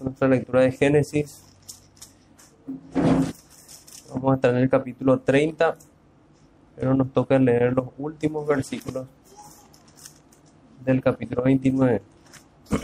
nuestra 0.00 0.28
lectura 0.28 0.60
de 0.60 0.72
Génesis. 0.72 1.44
Vamos 4.10 4.32
a 4.32 4.34
estar 4.36 4.50
en 4.54 4.58
el 4.58 4.68
capítulo 4.68 5.20
30, 5.20 5.76
pero 6.76 6.94
nos 6.94 7.12
toca 7.12 7.38
leer 7.38 7.72
los 7.72 7.88
últimos 7.98 8.46
versículos 8.46 9.06
del 10.84 11.00
capítulo 11.02 11.42
29. 11.42 12.02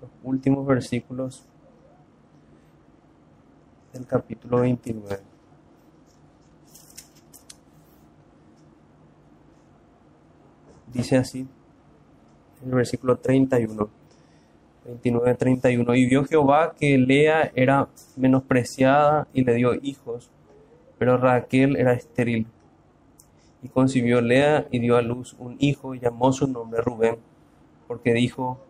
los 0.00 0.10
últimos 0.22 0.66
versículos 0.66 1.44
del 3.92 4.06
capítulo 4.06 4.60
29. 4.60 5.33
Dice 10.94 11.16
así, 11.16 11.40
en 12.62 12.68
el 12.68 12.76
versículo 12.76 13.16
31, 13.16 13.88
29, 14.84 15.34
31, 15.34 15.94
y 15.96 16.06
vio 16.06 16.24
Jehová 16.24 16.74
que 16.78 16.96
Lea 16.96 17.50
era 17.56 17.88
menospreciada 18.16 19.26
y 19.32 19.42
le 19.42 19.54
dio 19.54 19.74
hijos, 19.74 20.30
pero 20.96 21.18
Raquel 21.18 21.74
era 21.76 21.94
estéril. 21.94 22.46
Y 23.60 23.68
concibió 23.70 24.20
Lea 24.20 24.68
y 24.70 24.78
dio 24.78 24.96
a 24.96 25.02
luz 25.02 25.34
un 25.40 25.56
hijo 25.58 25.96
y 25.96 26.00
llamó 26.00 26.32
su 26.32 26.46
nombre 26.46 26.80
Rubén, 26.80 27.16
porque 27.88 28.12
dijo, 28.12 28.60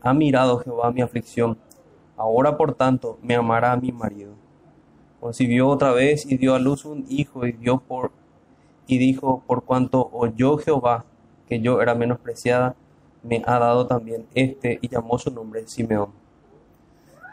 ha 0.00 0.12
mirado 0.12 0.58
Jehová 0.58 0.90
mi 0.90 1.00
aflicción, 1.00 1.58
ahora 2.16 2.56
por 2.56 2.74
tanto 2.74 3.20
me 3.22 3.36
amará 3.36 3.76
mi 3.76 3.92
marido. 3.92 4.32
Concibió 5.20 5.68
otra 5.68 5.92
vez 5.92 6.26
y 6.26 6.38
dio 6.38 6.56
a 6.56 6.58
luz 6.58 6.84
un 6.84 7.06
hijo 7.08 7.46
y 7.46 7.52
dio 7.52 7.78
por 7.78 8.10
y 8.88 8.98
dijo, 8.98 9.44
por 9.46 9.62
cuanto 9.62 10.10
oyó 10.12 10.58
Jehová 10.58 11.04
que 11.52 11.60
yo 11.60 11.82
era 11.82 11.94
menospreciada, 11.94 12.74
me 13.22 13.42
ha 13.46 13.58
dado 13.58 13.86
también 13.86 14.24
este 14.34 14.78
y 14.80 14.88
llamó 14.88 15.18
su 15.18 15.30
nombre 15.30 15.66
Simeón. 15.66 16.08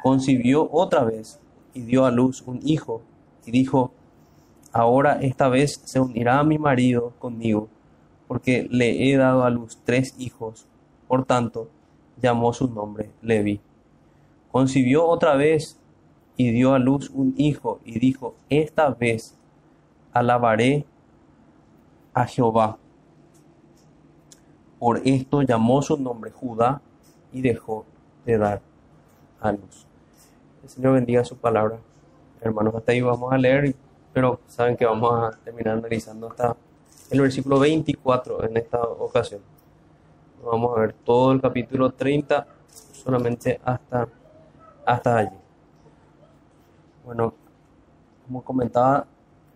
Concibió 0.03 0.69
otra 0.73 1.05
vez 1.05 1.39
y 1.73 1.83
dio 1.83 2.03
a 2.03 2.11
luz 2.11 2.43
un 2.45 2.59
hijo 2.61 3.01
y 3.45 3.51
dijo, 3.51 3.93
ahora 4.73 5.19
esta 5.21 5.47
vez 5.47 5.81
se 5.85 6.01
unirá 6.01 6.39
a 6.39 6.43
mi 6.43 6.57
marido 6.57 7.13
conmigo, 7.17 7.69
porque 8.27 8.67
le 8.69 9.09
he 9.09 9.15
dado 9.15 9.45
a 9.45 9.49
luz 9.49 9.79
tres 9.85 10.13
hijos. 10.19 10.67
Por 11.07 11.23
tanto, 11.23 11.69
llamó 12.21 12.51
su 12.51 12.67
nombre 12.67 13.11
Levi. 13.21 13.61
Concibió 14.51 15.07
otra 15.07 15.37
vez 15.37 15.79
y 16.35 16.51
dio 16.51 16.73
a 16.73 16.79
luz 16.79 17.09
un 17.09 17.35
hijo 17.37 17.79
y 17.85 17.99
dijo, 17.99 18.35
esta 18.49 18.89
vez 18.89 19.37
alabaré 20.11 20.85
a 22.13 22.25
Jehová. 22.25 22.77
Por 24.79 25.01
esto 25.05 25.41
llamó 25.41 25.81
su 25.81 25.97
nombre 25.97 26.31
Judá 26.31 26.81
y 27.33 27.41
dejó 27.41 27.85
de 28.25 28.37
dar 28.37 28.61
a 29.41 29.51
luz. 29.51 29.85
El 30.63 30.69
Señor 30.69 30.93
bendiga 30.93 31.23
su 31.25 31.35
palabra. 31.35 31.79
Hermanos, 32.41 32.73
hasta 32.75 32.93
ahí 32.93 33.01
vamos 33.01 33.31
a 33.33 33.37
leer, 33.37 33.75
pero 34.13 34.39
saben 34.47 34.77
que 34.77 34.85
vamos 34.85 35.11
a 35.13 35.37
terminar 35.43 35.77
analizando 35.77 36.29
hasta 36.29 36.55
el 37.09 37.21
versículo 37.21 37.59
24 37.59 38.45
en 38.45 38.57
esta 38.57 38.81
ocasión. 38.81 39.41
Vamos 40.43 40.77
a 40.77 40.81
ver 40.81 40.93
todo 40.93 41.33
el 41.33 41.41
capítulo 41.41 41.91
30 41.91 42.47
solamente 42.93 43.59
hasta, 43.65 44.07
hasta 44.85 45.17
allí. 45.17 45.35
Bueno, 47.03 47.33
como 48.25 48.41
comentaba 48.43 49.05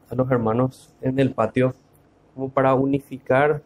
a 0.10 0.16
los 0.16 0.30
hermanos 0.30 0.94
en 1.02 1.18
el 1.20 1.34
patio, 1.34 1.74
como 2.34 2.50
para 2.50 2.74
unificar 2.74 3.62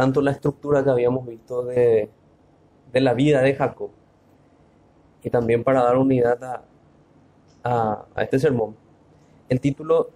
tanto 0.00 0.22
la 0.22 0.30
estructura 0.30 0.82
que 0.82 0.88
habíamos 0.88 1.26
visto 1.26 1.62
de, 1.62 2.08
de 2.90 3.00
la 3.02 3.12
vida 3.12 3.42
de 3.42 3.54
Jacob 3.54 3.90
y 5.22 5.28
también 5.28 5.62
para 5.62 5.82
dar 5.82 5.98
unidad 5.98 6.42
a, 6.42 8.06
a, 8.14 8.22
este 8.22 8.38
sermón. 8.38 8.76
El 9.50 9.60
título 9.60 10.08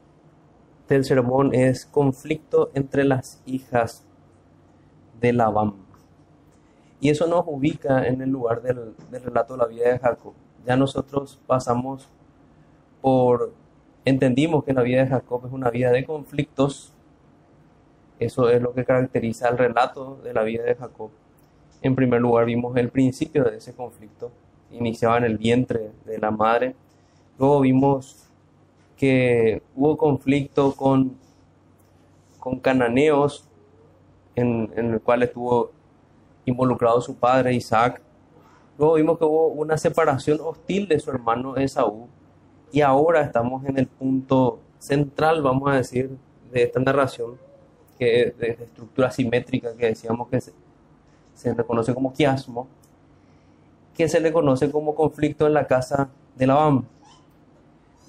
del 0.88 1.04
sermón 1.04 1.54
es 1.54 1.84
Conflicto 1.84 2.70
entre 2.72 3.04
las 3.04 3.42
hijas 3.44 4.06
de 5.20 5.34
Labán. 5.34 5.74
Y 6.98 7.10
eso 7.10 7.26
nos 7.26 7.44
ubica 7.46 8.06
en 8.06 8.22
el 8.22 8.30
lugar 8.30 8.62
del, 8.62 8.94
del, 9.10 9.22
relato 9.22 9.52
de 9.52 9.58
la 9.58 9.66
vida 9.66 9.90
de 9.90 9.98
Jacob. 9.98 10.32
Ya 10.64 10.76
nosotros 10.76 11.38
pasamos 11.46 12.08
por, 13.02 13.52
entendimos 14.06 14.64
que 14.64 14.72
la 14.72 14.80
vida 14.80 15.02
de 15.02 15.08
Jacob 15.08 15.44
es 15.44 15.52
una 15.52 15.68
vida 15.68 15.90
de 15.90 16.06
conflictos. 16.06 16.93
Eso 18.18 18.48
es 18.48 18.62
lo 18.62 18.72
que 18.72 18.84
caracteriza 18.84 19.48
el 19.48 19.58
relato 19.58 20.18
de 20.22 20.32
la 20.32 20.42
vida 20.42 20.62
de 20.62 20.74
Jacob. 20.74 21.10
En 21.82 21.94
primer 21.94 22.20
lugar 22.20 22.46
vimos 22.46 22.76
el 22.76 22.88
principio 22.90 23.44
de 23.44 23.56
ese 23.58 23.74
conflicto. 23.74 24.30
Iniciaba 24.70 25.18
en 25.18 25.24
el 25.24 25.38
vientre 25.38 25.90
de 26.04 26.18
la 26.18 26.30
madre. 26.30 26.74
Luego 27.38 27.60
vimos 27.60 28.28
que 28.96 29.62
hubo 29.74 29.96
conflicto 29.96 30.74
con, 30.74 31.16
con 32.38 32.60
cananeos 32.60 33.48
en, 34.34 34.72
en 34.76 34.94
el 34.94 35.00
cual 35.00 35.24
estuvo 35.24 35.72
involucrado 36.44 37.00
su 37.00 37.16
padre 37.16 37.54
Isaac. 37.54 38.00
Luego 38.78 38.94
vimos 38.94 39.18
que 39.18 39.24
hubo 39.24 39.48
una 39.48 39.76
separación 39.76 40.38
hostil 40.40 40.88
de 40.88 41.00
su 41.00 41.10
hermano 41.10 41.56
Esaú. 41.56 42.08
Y 42.72 42.80
ahora 42.80 43.22
estamos 43.22 43.64
en 43.66 43.78
el 43.78 43.86
punto 43.86 44.58
central, 44.78 45.42
vamos 45.42 45.70
a 45.70 45.76
decir, 45.76 46.16
de 46.50 46.62
esta 46.62 46.80
narración, 46.80 47.38
que 47.98 48.34
de, 48.38 48.58
estructura 48.60 49.10
simétrica, 49.10 49.74
que 49.74 49.86
decíamos 49.86 50.28
que 50.28 50.40
se, 50.40 50.52
se 51.34 51.54
reconoce 51.54 51.94
como 51.94 52.12
quiasmo, 52.12 52.68
que 53.94 54.08
se 54.08 54.20
le 54.20 54.32
conoce 54.32 54.70
como 54.70 54.94
conflicto 54.94 55.46
en 55.46 55.54
la 55.54 55.66
casa 55.66 56.08
de 56.36 56.46
Labán. 56.46 56.84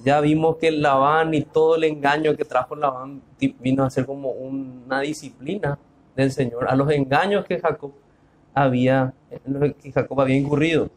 Ya 0.03 0.19
vimos 0.19 0.57
que 0.57 0.71
Labán 0.71 1.33
y 1.33 1.41
todo 1.41 1.75
el 1.75 1.85
engaño 1.85 2.35
que 2.35 2.43
trajo 2.43 2.75
Labán 2.75 3.21
vino 3.59 3.83
a 3.83 3.89
ser 3.89 4.05
como 4.05 4.31
una 4.31 4.99
disciplina 5.01 5.77
del 6.15 6.31
Señor 6.31 6.67
a 6.67 6.75
los 6.75 6.89
engaños 6.91 7.45
que 7.45 7.59
Jacob 7.59 7.91
había, 8.53 9.13
que 9.81 9.91
Jacob 9.91 10.21
había 10.21 10.37
incurrido. 10.37 10.89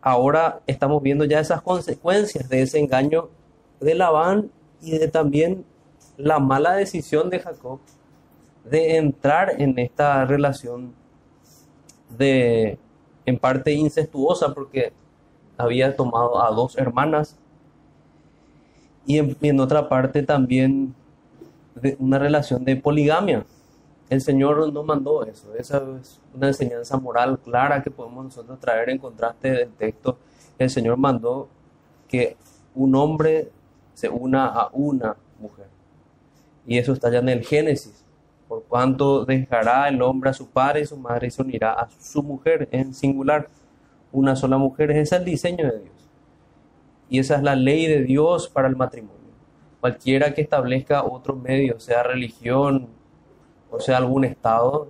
Ahora 0.00 0.60
estamos 0.66 1.02
viendo 1.02 1.24
ya 1.24 1.40
esas 1.40 1.62
consecuencias 1.62 2.48
de 2.48 2.62
ese 2.62 2.78
engaño 2.78 3.28
de 3.80 3.94
Labán 3.94 4.50
y 4.80 4.98
de 4.98 5.08
también 5.08 5.64
la 6.16 6.38
mala 6.38 6.74
decisión 6.74 7.30
de 7.30 7.40
Jacob 7.40 7.80
de 8.64 8.96
entrar 8.96 9.60
en 9.60 9.78
esta 9.78 10.24
relación 10.24 10.94
de 12.16 12.78
en 13.24 13.38
parte 13.38 13.72
incestuosa 13.72 14.52
porque 14.52 14.92
había 15.56 15.96
tomado 15.96 16.42
a 16.42 16.50
dos 16.50 16.76
hermanas 16.76 17.38
y 19.06 19.18
en, 19.18 19.60
otra 19.60 19.88
parte 19.88 20.22
también 20.22 20.94
de 21.74 21.96
una 21.98 22.18
relación 22.18 22.64
de 22.64 22.76
poligamia 22.76 23.44
el 24.12 24.20
Señor 24.20 24.70
no 24.74 24.82
mandó 24.82 25.24
eso. 25.24 25.54
Esa 25.54 25.82
es 25.98 26.20
una 26.34 26.48
enseñanza 26.48 26.98
moral 26.98 27.38
clara 27.38 27.82
que 27.82 27.90
podemos 27.90 28.26
nosotros 28.26 28.60
traer 28.60 28.90
en 28.90 28.98
contraste 28.98 29.50
del 29.50 29.72
texto. 29.72 30.18
El 30.58 30.68
Señor 30.68 30.98
mandó 30.98 31.48
que 32.08 32.36
un 32.74 32.94
hombre 32.94 33.50
se 33.94 34.10
una 34.10 34.48
a 34.48 34.68
una 34.74 35.16
mujer. 35.38 35.71
Y 36.66 36.78
eso 36.78 36.92
está 36.92 37.10
ya 37.10 37.18
en 37.18 37.28
el 37.28 37.44
Génesis. 37.44 38.04
Por 38.48 38.64
cuanto 38.64 39.24
dejará 39.24 39.88
el 39.88 40.02
hombre 40.02 40.30
a 40.30 40.32
su 40.34 40.48
padre 40.48 40.82
y 40.82 40.86
su 40.86 40.96
madre 40.96 41.30
se 41.30 41.42
unirá 41.42 41.72
a 41.72 41.88
su 41.98 42.22
mujer 42.22 42.68
en 42.70 42.94
singular. 42.94 43.48
Una 44.12 44.36
sola 44.36 44.58
mujer. 44.58 44.90
Ese 44.90 45.00
es 45.00 45.12
el 45.12 45.24
diseño 45.24 45.64
de 45.70 45.78
Dios. 45.80 46.10
Y 47.08 47.18
esa 47.18 47.36
es 47.36 47.42
la 47.42 47.56
ley 47.56 47.86
de 47.86 48.02
Dios 48.02 48.48
para 48.48 48.68
el 48.68 48.76
matrimonio. 48.76 49.20
Cualquiera 49.80 50.34
que 50.34 50.42
establezca 50.42 51.02
otro 51.02 51.34
medio, 51.34 51.80
sea 51.80 52.02
religión, 52.02 52.88
o 53.70 53.80
sea, 53.80 53.96
algún 53.96 54.24
Estado 54.24 54.88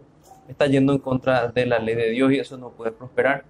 está 0.49 0.67
yendo 0.67 0.93
en 0.93 0.99
contra 0.99 1.49
de 1.49 1.67
la 1.67 1.79
ley 1.79 1.95
de 1.95 2.11
Dios 2.11 2.33
y 2.33 2.39
eso 2.39 2.57
no 2.57 2.71
puede 2.71 2.93
prosperar. 2.93 3.45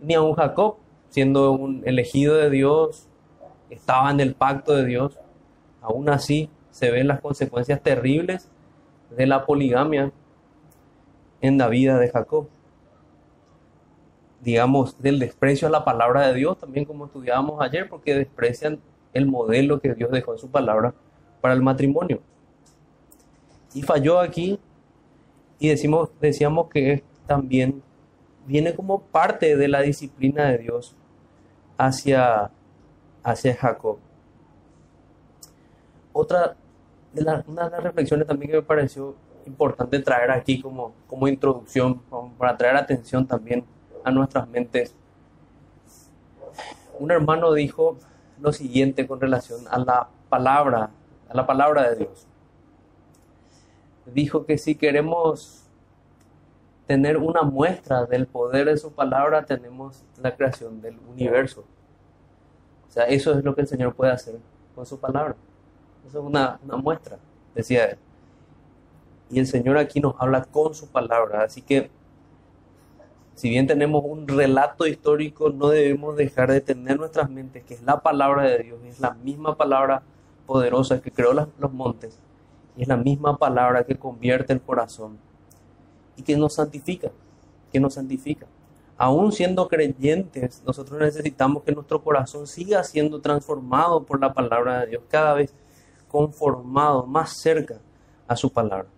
Ni 0.00 0.14
a 0.14 0.20
Jacob, 0.34 0.76
siendo 1.08 1.52
un 1.52 1.82
elegido 1.86 2.34
de 2.34 2.50
Dios, 2.50 3.08
estaba 3.70 4.10
en 4.10 4.20
el 4.20 4.34
pacto 4.34 4.74
de 4.74 4.84
Dios, 4.84 5.18
aún 5.80 6.08
así 6.08 6.50
se 6.70 6.90
ven 6.90 7.08
las 7.08 7.20
consecuencias 7.20 7.82
terribles 7.82 8.48
de 9.16 9.26
la 9.26 9.46
poligamia 9.46 10.12
en 11.40 11.58
la 11.58 11.68
vida 11.68 11.98
de 11.98 12.10
Jacob. 12.10 12.48
Digamos, 14.40 15.00
del 15.00 15.18
desprecio 15.18 15.68
a 15.68 15.70
la 15.70 15.84
palabra 15.84 16.28
de 16.28 16.34
Dios, 16.34 16.58
también 16.58 16.84
como 16.84 17.06
estudiábamos 17.06 17.60
ayer, 17.60 17.88
porque 17.88 18.14
desprecian 18.14 18.80
el 19.12 19.26
modelo 19.26 19.80
que 19.80 19.94
Dios 19.94 20.10
dejó 20.10 20.32
en 20.32 20.38
su 20.38 20.50
palabra 20.50 20.94
para 21.40 21.54
el 21.54 21.62
matrimonio 21.62 22.20
y 23.74 23.82
falló 23.82 24.18
aquí 24.20 24.58
y 25.58 25.68
decimos, 25.68 26.10
decíamos 26.20 26.68
que 26.68 27.04
también 27.26 27.82
viene 28.46 28.74
como 28.74 29.02
parte 29.02 29.56
de 29.56 29.68
la 29.68 29.82
disciplina 29.82 30.46
de 30.46 30.58
Dios 30.58 30.96
hacia, 31.76 32.50
hacia 33.22 33.54
Jacob. 33.54 33.98
Otra 36.20 36.56
de 37.12 37.22
una 37.46 37.64
de 37.66 37.70
las 37.70 37.80
reflexiones 37.80 38.26
también 38.26 38.50
que 38.50 38.56
me 38.56 38.62
pareció 38.64 39.14
importante 39.46 40.00
traer 40.00 40.32
aquí 40.32 40.60
como, 40.60 40.92
como 41.06 41.28
introducción, 41.28 42.00
para 42.36 42.56
traer 42.56 42.74
atención 42.74 43.24
también 43.24 43.64
a 44.02 44.10
nuestras 44.10 44.48
mentes. 44.48 44.96
Un 46.98 47.12
hermano 47.12 47.52
dijo 47.52 47.98
lo 48.40 48.52
siguiente 48.52 49.06
con 49.06 49.20
relación 49.20 49.60
a 49.70 49.78
la 49.78 50.08
palabra, 50.28 50.90
a 51.28 51.36
la 51.36 51.46
palabra 51.46 51.88
de 51.88 51.94
Dios. 51.94 52.26
Dijo 54.06 54.44
que 54.44 54.58
si 54.58 54.74
queremos 54.74 55.68
tener 56.88 57.18
una 57.18 57.42
muestra 57.42 58.06
del 58.06 58.26
poder 58.26 58.66
de 58.66 58.76
su 58.76 58.90
palabra, 58.90 59.44
tenemos 59.44 60.02
la 60.20 60.34
creación 60.34 60.80
del 60.80 60.98
universo. 61.08 61.64
O 62.88 62.90
sea, 62.90 63.04
eso 63.04 63.38
es 63.38 63.44
lo 63.44 63.54
que 63.54 63.60
el 63.60 63.68
Señor 63.68 63.94
puede 63.94 64.10
hacer 64.10 64.34
con 64.74 64.84
su 64.84 64.98
palabra. 64.98 65.36
Eso 66.08 66.20
es 66.20 66.24
una, 66.24 66.58
una 66.64 66.76
muestra, 66.76 67.18
decía 67.54 67.84
él. 67.84 67.98
Y 69.30 69.38
el 69.40 69.46
Señor 69.46 69.76
aquí 69.76 70.00
nos 70.00 70.14
habla 70.18 70.42
con 70.44 70.74
su 70.74 70.88
palabra. 70.88 71.42
Así 71.42 71.60
que, 71.60 71.90
si 73.34 73.50
bien 73.50 73.66
tenemos 73.66 74.02
un 74.04 74.26
relato 74.26 74.86
histórico, 74.86 75.50
no 75.50 75.68
debemos 75.68 76.16
dejar 76.16 76.50
de 76.50 76.62
tener 76.62 76.98
nuestras 76.98 77.28
mentes 77.28 77.62
que 77.64 77.74
es 77.74 77.82
la 77.82 78.00
palabra 78.00 78.44
de 78.44 78.58
Dios, 78.58 78.80
es 78.86 79.00
la 79.00 79.12
misma 79.14 79.56
palabra 79.56 80.02
poderosa 80.46 81.02
que 81.02 81.12
creó 81.12 81.34
los 81.34 81.72
montes, 81.72 82.18
y 82.74 82.82
es 82.82 82.88
la 82.88 82.96
misma 82.96 83.36
palabra 83.36 83.84
que 83.84 83.96
convierte 83.96 84.54
el 84.54 84.62
corazón 84.62 85.18
y 86.16 86.22
que 86.22 86.36
nos 86.38 86.54
santifica, 86.54 87.10
que 87.70 87.78
nos 87.78 87.94
santifica. 87.94 88.46
Aún 88.96 89.30
siendo 89.30 89.68
creyentes, 89.68 90.62
nosotros 90.66 90.98
necesitamos 90.98 91.62
que 91.62 91.72
nuestro 91.72 92.02
corazón 92.02 92.46
siga 92.46 92.82
siendo 92.82 93.20
transformado 93.20 94.02
por 94.02 94.18
la 94.20 94.32
palabra 94.32 94.80
de 94.80 94.86
Dios, 94.86 95.02
cada 95.08 95.34
vez 95.34 95.54
conformado 96.08 97.06
más 97.06 97.38
cerca 97.40 97.78
a 98.26 98.36
su 98.36 98.50
palabra. 98.50 98.88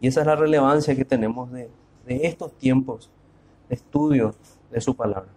Y 0.00 0.08
esa 0.08 0.20
es 0.20 0.26
la 0.26 0.36
relevancia 0.36 0.96
que 0.96 1.04
tenemos 1.04 1.50
de, 1.52 1.70
estos 2.06 2.52
tiempos 2.54 3.10
de 3.68 3.74
estudio 3.74 4.34
de 4.70 4.80
su 4.80 4.96
palabra. 4.96 5.28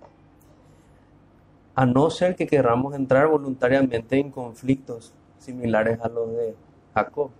A 1.75 1.85
no 1.85 2.09
ser 2.09 2.35
que 2.35 2.47
queramos 2.47 2.95
entrar 2.95 3.27
voluntariamente 3.27 4.19
en 4.19 4.31
conflictos 4.31 5.13
similares 5.39 5.99
a 6.01 6.07
los 6.07 6.31
de 6.31 6.55
Jacob. 6.93 7.31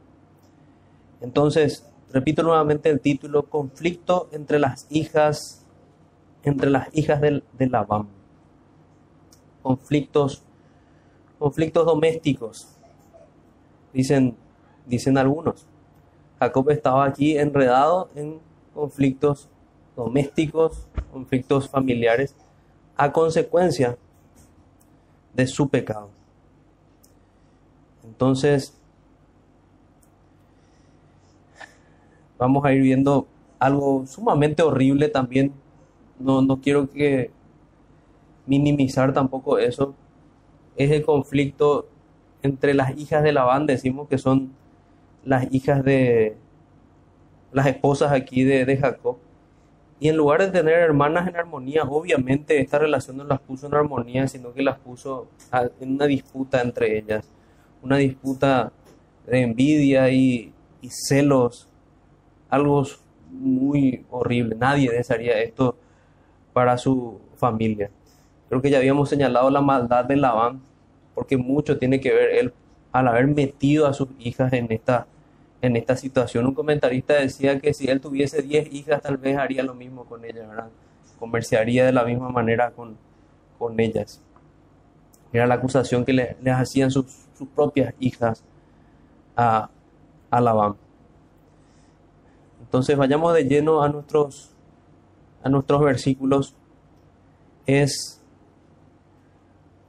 Entonces, 1.21 1.87
repito 2.11 2.43
nuevamente 2.43 2.89
el 2.89 2.99
título, 2.99 3.43
conflicto 3.43 4.27
entre 4.31 4.59
las 4.59 4.87
hijas, 4.89 5.65
entre 6.43 6.69
las 6.69 6.89
hijas 6.93 7.21
de 7.21 7.67
Labán. 7.69 8.07
Conflictos, 9.61 10.43
conflictos 11.39 11.85
domésticos, 11.85 12.73
dicen, 13.93 14.35
dicen 14.85 15.17
algunos. 15.17 15.65
Jacob 16.39 16.69
estaba 16.71 17.05
aquí 17.05 17.37
enredado 17.37 18.09
en 18.15 18.39
conflictos 18.73 19.47
domésticos, 19.95 20.87
conflictos 21.11 21.69
familiares, 21.69 22.35
a 22.95 23.11
consecuencia 23.11 23.97
de 25.33 25.47
su 25.47 25.69
pecado. 25.69 26.09
Entonces, 28.03 28.73
vamos 32.37 32.65
a 32.65 32.73
ir 32.73 32.81
viendo 32.81 33.27
algo 33.59 34.05
sumamente 34.05 34.61
horrible 34.61 35.07
también. 35.07 35.53
No, 36.19 36.41
no 36.41 36.59
quiero 36.59 36.89
que 36.89 37.31
minimizar 38.45 39.13
tampoco 39.13 39.57
eso. 39.57 39.95
Es 40.75 40.91
el 40.91 41.05
conflicto 41.05 41.87
entre 42.43 42.73
las 42.73 42.97
hijas 42.97 43.23
de 43.23 43.31
Labán, 43.31 43.65
decimos 43.65 44.07
que 44.07 44.17
son 44.17 44.51
las 45.23 45.51
hijas 45.51 45.83
de 45.83 46.35
las 47.51 47.67
esposas 47.67 48.11
aquí 48.11 48.43
de, 48.43 48.77
Jacob. 48.77 49.17
Y 49.99 50.09
en 50.09 50.17
lugar 50.17 50.41
de 50.41 50.51
tener 50.51 50.75
hermanas 50.75 51.27
en 51.27 51.37
armonía, 51.37 51.83
obviamente 51.83 52.59
esta 52.59 52.77
relación 52.77 53.17
no 53.17 53.23
las 53.23 53.39
puso 53.39 53.67
en 53.67 53.75
armonía, 53.75 54.27
sino 54.27 54.53
que 54.53 54.61
las 54.61 54.77
puso 54.79 55.27
en 55.79 55.93
una 55.93 56.05
disputa 56.05 56.61
entre 56.61 56.97
ellas. 56.97 57.25
Una 57.81 57.97
disputa 57.97 58.71
de 59.25 59.41
envidia 59.41 60.09
y, 60.09 60.53
y 60.81 60.89
celos 60.89 61.69
algo 62.49 62.83
muy 63.31 64.05
horrible. 64.11 64.55
Nadie 64.55 64.91
desearía 64.91 65.39
esto 65.41 65.75
para 66.53 66.77
su 66.77 67.19
familia. 67.37 67.89
Creo 68.49 68.61
que 68.61 68.69
ya 68.69 68.77
habíamos 68.77 69.09
señalado 69.09 69.49
la 69.49 69.61
maldad 69.61 70.05
de 70.05 70.17
Labán, 70.17 70.61
porque 71.15 71.37
mucho 71.37 71.77
tiene 71.77 71.99
que 71.99 72.13
ver 72.13 72.29
él 72.35 72.53
al 72.91 73.07
haber 73.07 73.27
metido 73.27 73.87
a 73.87 73.93
sus 73.93 74.09
hijas 74.19 74.53
en 74.53 74.71
esta, 74.71 75.07
en 75.61 75.75
esta 75.75 75.95
situación. 75.95 76.45
Un 76.45 76.53
comentarista 76.53 77.15
decía 77.15 77.59
que 77.59 77.73
si 77.73 77.87
él 77.87 77.99
tuviese 77.99 78.41
10 78.41 78.73
hijas, 78.73 79.01
tal 79.01 79.17
vez 79.17 79.37
haría 79.37 79.63
lo 79.63 79.73
mismo 79.73 80.05
con 80.05 80.23
ellas, 80.23 80.47
¿verdad? 80.47 80.69
Comerciaría 81.19 81.85
de 81.85 81.91
la 81.91 82.03
misma 82.03 82.29
manera 82.29 82.71
con, 82.71 82.95
con 83.57 83.79
ellas. 83.79 84.21
Era 85.31 85.47
la 85.47 85.55
acusación 85.55 86.05
que 86.05 86.13
le, 86.13 86.37
les 86.41 86.53
hacían 86.53 86.91
sus, 86.91 87.05
sus 87.35 87.47
propias 87.47 87.93
hijas 87.99 88.43
a, 89.35 89.69
a 90.29 90.41
Labán. 90.41 90.75
Entonces 92.61 92.95
vayamos 92.95 93.33
de 93.33 93.43
lleno 93.45 93.81
a 93.81 93.89
nuestros, 93.89 94.51
a 95.43 95.49
nuestros 95.49 95.81
versículos. 95.81 96.55
Es 97.65 98.21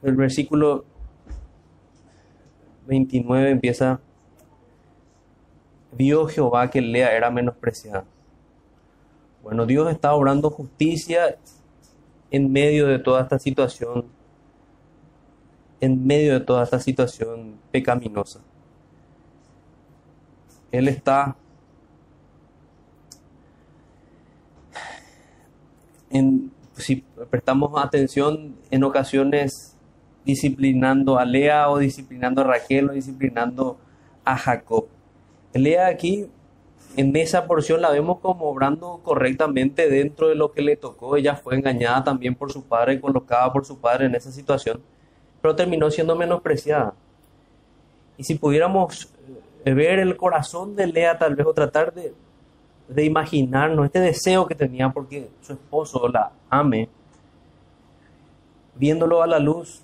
el 0.02 0.16
versículo 0.16 0.84
29 2.86 3.50
empieza, 3.50 4.00
vio 5.92 6.26
Jehová 6.26 6.70
que 6.70 6.80
Lea 6.80 7.14
era 7.16 7.30
menospreciada. 7.30 8.04
Bueno, 9.42 9.66
Dios 9.66 9.90
está 9.90 10.14
obrando 10.14 10.50
justicia 10.50 11.36
en 12.30 12.50
medio 12.52 12.86
de 12.86 12.98
toda 12.98 13.22
esta 13.22 13.38
situación, 13.38 14.06
en 15.80 16.06
medio 16.06 16.34
de 16.34 16.40
toda 16.40 16.64
esta 16.64 16.80
situación 16.80 17.56
pecaminosa. 17.70 18.40
Él 20.72 20.88
está 20.88 21.36
si 26.76 27.04
prestamos 27.30 27.72
atención 27.82 28.56
en 28.70 28.84
ocasiones 28.84 29.73
disciplinando 30.24 31.18
a 31.18 31.24
Lea 31.24 31.68
o 31.70 31.78
disciplinando 31.78 32.40
a 32.40 32.44
Raquel 32.44 32.90
o 32.90 32.92
disciplinando 32.92 33.78
a 34.24 34.36
Jacob. 34.36 34.86
Lea 35.52 35.86
aquí, 35.86 36.26
en 36.96 37.14
esa 37.16 37.46
porción 37.46 37.80
la 37.80 37.90
vemos 37.90 38.20
como 38.20 38.46
obrando 38.46 39.00
correctamente 39.02 39.88
dentro 39.88 40.28
de 40.28 40.34
lo 40.34 40.52
que 40.52 40.62
le 40.62 40.76
tocó. 40.76 41.16
Ella 41.16 41.36
fue 41.36 41.56
engañada 41.56 42.04
también 42.04 42.34
por 42.34 42.52
su 42.52 42.64
padre, 42.64 43.00
colocada 43.00 43.52
por 43.52 43.64
su 43.64 43.78
padre 43.78 44.06
en 44.06 44.14
esa 44.14 44.32
situación, 44.32 44.80
pero 45.42 45.54
terminó 45.54 45.90
siendo 45.90 46.16
menospreciada. 46.16 46.94
Y 48.16 48.24
si 48.24 48.36
pudiéramos 48.36 49.12
eh, 49.64 49.74
ver 49.74 49.98
el 49.98 50.16
corazón 50.16 50.76
de 50.76 50.86
Lea 50.86 51.18
tal 51.18 51.34
vez 51.34 51.46
o 51.46 51.52
tratar 51.52 51.92
de, 51.92 52.14
de 52.88 53.04
imaginarnos 53.04 53.86
este 53.86 54.00
deseo 54.00 54.46
que 54.46 54.54
tenía 54.54 54.90
porque 54.90 55.28
su 55.42 55.52
esposo 55.52 56.08
la 56.08 56.32
ame, 56.48 56.88
viéndolo 58.76 59.22
a 59.22 59.26
la 59.26 59.38
luz 59.38 59.83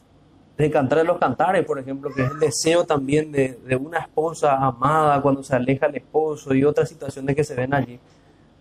de 0.60 0.70
cantar 0.70 1.04
los 1.04 1.18
cantares, 1.18 1.64
por 1.64 1.78
ejemplo, 1.78 2.10
que 2.14 2.22
es 2.22 2.30
el 2.30 2.38
deseo 2.38 2.84
también 2.84 3.32
de, 3.32 3.58
una 3.80 3.98
esposa 3.98 4.56
amada 4.56 5.20
cuando 5.22 5.42
se 5.42 5.54
aleja 5.56 5.86
el 5.86 5.96
esposo 5.96 6.54
y 6.54 6.64
otras 6.64 6.88
situaciones 6.88 7.34
que 7.34 7.44
se 7.44 7.54
ven 7.54 7.74
allí, 7.74 7.98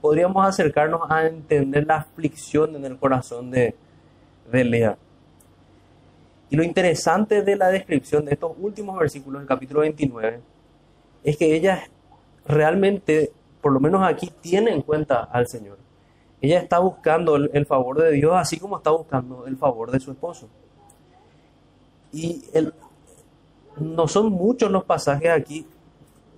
podríamos 0.02 0.46
acercarnos 0.46 1.02
a 1.10 1.28
entender 1.28 1.86
la 1.86 1.98
aflicción 1.98 2.76
en 2.76 2.86
el 2.86 2.98
corazón 2.98 3.52
de, 3.52 3.76
de 4.52 4.64
Lea. 4.64 4.98
Y 6.50 6.56
lo 6.56 6.64
interesante 6.64 7.44
de 7.44 7.56
la 7.56 7.68
descripción 7.68 8.26
de 8.26 8.34
estos 8.34 8.52
últimos 8.60 8.98
versículos 8.98 9.42
del 9.42 9.48
capítulo 9.48 9.82
29 9.82 10.40
es 11.24 11.38
que 11.38 11.56
ella 11.56 11.84
realmente 12.48 13.32
por 13.62 13.72
lo 13.72 13.80
menos 13.80 14.02
aquí 14.04 14.32
tiene 14.42 14.72
en 14.72 14.82
cuenta 14.82 15.24
al 15.24 15.48
Señor. 15.48 15.78
Ella 16.42 16.60
está 16.60 16.80
buscando 16.80 17.36
el, 17.36 17.66
favor 17.66 18.02
de 18.02 18.12
Dios 18.12 18.34
así 18.36 18.58
como 18.58 18.78
está 18.78 18.92
buscando 18.92 19.46
el 19.46 19.58
favor 19.58 19.92
de 19.92 20.00
su 20.00 20.12
esposo. 20.12 20.48
Y 22.12 22.44
no 23.80 24.08
son 24.08 24.32
muchos 24.32 24.72
los 24.72 24.84
pasajes 24.84 25.30
aquí, 25.30 25.66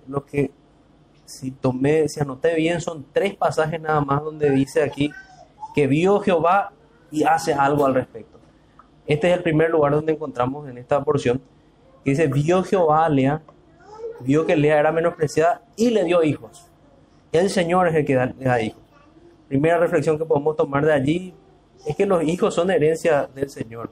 los 0.06 0.24
que 0.24 0.50
si 1.24 1.50
tomé, 1.50 2.08
si 2.08 2.20
anoté 2.20 2.54
bien, 2.56 2.80
son 2.80 3.06
tres 3.12 3.34
pasajes 3.34 3.80
nada 3.80 4.00
más 4.00 4.22
donde 4.22 4.50
dice 4.50 4.82
aquí 4.82 5.10
que 5.74 5.86
vio 5.86 6.20
Jehová 6.20 6.72
y 7.10 7.24
hace 7.24 7.54
algo 7.54 7.86
al 7.86 7.94
respecto. 7.94 8.38
Este 9.06 9.30
es 9.30 9.36
el 9.36 9.42
primer 9.42 9.70
lugar 9.70 9.92
donde 9.92 10.12
encontramos 10.12 10.68
en 10.68 10.78
esta 10.78 11.02
porción 11.02 11.40
que 12.04 12.10
dice, 12.10 12.26
vio 12.26 12.62
Jehová 12.62 13.04
a 13.04 13.08
Lea, 13.08 13.42
vio 14.20 14.46
que 14.46 14.56
Lea 14.56 14.78
era 14.78 14.92
menospreciada 14.92 15.62
y 15.76 15.90
le 15.90 16.04
dio 16.04 16.22
hijos. 16.22 16.68
El 17.32 17.48
Señor 17.48 17.88
es 17.88 17.94
el 17.94 18.04
que 18.04 18.14
da, 18.14 18.62
hijos. 18.62 18.80
Primera 19.48 19.78
reflexión 19.78 20.18
que 20.18 20.24
podemos 20.24 20.56
tomar 20.56 20.84
de 20.84 20.92
allí 20.92 21.34
es 21.86 21.96
que 21.96 22.06
los 22.06 22.22
hijos 22.22 22.54
son 22.54 22.70
herencia 22.70 23.28
del 23.34 23.48
Señor. 23.48 23.90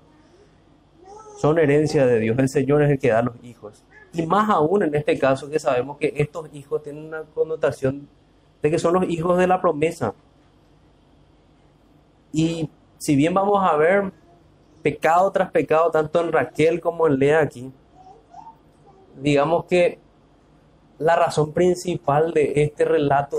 Son 1.40 1.59
herencia 1.59 2.04
de 2.04 2.18
Dios. 2.20 2.38
El 2.38 2.50
Señor 2.50 2.82
es 2.82 2.90
el 2.90 2.99
que 2.99 3.09
da 3.09 3.23
los 3.23 3.35
hijos. 3.42 3.82
Y 4.12 4.26
más 4.26 4.50
aún 4.50 4.82
en 4.82 4.94
este 4.94 5.18
caso 5.18 5.49
que 5.49 5.59
sabemos 5.59 5.97
que 5.97 6.12
estos 6.16 6.50
hijos 6.52 6.82
tienen 6.82 7.06
una 7.06 7.23
connotación 7.23 8.06
de 8.61 8.70
que 8.70 8.78
son 8.78 8.92
los 8.92 9.09
hijos 9.09 9.38
de 9.38 9.47
la 9.47 9.59
promesa. 9.59 10.12
Y 12.30 12.68
si 12.99 13.16
bien 13.16 13.32
vamos 13.32 13.59
a 13.66 13.75
ver 13.76 14.12
pecado 14.82 15.32
tras 15.32 15.50
pecado, 15.50 15.90
tanto 15.90 16.20
en 16.20 16.30
Raquel 16.30 16.78
como 16.78 17.06
en 17.06 17.18
Lea 17.18 17.40
aquí, 17.40 17.73
digamos 19.23 19.64
que 19.64 19.99
la 20.99 21.16
razón 21.16 21.54
principal 21.54 22.35
de 22.35 22.52
este 22.56 22.85
relato, 22.85 23.38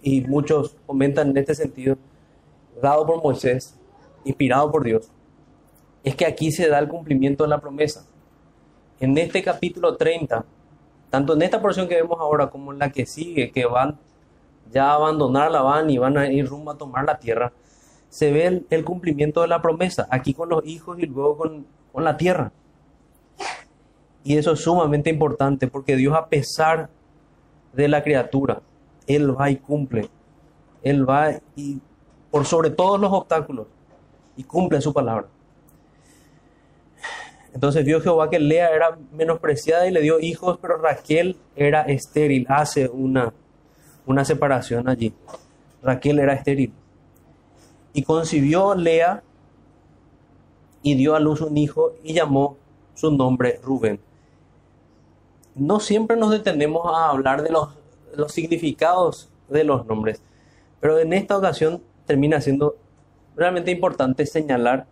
y 0.00 0.22
muchos 0.22 0.78
comentan 0.86 1.28
en 1.28 1.36
este 1.36 1.54
sentido, 1.54 1.98
dado 2.80 3.04
por 3.04 3.22
Moisés, 3.22 3.78
inspirado 4.24 4.72
por 4.72 4.82
Dios, 4.82 5.10
es 6.06 6.14
que 6.14 6.24
aquí 6.24 6.52
se 6.52 6.68
da 6.68 6.78
el 6.78 6.86
cumplimiento 6.86 7.42
de 7.42 7.50
la 7.50 7.58
promesa. 7.58 8.06
En 9.00 9.18
este 9.18 9.42
capítulo 9.42 9.96
30, 9.96 10.44
tanto 11.10 11.34
en 11.34 11.42
esta 11.42 11.60
porción 11.60 11.88
que 11.88 11.96
vemos 11.96 12.16
ahora 12.20 12.48
como 12.48 12.72
en 12.72 12.78
la 12.78 12.92
que 12.92 13.06
sigue, 13.06 13.50
que 13.50 13.66
van 13.66 13.98
ya 14.70 14.92
a 14.92 14.94
abandonar 14.94 15.50
la 15.50 15.62
van 15.62 15.90
y 15.90 15.98
van 15.98 16.16
a 16.16 16.30
ir 16.30 16.46
rumbo 16.46 16.70
a 16.70 16.78
tomar 16.78 17.04
la 17.04 17.18
tierra, 17.18 17.52
se 18.08 18.30
ve 18.30 18.64
el, 18.70 18.84
cumplimiento 18.84 19.42
de 19.42 19.48
la 19.48 19.60
promesa, 19.60 20.06
aquí 20.08 20.32
con 20.32 20.48
los 20.48 20.64
hijos 20.64 20.96
y 21.00 21.06
luego 21.06 21.36
con, 21.36 21.66
con 21.92 22.04
la 22.04 22.16
tierra. 22.16 22.52
Y 24.22 24.36
eso 24.36 24.52
es 24.52 24.60
sumamente 24.60 25.10
importante 25.10 25.66
porque 25.66 25.96
Dios 25.96 26.14
a 26.14 26.28
pesar 26.28 26.88
de 27.72 27.88
la 27.88 28.04
criatura, 28.04 28.62
Él 29.08 29.36
va 29.36 29.50
y 29.50 29.56
cumple. 29.56 30.08
Él 30.84 31.08
va 31.08 31.32
y 31.56 31.80
por 32.30 32.44
sobre 32.44 32.70
todos 32.70 33.00
los 33.00 33.12
obstáculos 33.12 33.66
y 34.36 34.44
cumple 34.44 34.80
su 34.80 34.94
palabra. 34.94 35.26
Entonces 37.56 37.86
vio 37.86 38.02
Jehová 38.02 38.28
que 38.28 38.38
Lea 38.38 38.68
era 38.68 38.98
menospreciada 39.12 39.86
y 39.86 39.90
le 39.90 40.02
dio 40.02 40.20
hijos, 40.20 40.58
pero 40.60 40.76
Raquel 40.76 41.38
era 41.56 41.80
estéril. 41.80 42.44
Hace 42.50 42.86
una, 42.86 43.32
una 44.04 44.26
separación 44.26 44.90
allí. 44.90 45.14
Raquel 45.82 46.18
era 46.18 46.34
estéril. 46.34 46.74
Y 47.94 48.02
concibió 48.02 48.74
Lea 48.74 49.22
y 50.82 50.96
dio 50.96 51.14
a 51.14 51.20
luz 51.20 51.40
un 51.40 51.56
hijo 51.56 51.94
y 52.04 52.12
llamó 52.12 52.58
su 52.94 53.10
nombre 53.10 53.58
Rubén. 53.62 54.00
No 55.54 55.80
siempre 55.80 56.18
nos 56.18 56.32
detenemos 56.32 56.82
a 56.94 57.08
hablar 57.08 57.42
de 57.42 57.48
los, 57.48 57.70
los 58.14 58.32
significados 58.32 59.30
de 59.48 59.64
los 59.64 59.86
nombres, 59.86 60.20
pero 60.78 60.98
en 60.98 61.14
esta 61.14 61.38
ocasión 61.38 61.80
termina 62.04 62.38
siendo 62.42 62.76
realmente 63.34 63.70
importante 63.70 64.26
señalar 64.26 64.84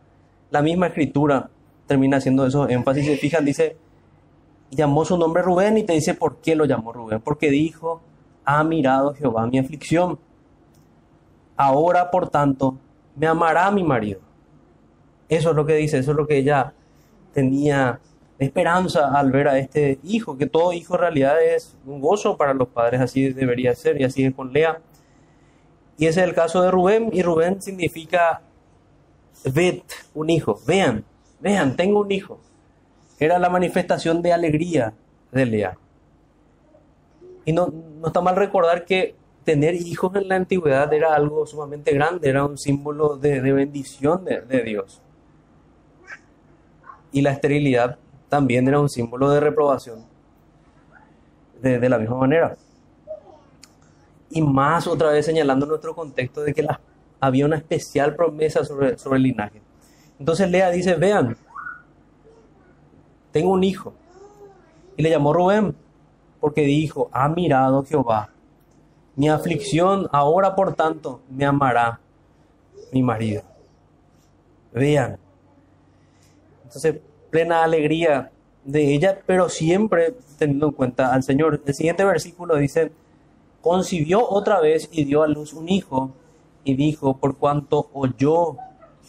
la 0.50 0.62
misma 0.62 0.86
escritura 0.86 1.50
termina 1.86 2.18
haciendo 2.18 2.46
eso 2.46 2.68
énfasis. 2.68 3.06
Se 3.06 3.16
fijan, 3.16 3.44
dice, 3.44 3.76
llamó 4.70 5.04
su 5.04 5.16
nombre 5.16 5.42
Rubén 5.42 5.78
y 5.78 5.84
te 5.84 5.92
dice 5.92 6.14
por 6.14 6.36
qué 6.38 6.54
lo 6.54 6.64
llamó 6.64 6.92
Rubén. 6.92 7.20
Porque 7.20 7.50
dijo, 7.50 8.00
ha 8.44 8.62
mirado 8.64 9.14
Jehová 9.14 9.46
mi 9.46 9.58
aflicción. 9.58 10.18
Ahora, 11.56 12.10
por 12.10 12.28
tanto, 12.28 12.76
me 13.16 13.26
amará 13.26 13.70
mi 13.70 13.84
marido. 13.84 14.20
Eso 15.28 15.50
es 15.50 15.56
lo 15.56 15.64
que 15.64 15.74
dice, 15.74 15.98
eso 15.98 16.10
es 16.10 16.16
lo 16.16 16.26
que 16.26 16.36
ella 16.36 16.74
tenía 17.32 18.00
esperanza 18.38 19.16
al 19.18 19.30
ver 19.30 19.48
a 19.48 19.58
este 19.58 19.98
hijo, 20.02 20.36
que 20.36 20.46
todo 20.46 20.72
hijo 20.72 20.94
en 20.94 21.00
realidad 21.00 21.42
es 21.42 21.76
un 21.86 22.00
gozo 22.00 22.36
para 22.36 22.52
los 22.52 22.68
padres, 22.68 23.00
así 23.00 23.32
debería 23.32 23.74
ser, 23.74 24.00
y 24.00 24.04
así 24.04 24.24
es 24.24 24.34
con 24.34 24.52
Lea. 24.52 24.80
Y 25.96 26.06
ese 26.06 26.20
es 26.20 26.28
el 26.28 26.34
caso 26.34 26.62
de 26.62 26.70
Rubén, 26.70 27.10
y 27.12 27.22
Rubén 27.22 27.62
significa 27.62 28.42
ved, 29.44 29.82
un 30.14 30.30
hijo, 30.30 30.60
vean, 30.66 31.04
Vean, 31.40 31.76
tengo 31.76 32.00
un 32.00 32.10
hijo. 32.10 32.40
Era 33.18 33.38
la 33.38 33.50
manifestación 33.50 34.22
de 34.22 34.32
alegría 34.32 34.92
de 35.30 35.46
Lea. 35.46 35.78
Y 37.44 37.52
no, 37.52 37.72
no 38.00 38.06
está 38.06 38.20
mal 38.20 38.36
recordar 38.36 38.84
que 38.84 39.14
tener 39.44 39.74
hijos 39.74 40.14
en 40.16 40.28
la 40.28 40.36
antigüedad 40.36 40.92
era 40.92 41.14
algo 41.14 41.46
sumamente 41.46 41.92
grande, 41.92 42.28
era 42.28 42.44
un 42.44 42.58
símbolo 42.58 43.16
de, 43.16 43.40
bendición 43.40 44.24
de, 44.24 44.62
Dios. 44.62 45.00
Y 47.12 47.22
la 47.22 47.30
esterilidad 47.30 47.98
también 48.28 48.66
era 48.66 48.80
un 48.80 48.88
símbolo 48.88 49.30
de 49.30 49.40
reprobación. 49.40 50.04
De, 51.60 51.88
la 51.88 51.98
misma 51.98 52.16
manera. 52.16 52.56
Y 54.28 54.42
más 54.42 54.86
otra 54.86 55.10
vez 55.12 55.24
señalando 55.24 55.64
nuestro 55.64 55.94
contexto 55.94 56.42
de 56.42 56.52
que 56.52 56.66
había 57.20 57.46
una 57.46 57.56
especial 57.56 58.14
promesa 58.14 58.64
sobre, 58.64 58.98
sobre 58.98 59.16
el 59.16 59.22
linaje. 59.22 59.62
Entonces 60.18 60.50
Lea 60.50 60.70
dice, 60.70 60.94
vean, 60.94 61.36
tengo 63.32 63.52
un 63.52 63.64
hijo. 63.64 63.92
Y 64.96 65.02
le 65.02 65.10
llamó 65.10 65.32
Rubén, 65.32 65.74
porque 66.40 66.62
dijo, 66.62 67.08
ha 67.12 67.28
mirado 67.28 67.84
Jehová 67.84 68.30
mi 69.16 69.28
aflicción, 69.28 70.08
ahora 70.12 70.54
por 70.54 70.74
tanto 70.74 71.20
me 71.30 71.44
amará 71.44 72.00
mi 72.92 73.02
marido. 73.02 73.42
Vean. 74.72 75.18
Entonces, 76.64 76.96
plena 77.30 77.62
alegría 77.62 78.30
de 78.64 78.94
ella, 78.94 79.20
pero 79.24 79.48
siempre 79.48 80.16
teniendo 80.38 80.66
en 80.66 80.72
cuenta 80.72 81.12
al 81.12 81.22
Señor. 81.22 81.62
El 81.64 81.74
siguiente 81.74 82.04
versículo 82.04 82.56
dice, 82.56 82.90
concibió 83.60 84.28
otra 84.28 84.60
vez 84.60 84.88
y 84.90 85.04
dio 85.04 85.22
a 85.22 85.28
luz 85.28 85.52
un 85.52 85.68
hijo 85.68 86.10
y 86.64 86.74
dijo, 86.74 87.16
por 87.16 87.36
cuanto 87.36 87.88
oyó 87.92 88.56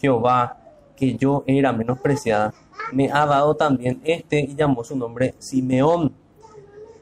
Jehová 0.00 0.55
que 0.96 1.16
yo 1.16 1.44
era 1.46 1.72
menospreciada, 1.72 2.54
me 2.92 3.10
ha 3.10 3.26
dado 3.26 3.54
también 3.54 4.00
este 4.04 4.40
y 4.40 4.54
llamó 4.54 4.84
su 4.84 4.96
nombre 4.96 5.34
Simeón. 5.38 6.12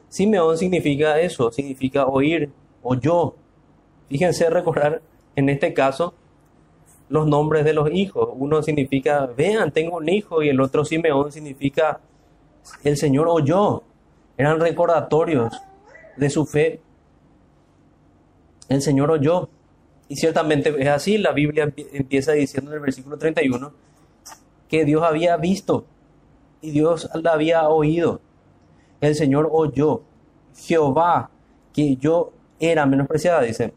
Simeón 0.09 0.57
significa 0.57 1.19
eso, 1.19 1.51
significa 1.51 2.05
oír, 2.05 2.51
o 2.83 2.95
yo. 2.95 3.35
Fíjense 4.07 4.49
recordar 4.49 5.01
en 5.35 5.49
este 5.49 5.73
caso 5.73 6.13
los 7.09 7.27
nombres 7.27 7.65
de 7.65 7.73
los 7.73 7.91
hijos. 7.91 8.29
Uno 8.33 8.61
significa, 8.63 9.25
vean, 9.25 9.71
tengo 9.71 9.97
un 9.97 10.09
hijo, 10.09 10.41
y 10.41 10.49
el 10.49 10.59
otro 10.61 10.85
Simeón 10.85 11.31
significa, 11.31 11.99
el 12.83 12.97
Señor 12.97 13.27
oyó. 13.27 13.83
Eran 14.37 14.59
recordatorios 14.59 15.53
de 16.17 16.29
su 16.29 16.45
fe. 16.45 16.81
El 18.69 18.81
Señor 18.81 19.11
oyó. 19.11 19.49
Y 20.07 20.15
ciertamente 20.15 20.73
es 20.77 20.87
así, 20.87 21.17
la 21.17 21.31
Biblia 21.31 21.73
empieza 21.93 22.33
diciendo 22.33 22.71
en 22.71 22.75
el 22.75 22.81
versículo 22.81 23.17
31 23.17 23.73
que 24.67 24.85
Dios 24.85 25.03
había 25.03 25.37
visto 25.37 25.85
y 26.61 26.71
Dios 26.71 27.09
la 27.13 27.33
había 27.33 27.67
oído. 27.69 28.21
El 29.01 29.15
Señor 29.15 29.49
oyó. 29.51 30.01
Jehová, 30.57 31.29
que 31.73 31.95
yo 31.97 32.31
era 32.59 32.85
menospreciada, 32.85 33.41
dice. 33.41 33.73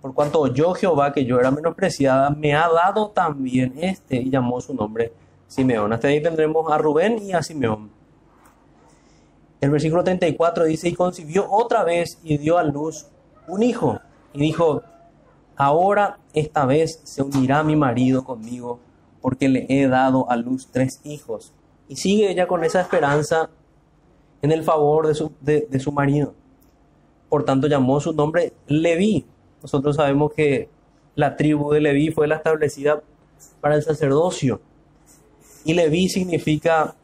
Por 0.00 0.14
cuanto 0.14 0.40
oyó 0.40 0.74
Jehová 0.74 1.12
que 1.12 1.24
yo 1.24 1.38
era 1.38 1.50
menospreciada, 1.50 2.30
me 2.30 2.54
ha 2.54 2.68
dado 2.68 3.10
también 3.10 3.74
este 3.80 4.16
y 4.16 4.30
llamó 4.30 4.60
su 4.60 4.74
nombre 4.74 5.12
Simeón. 5.48 5.92
Hasta 5.92 6.08
ahí 6.08 6.22
tendremos 6.22 6.70
a 6.70 6.78
Rubén 6.78 7.18
y 7.20 7.32
a 7.32 7.42
Simeón. 7.42 7.90
El 9.60 9.70
versículo 9.70 10.04
34 10.04 10.64
dice, 10.64 10.88
y 10.88 10.94
concibió 10.94 11.50
otra 11.50 11.82
vez 11.82 12.18
y 12.22 12.36
dio 12.38 12.58
a 12.58 12.62
luz 12.62 13.06
un 13.48 13.62
hijo. 13.62 13.98
Y 14.32 14.40
dijo, 14.40 14.82
ahora 15.56 16.18
esta 16.32 16.66
vez 16.66 17.00
se 17.04 17.22
unirá 17.22 17.62
mi 17.62 17.76
marido 17.76 18.24
conmigo 18.24 18.80
porque 19.20 19.48
le 19.48 19.66
he 19.68 19.88
dado 19.88 20.30
a 20.30 20.36
luz 20.36 20.68
tres 20.70 21.00
hijos. 21.02 21.52
Y 21.88 21.96
sigue 21.96 22.30
ella 22.30 22.46
con 22.46 22.62
esa 22.62 22.80
esperanza 22.80 23.50
en 24.42 24.52
el 24.52 24.62
favor 24.62 25.08
de 25.08 25.14
su, 25.14 25.32
de, 25.40 25.80
su 25.80 25.90
marido. 25.92 26.34
Por 27.28 27.44
tanto, 27.44 27.66
llamó 27.66 28.00
su 28.00 28.12
nombre 28.12 28.52
Leví. 28.66 29.26
Nosotros 29.62 29.96
sabemos 29.96 30.32
que 30.32 30.68
la 31.14 31.36
tribu 31.36 31.72
de 31.72 31.80
Leví 31.80 32.10
fue 32.12 32.28
la 32.28 32.36
establecida 32.36 33.02
para 33.60 33.74
el 33.74 33.82
sacerdocio. 33.82 34.60
Y 35.64 35.74
Leví 35.74 36.08
significa 36.08 36.94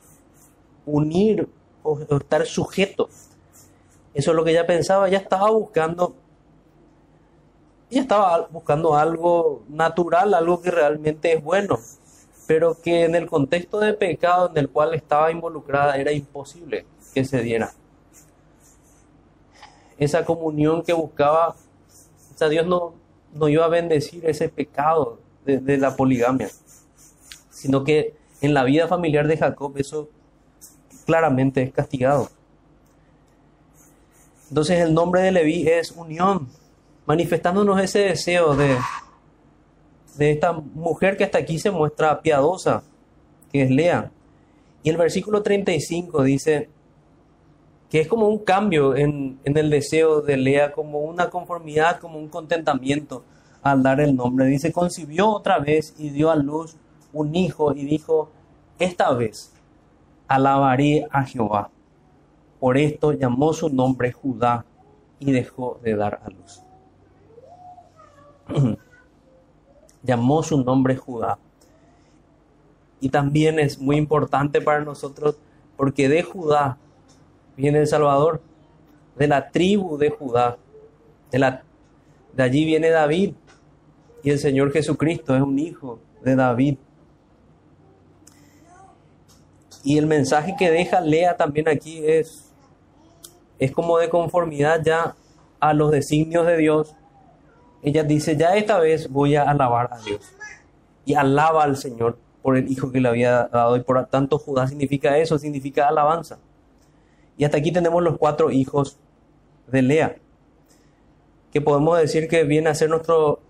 unir 0.87 1.49
o 1.82 1.99
estar 1.99 2.47
sujeto. 2.47 3.09
Eso 4.14 4.30
es 4.30 4.37
lo 4.37 4.44
que 4.44 4.52
ella 4.52 4.66
pensaba. 4.66 5.09
Ella 5.09 5.18
estaba 5.18 5.50
buscando 5.50 6.14
ella 7.93 8.01
estaba 8.01 8.49
buscando 8.51 8.97
algo 8.97 9.65
natural, 9.69 10.33
algo 10.33 10.63
que 10.63 10.71
realmente 10.71 11.35
es 11.35 11.45
bueno, 11.45 11.79
pero 12.47 12.75
que 12.81 13.05
en 13.05 13.15
el 13.15 13.29
contexto 13.29 13.81
de 13.81 13.93
pecado 13.93 14.49
en 14.49 14.57
el 14.57 14.71
cual 14.71 14.95
estaba 14.95 15.31
involucrada 15.31 15.99
era 15.99 16.11
imposible 16.11 16.87
que 17.13 17.23
se 17.27 17.43
diera. 17.43 17.75
Esa 19.99 20.25
comunión 20.25 20.83
que 20.83 20.95
buscaba, 20.95 21.51
o 21.51 22.39
sea, 22.39 22.49
Dios 22.49 22.67
no, 22.67 22.95
no 23.35 23.51
iba 23.51 23.67
a 23.67 23.69
bendecir 23.69 24.25
ese 24.25 24.49
pecado 24.49 25.19
de, 25.45 25.59
de 25.59 25.77
la 25.77 25.95
poligamia, 25.95 26.49
sino 27.51 27.85
que 27.85 28.15
en 28.41 28.55
la 28.55 28.65
vida 28.65 28.89
familiar 28.89 29.27
de 29.27 29.37
Jacob 29.37 29.75
eso 29.77 30.09
claramente 31.05 31.63
es 31.63 31.75
castigado. 31.75 32.31
Entonces 34.49 34.81
el 34.81 34.95
nombre 34.95 35.21
de 35.21 35.33
Leví 35.33 35.69
es 35.69 35.91
unión, 35.91 36.49
manifestándonos 37.06 37.80
ese 37.80 38.00
deseo 38.00 38.54
de, 38.54 38.76
de 40.16 40.30
esta 40.30 40.52
mujer 40.52 41.16
que 41.16 41.25
hasta 41.25 41.38
aquí 41.38 41.59
se 41.59 41.71
muestra 41.71 42.21
piadosa, 42.21 42.82
que 43.50 43.62
es 43.62 43.71
Lea. 43.71 44.11
Y 44.82 44.90
el 44.90 44.97
versículo 44.97 45.42
35 45.42 46.23
dice 46.23 46.68
que 47.90 48.00
es 48.00 48.09
como 48.09 48.28
un 48.28 48.38
cambio 48.38 48.97
en, 48.97 49.38
en 49.44 49.56
el 49.56 49.68
deseo 49.68 50.23
de 50.23 50.37
Lea, 50.37 50.73
como 50.73 51.00
una 51.00 51.28
conformidad, 51.28 52.00
como 52.00 52.18
un 52.18 52.28
contentamiento 52.28 53.25
al 53.62 53.82
dar 53.82 54.00
el 54.00 54.16
nombre. 54.16 54.47
Dice, 54.47 54.73
concibió 54.73 55.28
otra 55.28 55.59
vez 55.59 55.94
y 55.99 56.11
dio 56.11 56.30
a 56.30 56.37
luz 56.37 56.76
un 57.12 57.35
hijo 57.37 57.75
y 57.75 57.85
dijo, 57.85 58.30
esta 58.78 59.12
vez 59.12 59.52
alabaré 60.26 61.06
a 61.11 61.25
Jehová. 61.25 61.71
Por 62.59 62.78
esto 62.78 63.12
llamó 63.12 63.52
su 63.52 63.68
nombre 63.68 64.12
Judá 64.12 64.64
y 65.18 65.32
dejó 65.32 65.78
de 65.82 65.94
dar 65.94 66.21
a 66.25 66.30
luz. 66.30 66.62
llamó 70.02 70.42
su 70.42 70.62
nombre 70.62 70.97
Judá. 70.97 71.38
Y 73.00 73.09
también 73.09 73.59
es 73.59 73.78
muy 73.78 73.97
importante 73.97 74.61
para 74.61 74.80
nosotros 74.80 75.37
porque 75.76 76.09
de 76.09 76.23
Judá 76.23 76.78
viene 77.56 77.80
el 77.80 77.87
Salvador, 77.87 78.40
de 79.16 79.28
la 79.28 79.50
tribu 79.50 79.99
de 79.99 80.11
Judá, 80.11 80.56
de, 81.30 81.38
la, 81.38 81.62
de 82.35 82.42
allí 82.42 82.64
viene 82.64 82.90
David 82.90 83.35
y 84.23 84.30
el 84.30 84.38
Señor 84.38 84.73
Jesucristo 84.73 85.35
es 85.35 85.42
un 85.42 85.59
hijo 85.59 85.99
de 86.23 86.37
David. 86.37 86.78
Y 89.85 89.99
el 89.99 90.06
mensaje 90.06 90.54
que 90.56 90.71
deja 90.71 91.00
Lea 91.00 91.37
también 91.37 91.68
aquí 91.68 92.06
es, 92.06 92.52
es 93.59 93.73
como 93.73 93.99
de 93.99 94.09
conformidad 94.09 94.80
ya 94.85 95.16
a 95.59 95.75
los 95.75 95.90
designios 95.90 96.47
de 96.47 96.56
Dios. 96.56 96.94
Ella 97.83 98.05
dice, 98.05 98.37
ya 98.37 98.55
esta 98.57 98.79
vez 98.79 99.11
voy 99.11 99.35
a 99.35 99.43
alabar 99.43 99.91
a 99.93 99.99
Dios. 99.99 100.21
Y 101.05 101.15
alaba 101.15 101.65
al 101.65 101.77
Señor 101.77 102.17
por 102.43 102.57
el 102.57 102.71
hijo 102.71 102.93
que 102.93 103.01
le 103.01 103.09
había 103.09 103.49
dado. 103.53 103.77
Y 103.77 103.81
por 103.81 104.07
tanto 104.07 104.39
Judá 104.39 104.67
significa 104.69 105.19
eso, 105.19 105.39
significa 105.39 105.89
alabanza. 105.89 106.39
Y 107.37 107.45
hasta 107.45 107.59
aquí 107.59 107.73
tenemos 107.73 108.03
los 108.03 108.19
cuatro 108.19 108.51
hijos 108.51 108.99
de 109.67 109.83
Lea, 109.83 110.17
que 111.53 111.61
podemos 111.61 111.99
decir 111.99 112.29
que 112.29 112.45
viene 112.45 112.69
a 112.69 112.75
ser 112.75 112.91
nuestro 112.91 113.41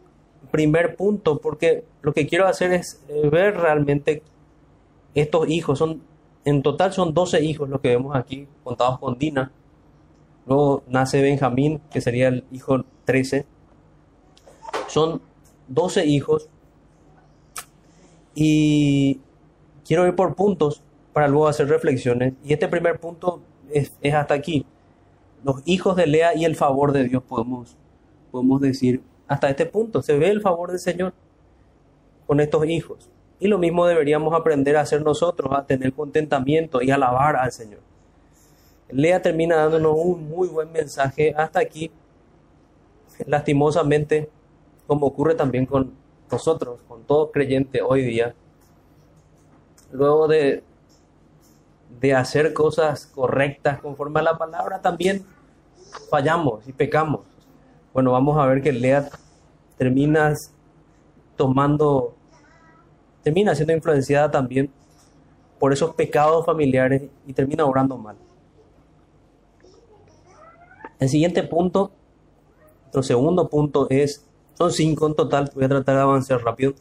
primer 0.51 0.97
punto, 0.97 1.39
porque 1.39 1.85
lo 2.01 2.13
que 2.13 2.27
quiero 2.27 2.47
hacer 2.47 2.73
es 2.73 3.03
eh, 3.09 3.29
ver 3.29 3.57
realmente 3.57 4.23
estos 5.15 5.49
hijos. 5.49 5.79
Son, 5.79 6.03
en 6.45 6.63
total 6.63 6.93
son 6.93 7.13
12 7.13 7.43
hijos 7.43 7.69
los 7.69 7.81
que 7.81 7.89
vemos 7.89 8.17
aquí, 8.17 8.47
contados 8.65 8.99
con 8.99 9.19
Dina. 9.19 9.51
Luego 10.47 10.83
nace 10.89 11.21
Benjamín, 11.21 11.81
que 11.91 12.01
sería 12.01 12.29
el 12.29 12.45
hijo 12.51 12.85
13. 13.05 13.47
Son 14.93 15.23
12 15.69 16.05
hijos. 16.05 16.51
Y 18.35 19.21
quiero 19.87 20.07
ir 20.07 20.15
por 20.15 20.35
puntos 20.35 20.83
para 21.15 21.29
luego 21.29 21.49
hacer 21.49 21.69
reflexiones. 21.69 22.35
Y 22.45 22.53
este 22.53 22.69
primer 22.69 23.01
punto 23.01 23.41
es, 23.71 23.93
hasta 24.13 24.35
aquí. 24.35 24.67
Los 25.45 25.63
hijos 25.65 25.97
de 25.97 26.07
Lea 26.07 26.35
y 26.35 26.45
el 26.45 26.57
favor 26.57 26.93
de 26.93 27.05
Dios 27.05 27.23
podemos, 27.23 27.75
podemos 28.31 28.61
decir 28.61 29.01
hasta 29.29 29.49
este 29.49 29.65
punto. 29.65 30.03
Se 30.03 30.19
ve 30.19 30.29
el 30.29 30.43
favor 30.43 30.71
del 30.71 30.79
Señor 30.79 31.15
con 32.27 32.41
estos 32.41 32.67
hijos. 32.67 33.09
Y 33.41 33.49
lo 33.49 33.57
mismo 33.57 33.87
deberíamos 33.87 34.35
aprender 34.35 34.77
a 34.77 34.83
hacer 34.83 35.01
nosotros, 35.01 35.55
a 35.57 35.65
tener 35.65 35.95
contentamiento 35.95 36.83
y 36.83 36.91
alabar 36.91 37.37
al 37.37 37.51
Señor. 37.51 37.81
Lea 38.91 39.23
termina 39.23 39.57
dándonos 39.57 39.97
un 39.97 40.29
muy 40.29 40.49
buen 40.49 40.71
mensaje 40.71 41.33
hasta 41.35 41.61
aquí. 41.61 41.91
Lastimosamente, 43.27 44.29
como 44.87 45.07
ocurre 45.07 45.35
también 45.35 45.67
con 45.67 45.93
nosotros, 46.31 46.81
con 46.89 47.03
todo 47.05 47.31
creyente 47.31 47.83
hoy 47.83 48.03
día, 48.03 48.35
luego 49.93 50.29
de 50.29 50.65
de 52.01 52.15
hacer 52.15 52.53
cosas 52.53 53.07
correctas 53.07 53.81
conforme 53.81 54.21
a 54.21 54.23
la 54.25 54.39
palabra, 54.39 54.81
también 54.81 55.25
fallamos 56.11 56.67
y 56.67 56.73
pecamos. 56.73 57.21
Bueno, 57.93 58.13
vamos 58.13 58.39
a 58.39 58.47
ver 58.47 58.63
que 58.63 58.73
Lea 58.73 59.09
termina 59.77 60.35
tomando, 61.37 62.15
termina 63.23 63.55
siendo 63.55 63.75
influenciada 63.75 64.31
también 64.31 64.71
por 65.59 65.73
esos 65.73 65.95
pecados 65.95 66.45
familiares 66.45 67.03
y 67.27 67.33
termina 67.33 67.65
obrando 67.65 67.97
mal. 67.97 68.17
El 70.99 71.09
siguiente 71.09 71.43
punto, 71.43 71.93
nuestro 72.83 73.03
segundo 73.03 73.49
punto 73.49 73.87
es, 73.91 74.27
son 74.55 74.73
cinco 74.73 75.07
en 75.07 75.15
total, 75.15 75.51
voy 75.55 75.65
a 75.65 75.69
tratar 75.69 75.97
de 75.97 76.03
avanzar 76.03 76.43
rápido, 76.43 76.75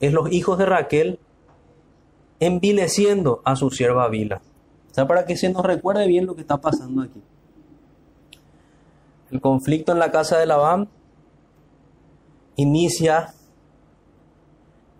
es 0.00 0.12
los 0.12 0.32
hijos 0.32 0.58
de 0.58 0.66
Raquel 0.66 1.18
envileciendo 2.40 3.40
a 3.44 3.54
su 3.56 3.70
sierva 3.70 4.08
Vila. 4.08 4.42
O 4.90 4.94
sea, 4.94 5.06
para 5.06 5.24
que 5.24 5.36
se 5.36 5.48
nos 5.50 5.64
recuerde 5.64 6.06
bien 6.06 6.26
lo 6.26 6.34
que 6.34 6.40
está 6.42 6.60
pasando 6.60 7.02
aquí. 7.02 7.22
El 9.30 9.40
conflicto 9.40 9.92
en 9.92 9.98
la 9.98 10.10
casa 10.10 10.38
de 10.38 10.46
Labán 10.46 10.88
inicia 12.56 13.32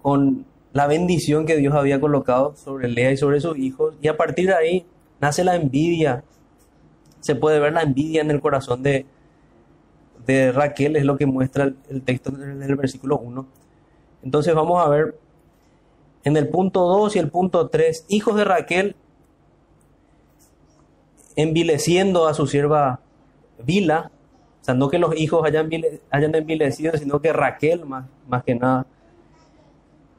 con 0.01 0.46
la 0.72 0.87
bendición 0.87 1.44
que 1.44 1.57
Dios 1.57 1.75
había 1.75 2.01
colocado 2.01 2.57
sobre 2.57 2.88
Lea 2.88 3.12
y 3.12 3.16
sobre 3.16 3.40
sus 3.40 3.59
hijos, 3.59 3.94
y 4.01 4.09
a 4.09 4.16
partir 4.16 4.46
de 4.46 4.55
ahí 4.55 4.87
nace 5.20 5.44
la 5.44 5.55
envidia. 5.55 6.25
Se 7.20 7.35
puede 7.35 7.61
ver 7.61 7.75
la 7.75 7.83
envidia 7.83 8.22
en 8.22 8.31
el 8.31 8.40
corazón 8.40 8.83
de, 8.83 9.07
de 10.27 10.53
Raquel, 10.53 10.97
es 10.97 11.05
lo 11.05 11.17
que 11.17 11.27
muestra 11.27 11.65
el, 11.65 12.03
texto 12.03 12.31
en 12.31 12.63
el 12.63 12.77
versículo 12.77 13.19
1. 13.19 13.47
Entonces 14.23 14.55
vamos 14.55 14.85
a 14.85 14.89
ver 14.89 15.19
en 16.25 16.37
el 16.37 16.49
punto 16.49 16.81
2 16.81 17.17
y 17.17 17.19
el 17.19 17.31
punto 17.31 17.69
3, 17.69 18.07
hijos 18.09 18.37
de 18.37 18.45
Raquel 18.45 18.97
envileciendo 21.35 22.29
a 22.29 22.35
su 22.35 22.47
sierva 22.47 23.01
Vila, 23.65 24.11
o 24.61 24.65
sea, 24.65 24.75
no 24.75 24.89
que 24.89 24.99
los 24.99 25.17
hijos 25.19 25.45
hayan, 25.45 25.69
hayan 26.11 26.35
envilecido, 26.35 26.97
sino 26.97 27.21
que 27.21 27.33
Raquel 27.33 27.85
más, 27.85 28.07
más 28.29 28.45
que 28.45 28.55
nada. 28.55 28.87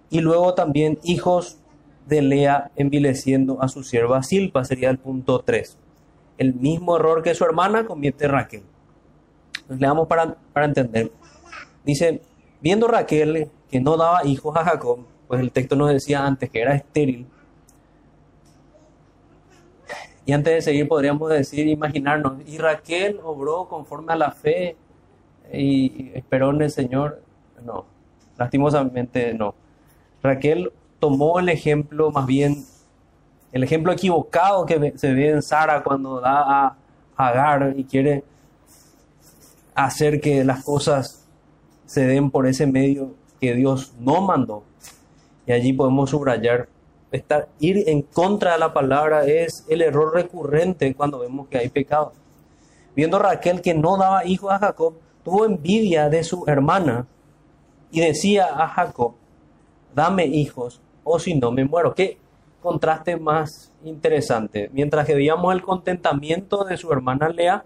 Y 0.10 0.20
luego 0.20 0.54
también 0.54 1.00
hijos 1.04 1.60
de 2.08 2.22
Lea 2.22 2.72
envileciendo 2.76 3.62
a 3.62 3.70
su 3.70 3.84
sierva 3.84 4.22
Silpa, 4.22 4.66
sería 4.66 4.90
el 4.90 4.98
punto 4.98 5.40
3. 5.40 5.78
El 6.38 6.56
mismo 6.56 6.98
error 6.98 7.24
que 7.24 7.34
su 7.36 7.46
hermana 7.46 7.86
comete 7.86 8.28
Raquel. 8.28 8.64
Entonces, 9.64 9.82
le 9.82 9.88
damos 9.88 10.08
para, 10.08 10.36
para 10.54 10.66
entender. 10.66 11.12
Dice, 11.84 12.22
viendo 12.62 12.88
Raquel 12.88 13.50
que 13.70 13.80
no 13.80 13.98
daba 13.98 14.26
hijos 14.26 14.56
a 14.56 14.64
Jacob, 14.64 15.00
pues 15.28 15.42
el 15.42 15.52
texto 15.52 15.76
nos 15.76 15.90
decía 15.90 16.26
antes 16.26 16.50
que 16.50 16.62
era 16.62 16.76
estéril. 16.76 17.28
Y 20.26 20.32
antes 20.32 20.54
de 20.54 20.62
seguir 20.62 20.88
podríamos 20.88 21.30
decir, 21.30 21.68
imaginarnos, 21.68 22.34
y 22.48 22.58
Raquel 22.58 23.20
obró 23.24 23.68
conforme 23.68 24.14
a 24.14 24.16
la 24.16 24.32
fe 24.32 24.78
y 25.52 26.12
esperó 26.14 26.52
en 26.52 26.62
el 26.62 26.72
Señor. 26.72 27.22
No, 27.66 27.86
lastimosamente 28.38 29.34
no. 29.34 29.56
Raquel 30.22 30.72
tomó 31.00 31.40
el 31.40 31.50
ejemplo, 31.50 32.12
más 32.12 32.26
bien, 32.26 32.64
el 33.52 33.64
ejemplo 33.64 33.92
equivocado 33.92 34.66
que 34.66 34.94
se 34.98 35.14
ve 35.14 35.30
en 35.30 35.42
Sara 35.42 35.84
cuando 35.84 36.22
da 36.22 36.68
a 36.68 36.78
Agar 37.16 37.74
y 37.76 37.84
quiere 37.84 38.24
hacer 39.76 40.20
que 40.22 40.44
las 40.44 40.64
cosas 40.64 41.28
se 41.86 42.06
den 42.06 42.32
por 42.32 42.48
ese 42.48 42.66
medio 42.66 43.16
que 43.40 43.54
Dios 43.54 43.94
no 44.00 44.22
mandó. 44.22 44.64
Y 45.46 45.52
allí 45.52 45.74
podemos 45.74 46.10
subrayar, 46.10 46.70
estar, 47.12 47.50
ir 47.60 47.90
en 47.90 48.02
contra 48.02 48.54
de 48.54 48.60
la 48.60 48.74
palabra 48.74 49.26
es 49.26 49.66
el 49.68 49.82
error 49.82 50.14
recurrente 50.14 50.94
cuando 50.96 51.20
vemos 51.20 51.48
que 51.48 51.58
hay 51.58 51.70
pecado. 51.70 52.14
Viendo 52.96 53.20
Raquel 53.20 53.62
que 53.62 53.74
no 53.74 53.98
daba 53.98 54.26
hijos 54.26 54.52
a 54.52 54.60
Jacob, 54.60 54.96
tuvo 55.24 55.46
envidia 55.46 56.10
de 56.10 56.24
su 56.24 56.44
hermana 56.48 57.08
y 57.92 58.02
decía 58.02 58.46
a 58.46 58.68
Jacob, 58.68 59.14
dame 59.94 60.26
hijos 60.26 60.82
o 61.04 61.20
si 61.20 61.36
no 61.36 61.52
me 61.52 61.66
muero. 61.66 61.94
Qué 61.94 62.18
contraste 62.62 63.18
más 63.18 63.72
interesante. 63.84 64.70
Mientras 64.74 65.06
que 65.06 65.16
veíamos 65.16 65.54
el 65.54 65.62
contentamiento 65.62 66.64
de 66.64 66.78
su 66.78 66.92
hermana 66.92 67.30
Lea, 67.30 67.66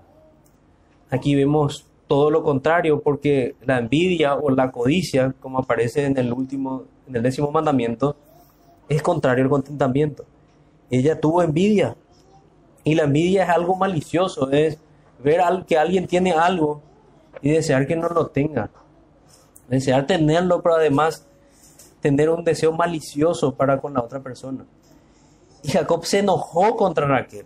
aquí 1.09 1.35
vemos 1.35 1.86
todo 2.07 2.31
lo 2.31 2.43
contrario, 2.43 3.01
porque 3.01 3.55
la 3.65 3.77
envidia 3.77 4.35
o 4.35 4.49
la 4.49 4.71
codicia, 4.71 5.33
como 5.39 5.59
aparece 5.59 6.05
en 6.05 6.17
el 6.17 6.31
último, 6.31 6.85
en 7.07 7.15
el 7.15 7.23
décimo 7.23 7.51
mandamiento, 7.51 8.15
es 8.89 9.01
contrario 9.01 9.43
al 9.43 9.49
contentamiento. 9.49 10.25
Ella 10.89 11.19
tuvo 11.19 11.43
envidia. 11.43 11.95
Y 12.83 12.95
la 12.95 13.03
envidia 13.03 13.43
es 13.43 13.49
algo 13.49 13.75
malicioso, 13.75 14.49
es 14.51 14.77
ver 15.21 15.41
que 15.67 15.77
alguien 15.77 16.07
tiene 16.07 16.31
algo 16.31 16.81
y 17.41 17.51
desear 17.51 17.85
que 17.85 17.97
no 17.97 18.07
lo 18.07 18.27
tenga. 18.27 18.69
Desear 19.67 20.07
tenerlo, 20.07 20.61
pero 20.61 20.75
además 20.75 21.27
tener 21.99 22.29
un 22.29 22.45
deseo 22.45 22.71
malicioso 22.71 23.53
para 23.53 23.81
con 23.81 23.93
la 23.93 24.01
otra 24.01 24.21
persona. 24.21 24.65
Y 25.63 25.69
Jacob 25.69 26.05
se 26.05 26.19
enojó 26.19 26.77
contra 26.77 27.05
Raquel 27.05 27.45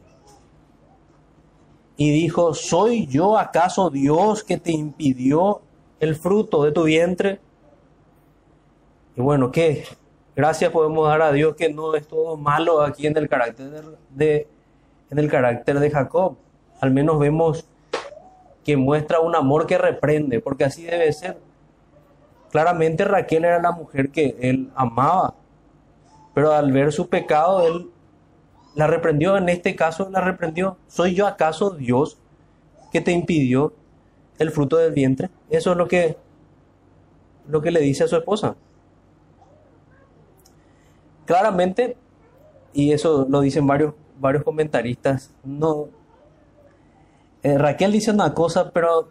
y 2.01 2.09
dijo, 2.09 2.55
¿soy 2.55 3.05
yo 3.05 3.37
acaso 3.37 3.91
Dios 3.91 4.43
que 4.43 4.57
te 4.57 4.71
impidió 4.71 5.61
el 5.99 6.15
fruto 6.15 6.63
de 6.63 6.71
tu 6.71 6.85
vientre? 6.85 7.39
Y 9.15 9.21
bueno, 9.21 9.51
¿qué? 9.51 9.83
Gracias 10.35 10.71
podemos 10.71 11.07
dar 11.07 11.21
a 11.21 11.31
Dios 11.31 11.55
que 11.55 11.71
no 11.71 11.93
es 11.93 12.07
todo 12.07 12.37
malo 12.37 12.81
aquí 12.81 13.05
en 13.05 13.15
el 13.17 13.29
carácter 13.29 13.83
de, 14.09 14.47
en 15.11 15.19
el 15.19 15.29
carácter 15.29 15.79
de 15.79 15.91
Jacob. 15.91 16.37
al 16.79 16.89
menos 16.89 17.19
vemos 17.19 17.67
que 18.63 18.75
muestra 18.75 19.19
un 19.19 19.35
amor 19.35 19.67
que 19.67 19.77
reprende, 19.77 20.39
porque 20.39 20.63
así 20.63 20.81
debe 20.81 21.13
ser. 21.13 21.37
Claramente 22.49 23.05
Raquel 23.05 23.45
era 23.45 23.61
la 23.61 23.73
mujer 23.73 24.09
que 24.09 24.35
él 24.41 24.71
amaba, 24.73 25.35
pero 26.33 26.51
al 26.51 26.71
ver 26.71 26.91
su 26.91 27.07
pecado, 27.09 27.67
él 27.67 27.91
la 28.75 28.87
reprendió, 28.87 29.37
en 29.37 29.49
este 29.49 29.75
caso 29.75 30.09
la 30.09 30.21
reprendió. 30.21 30.77
¿Soy 30.87 31.15
yo 31.15 31.27
acaso 31.27 31.71
Dios 31.71 32.17
que 32.91 33.01
te 33.01 33.11
impidió 33.11 33.73
el 34.39 34.51
fruto 34.51 34.77
del 34.77 34.93
vientre? 34.93 35.29
Eso 35.49 35.71
es 35.71 35.77
lo 35.77 35.87
que, 35.87 36.17
lo 37.47 37.61
que 37.61 37.71
le 37.71 37.81
dice 37.81 38.03
a 38.03 38.07
su 38.07 38.15
esposa. 38.15 38.55
Claramente, 41.25 41.95
y 42.73 42.91
eso 42.91 43.25
lo 43.29 43.41
dicen 43.41 43.67
varios, 43.67 43.93
varios 44.19 44.43
comentaristas, 44.43 45.33
no, 45.43 45.89
eh, 47.43 47.57
Raquel 47.57 47.91
dice 47.91 48.11
una 48.11 48.33
cosa, 48.33 48.71
pero 48.71 49.07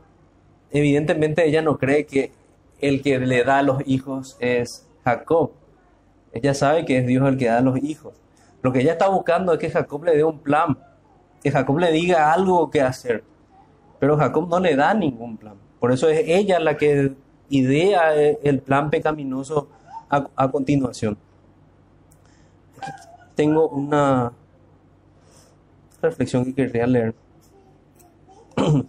evidentemente 0.71 1.47
ella 1.47 1.63
no 1.63 1.79
cree 1.79 2.07
que 2.07 2.33
el 2.81 3.03
que 3.03 3.19
le 3.19 3.45
da 3.45 3.63
los 3.63 3.83
hijos 3.87 4.37
es 4.41 4.87
Jacob. 5.05 5.53
Ella 6.33 6.55
sabe 6.55 6.85
que 6.85 6.99
es 6.99 7.07
Dios 7.07 7.29
el 7.29 7.37
que 7.37 7.47
da 7.47 7.61
los 7.61 7.83
hijos. 7.83 8.15
Lo 8.63 8.73
que 8.73 8.81
ella 8.81 8.93
está 8.93 9.09
buscando 9.09 9.53
es 9.53 9.59
que 9.59 9.71
Jacob 9.71 10.05
le 10.05 10.17
dé 10.17 10.25
un 10.25 10.39
plan, 10.39 10.79
que 11.43 11.51
Jacob 11.51 11.79
le 11.79 11.93
diga 11.93 12.33
algo 12.33 12.71
que 12.71 12.81
hacer. 12.83 13.25
Pero 13.99 14.17
Jacob 14.17 14.49
no 14.49 14.61
le 14.61 14.77
da 14.77 14.95
ningún 14.95 15.37
plan. 15.37 15.57
Por 15.79 15.93
eso 15.93 16.09
es 16.09 16.23
ella 16.27 16.59
la 16.61 16.77
que 16.77 17.13
idea 17.49 18.15
el 18.15 18.61
plan 18.61 18.91
pecaminoso 18.91 19.69
a, 20.09 20.51
continuación. 20.51 21.17
tengo 23.35 23.69
una 23.69 24.33
reflexión 26.03 26.45
que 26.45 26.55
quería 26.55 26.87
leer. 26.87 27.15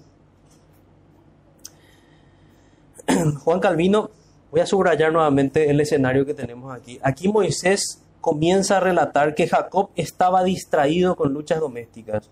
Juan 3.43 3.59
Calvino, 3.59 4.09
voy 4.49 4.61
a 4.61 4.65
subrayar 4.65 5.13
nuevamente 5.13 5.69
el 5.69 5.79
escenario 5.79 6.25
que 6.25 6.33
tenemos 6.33 6.73
aquí. 6.73 6.99
Aquí 7.03 7.27
Moisés 7.27 8.01
comienza 8.21 8.77
a 8.77 8.79
relatar 8.79 9.35
que 9.35 9.47
Jacob 9.47 9.89
estaba 9.95 10.43
distraído 10.43 11.15
con 11.15 11.33
luchas 11.33 11.59
domésticas. 11.59 12.29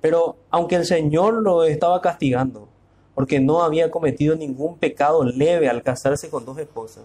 Pero 0.00 0.36
aunque 0.50 0.76
el 0.76 0.84
Señor 0.84 1.42
lo 1.42 1.64
estaba 1.64 2.00
castigando, 2.00 2.68
porque 3.14 3.40
no 3.40 3.62
había 3.62 3.90
cometido 3.90 4.36
ningún 4.36 4.78
pecado 4.78 5.24
leve 5.24 5.68
al 5.68 5.82
casarse 5.82 6.30
con 6.30 6.44
dos 6.44 6.58
esposas, 6.58 7.04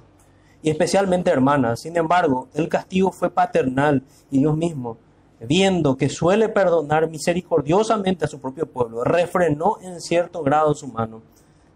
y 0.62 0.70
especialmente 0.70 1.32
hermanas, 1.32 1.82
sin 1.82 1.98
embargo, 1.98 2.48
el 2.54 2.70
castigo 2.70 3.12
fue 3.12 3.30
paternal 3.30 4.04
y 4.30 4.40
Dios 4.40 4.56
mismo 4.56 4.98
viendo 5.40 5.98
que 5.98 6.10
suele 6.10 6.50
perdonar 6.50 7.10
misericordiosamente 7.10 8.26
a 8.26 8.28
su 8.28 8.40
propio 8.40 8.66
pueblo, 8.66 9.04
refrenó 9.04 9.78
en 9.82 10.02
cierto 10.02 10.44
grado 10.44 10.74
su 10.74 10.88
mano, 10.88 11.22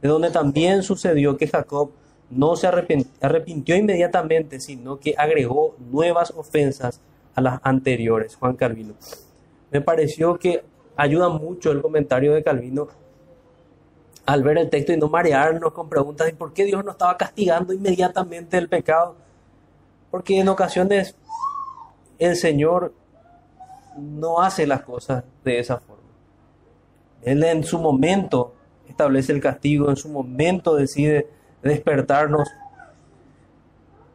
de 0.02 0.10
donde 0.10 0.32
también 0.32 0.84
sucedió 0.84 1.38
que 1.38 1.48
Jacob 1.48 1.92
no 2.30 2.56
se 2.56 2.68
arrepintió 2.68 3.76
inmediatamente, 3.76 4.60
sino 4.60 5.00
que 5.00 5.16
agregó 5.18 5.76
nuevas 5.80 6.32
ofensas 6.32 7.02
a 7.36 7.42
las 7.42 7.60
anteriores, 7.64 8.36
Juan 8.36 8.56
Calvino. 8.56 8.94
Me 9.72 9.82
pareció 9.82 10.38
que 10.38 10.64
ayuda 10.96 11.30
mucho 11.30 11.72
el 11.72 11.82
comentario 11.82 12.34
de 12.34 12.44
Calvino 12.44 12.88
al 14.26 14.44
ver 14.44 14.60
el 14.60 14.70
texto 14.70 14.94
y 14.94 14.98
no 14.98 15.10
marearnos 15.10 15.74
con 15.74 15.90
preguntas 15.90 16.28
de 16.28 16.34
por 16.34 16.54
qué 16.54 16.66
Dios 16.66 16.86
no 16.86 16.92
estaba 16.92 17.18
castigando 17.18 17.74
inmediatamente 17.74 18.58
el 18.58 18.70
pecado. 18.70 19.16
Porque 20.12 20.40
en 20.40 20.50
ocasiones 20.50 21.16
el 22.20 22.36
Señor 22.36 22.94
no 23.98 24.42
hace 24.42 24.68
las 24.68 24.84
cosas 24.84 25.24
de 25.44 25.60
esa 25.60 25.78
forma. 25.78 26.04
Él 27.24 27.44
en 27.44 27.64
su 27.64 27.80
momento 27.80 28.54
establece 28.88 29.32
el 29.32 29.42
castigo, 29.42 29.90
en 29.90 29.96
su 29.96 30.10
momento 30.10 30.76
decide 30.76 31.28
despertarnos 31.62 32.50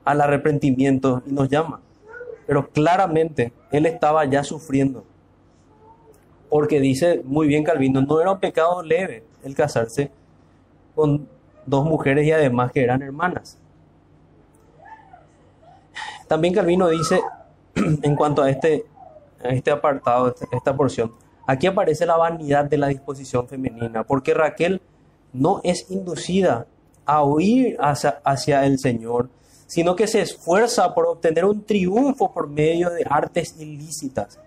al 0.04 0.20
arrepentimiento 0.20 1.22
y 1.26 1.33
nos 1.33 1.48
llama. 1.48 1.80
Pero 2.46 2.68
claramente 2.68 3.52
él 3.70 3.87
estaba 3.87 4.24
ya 4.24 4.44
sufriendo. 4.44 5.04
Porque 6.50 6.80
dice 6.80 7.22
muy 7.24 7.46
bien 7.46 7.64
Calvino, 7.64 8.02
no 8.02 8.20
era 8.20 8.33
un 8.33 8.40
pecado 8.40 8.83
leve 8.83 9.24
el 9.42 9.54
casarse 9.54 10.11
con 10.94 11.28
dos 11.66 11.85
mujeres 11.85 12.26
y 12.26 12.33
además 12.33 12.70
que 12.72 12.83
eran 12.83 13.02
hermanas. 13.02 13.59
También 16.28 16.54
Calvino 16.54 16.88
dice 16.88 17.20
en 17.74 18.14
cuanto 18.14 18.42
a 18.42 18.50
este 18.50 18.87
este 19.50 19.70
apartado, 19.70 20.28
este, 20.28 20.46
esta 20.52 20.74
porción, 20.74 21.12
aquí 21.46 21.66
aparece 21.66 22.07
la 22.07 22.16
vanidad 22.16 22.64
de 22.64 22.78
la 22.78 22.88
disposición 22.88 23.46
femenina, 23.46 24.04
porque 24.04 24.35
Raquel 24.35 24.80
no 25.33 25.61
es 25.64 25.90
inducida 25.90 26.66
a 27.07 27.25
huir 27.25 27.77
hacia, 27.81 28.21
hacia 28.25 28.64
el 28.67 28.79
Señor, 28.79 29.29
sino 29.67 29.97
que 29.97 30.07
se 30.07 30.21
esfuerza 30.21 30.95
por 30.95 31.07
obtener 31.07 31.45
un 31.45 31.64
triunfo 31.64 32.33
por 32.33 32.49
medio 32.49 32.90
de 32.90 33.05
artes 33.09 33.57
ilícitas. 33.59 34.38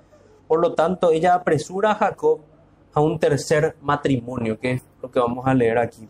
Por 0.48 0.62
lo 0.62 0.74
tanto, 0.74 1.12
ella 1.12 1.34
apresura 1.34 1.92
a 1.92 1.96
Jacob 1.96 2.40
a 2.94 3.02
un 3.02 3.20
tercer 3.20 3.76
matrimonio, 3.82 4.60
que 4.60 4.74
es 4.74 4.82
lo 5.02 5.12
que 5.12 5.20
vamos 5.20 5.46
a 5.46 5.54
leer 5.54 5.78
aquí. 5.78 6.08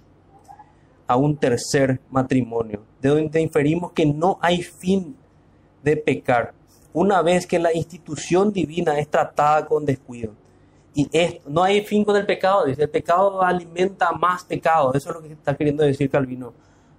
A 1.07 1.15
un 1.15 1.37
tercer 1.37 1.99
matrimonio, 2.09 2.81
de 3.01 3.09
donde 3.09 3.41
inferimos 3.41 3.91
que 3.93 4.05
no 4.05 4.37
hay 4.41 4.61
fin 4.61 5.15
de 5.83 5.97
pecar, 5.97 6.53
una 6.93 7.21
vez 7.21 7.45
que 7.45 7.59
la 7.59 7.73
institución 7.73 8.51
divina 8.51 8.99
es 8.99 9.07
tratada 9.07 9.65
con 9.65 9.85
descuido. 9.85 10.33
Y 10.97 11.07
no 11.45 11.61
hay 11.61 11.81
fin 11.81 12.03
con 12.03 12.15
el 12.15 12.25
pecado, 12.25 12.65
dice, 12.65 12.81
el 12.81 12.89
pecado 12.89 13.43
alimenta 13.43 14.11
más 14.13 14.43
pecado, 14.43 14.95
eso 14.95 15.09
es 15.09 15.15
lo 15.15 15.21
que 15.21 15.31
está 15.31 15.55
queriendo 15.55 15.83
decir 15.83 16.09
Calvino 16.09 16.53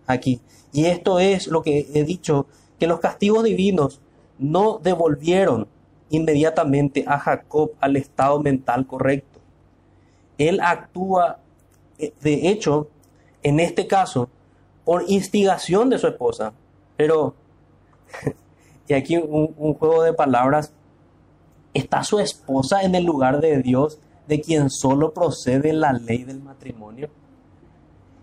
aquí. 0.06 0.40
Y 0.72 0.84
esto 0.84 1.18
es 1.18 1.48
lo 1.48 1.62
que 1.62 1.88
he 1.92 2.04
dicho, 2.04 2.46
que 2.78 2.86
los 2.86 3.00
castigos 3.00 3.42
divinos 3.42 4.00
no 4.38 4.78
devolvieron 4.80 5.66
inmediatamente 6.10 7.04
a 7.08 7.18
Jacob 7.18 7.72
al 7.80 7.96
estado 7.96 8.40
mental 8.40 8.86
correcto. 8.86 9.40
Él 10.38 10.60
actúa, 10.62 11.40
eh, 11.98 12.12
de 12.20 12.50
hecho, 12.50 12.86
en 13.42 13.58
este 13.58 13.88
caso, 13.88 14.28
por 14.84 15.06
instigación 15.08 15.90
de 15.90 15.98
su 15.98 16.06
esposa, 16.06 16.52
pero 16.96 17.34
y 18.86 18.94
aquí 18.94 19.16
un, 19.16 19.74
juego 19.74 20.04
de 20.04 20.12
palabras, 20.12 20.72
¿está 21.74 22.04
su 22.04 22.18
esposa 22.18 22.82
en 22.82 22.94
el 22.94 23.04
lugar 23.04 23.40
de 23.40 23.62
Dios, 23.62 23.98
de 24.26 24.40
quien 24.40 24.70
solo 24.70 25.12
procede 25.12 25.72
la 25.72 25.92
ley 25.92 26.24
del 26.24 26.40
matrimonio? 26.40 27.08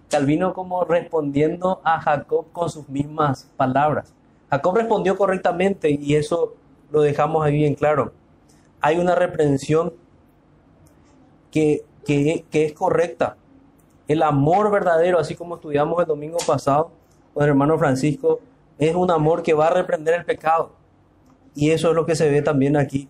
Calvino 0.10 0.54
como 0.54 0.84
respondiendo 0.84 1.82
a 1.84 2.00
Jacob 2.00 2.46
con 2.52 2.70
sus 2.70 2.88
mismas 2.90 3.50
palabras. 3.58 4.14
Jacob 4.50 4.76
respondió 4.78 5.18
correctamente 5.18 5.90
y 5.90 6.16
eso 6.16 6.54
lo 6.92 7.02
dejamos 7.02 7.44
ahí 7.44 7.54
bien 7.54 7.76
claro. 7.76 8.14
Hay 8.82 8.98
una 8.98 9.16
reprensión 9.16 9.94
que, 11.52 11.84
que, 12.06 12.46
es 12.52 12.74
correcta. 12.74 13.38
El 14.08 14.22
amor 14.22 14.72
verdadero, 14.72 15.20
así 15.20 15.36
como 15.36 15.56
estudiamos 15.56 16.00
el 16.00 16.06
domingo 16.06 16.38
pasado 16.46 16.92
con 17.34 17.44
el 17.44 17.50
hermano 17.50 17.78
Francisco, 17.80 18.40
es 18.78 18.94
un 18.94 19.10
amor 19.10 19.42
que 19.42 19.54
va 19.54 19.68
a 19.68 19.74
reprender 19.74 20.14
el 20.14 20.26
pecado. 20.26 20.74
Y 21.56 21.72
eso 21.72 21.90
es 21.90 21.96
lo 21.96 22.06
que 22.06 22.16
se 22.16 22.30
ve 22.30 22.42
también 22.42 22.78
aquí. 22.78 23.10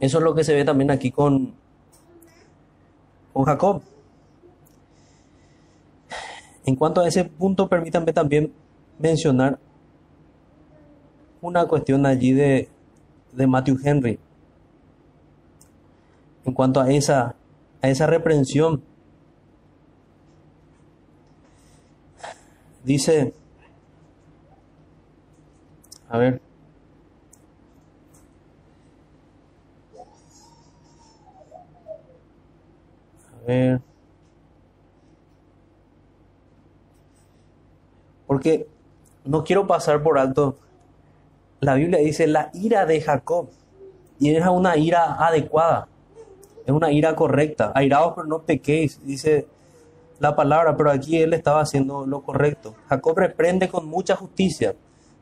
Eso 0.00 0.18
es 0.18 0.24
lo 0.24 0.34
que 0.34 0.44
se 0.44 0.54
ve 0.54 0.64
también 0.64 0.90
aquí 0.90 1.10
con, 1.10 1.54
con 3.32 3.44
Jacob. 3.44 3.82
En 6.64 6.76
cuanto 6.76 7.00
a 7.00 7.08
ese 7.08 7.24
punto, 7.24 7.68
permítanme 7.68 8.12
también 8.12 8.52
mencionar 8.98 9.58
una 11.40 11.66
cuestión 11.66 12.04
allí 12.06 12.32
de, 12.32 12.68
de 13.32 13.46
Matthew 13.46 13.78
Henry. 13.82 14.18
En 16.44 16.52
cuanto 16.52 16.80
a 16.80 16.90
esa, 16.90 17.34
a 17.80 17.88
esa 17.88 18.06
reprensión. 18.06 18.82
Dice, 22.84 23.34
a 26.08 26.18
ver. 26.18 26.47
Porque 38.26 38.66
no 39.24 39.44
quiero 39.44 39.66
pasar 39.66 40.02
por 40.02 40.18
alto. 40.18 40.56
La 41.60 41.74
Biblia 41.74 41.98
dice 41.98 42.26
la 42.26 42.50
ira 42.54 42.86
de 42.86 43.00
Jacob. 43.00 43.48
Y 44.18 44.34
es 44.34 44.46
una 44.46 44.76
ira 44.76 45.14
adecuada. 45.14 45.88
Es 46.66 46.72
una 46.72 46.92
ira 46.92 47.16
correcta. 47.16 47.72
Airaos 47.74 48.12
pero 48.14 48.26
no 48.26 48.42
pequéis, 48.42 49.00
dice 49.04 49.46
la 50.18 50.36
palabra. 50.36 50.76
Pero 50.76 50.90
aquí 50.90 51.20
él 51.20 51.32
estaba 51.32 51.60
haciendo 51.60 52.06
lo 52.06 52.22
correcto. 52.22 52.74
Jacob 52.88 53.18
reprende 53.18 53.68
con 53.68 53.86
mucha 53.86 54.16
justicia 54.16 54.74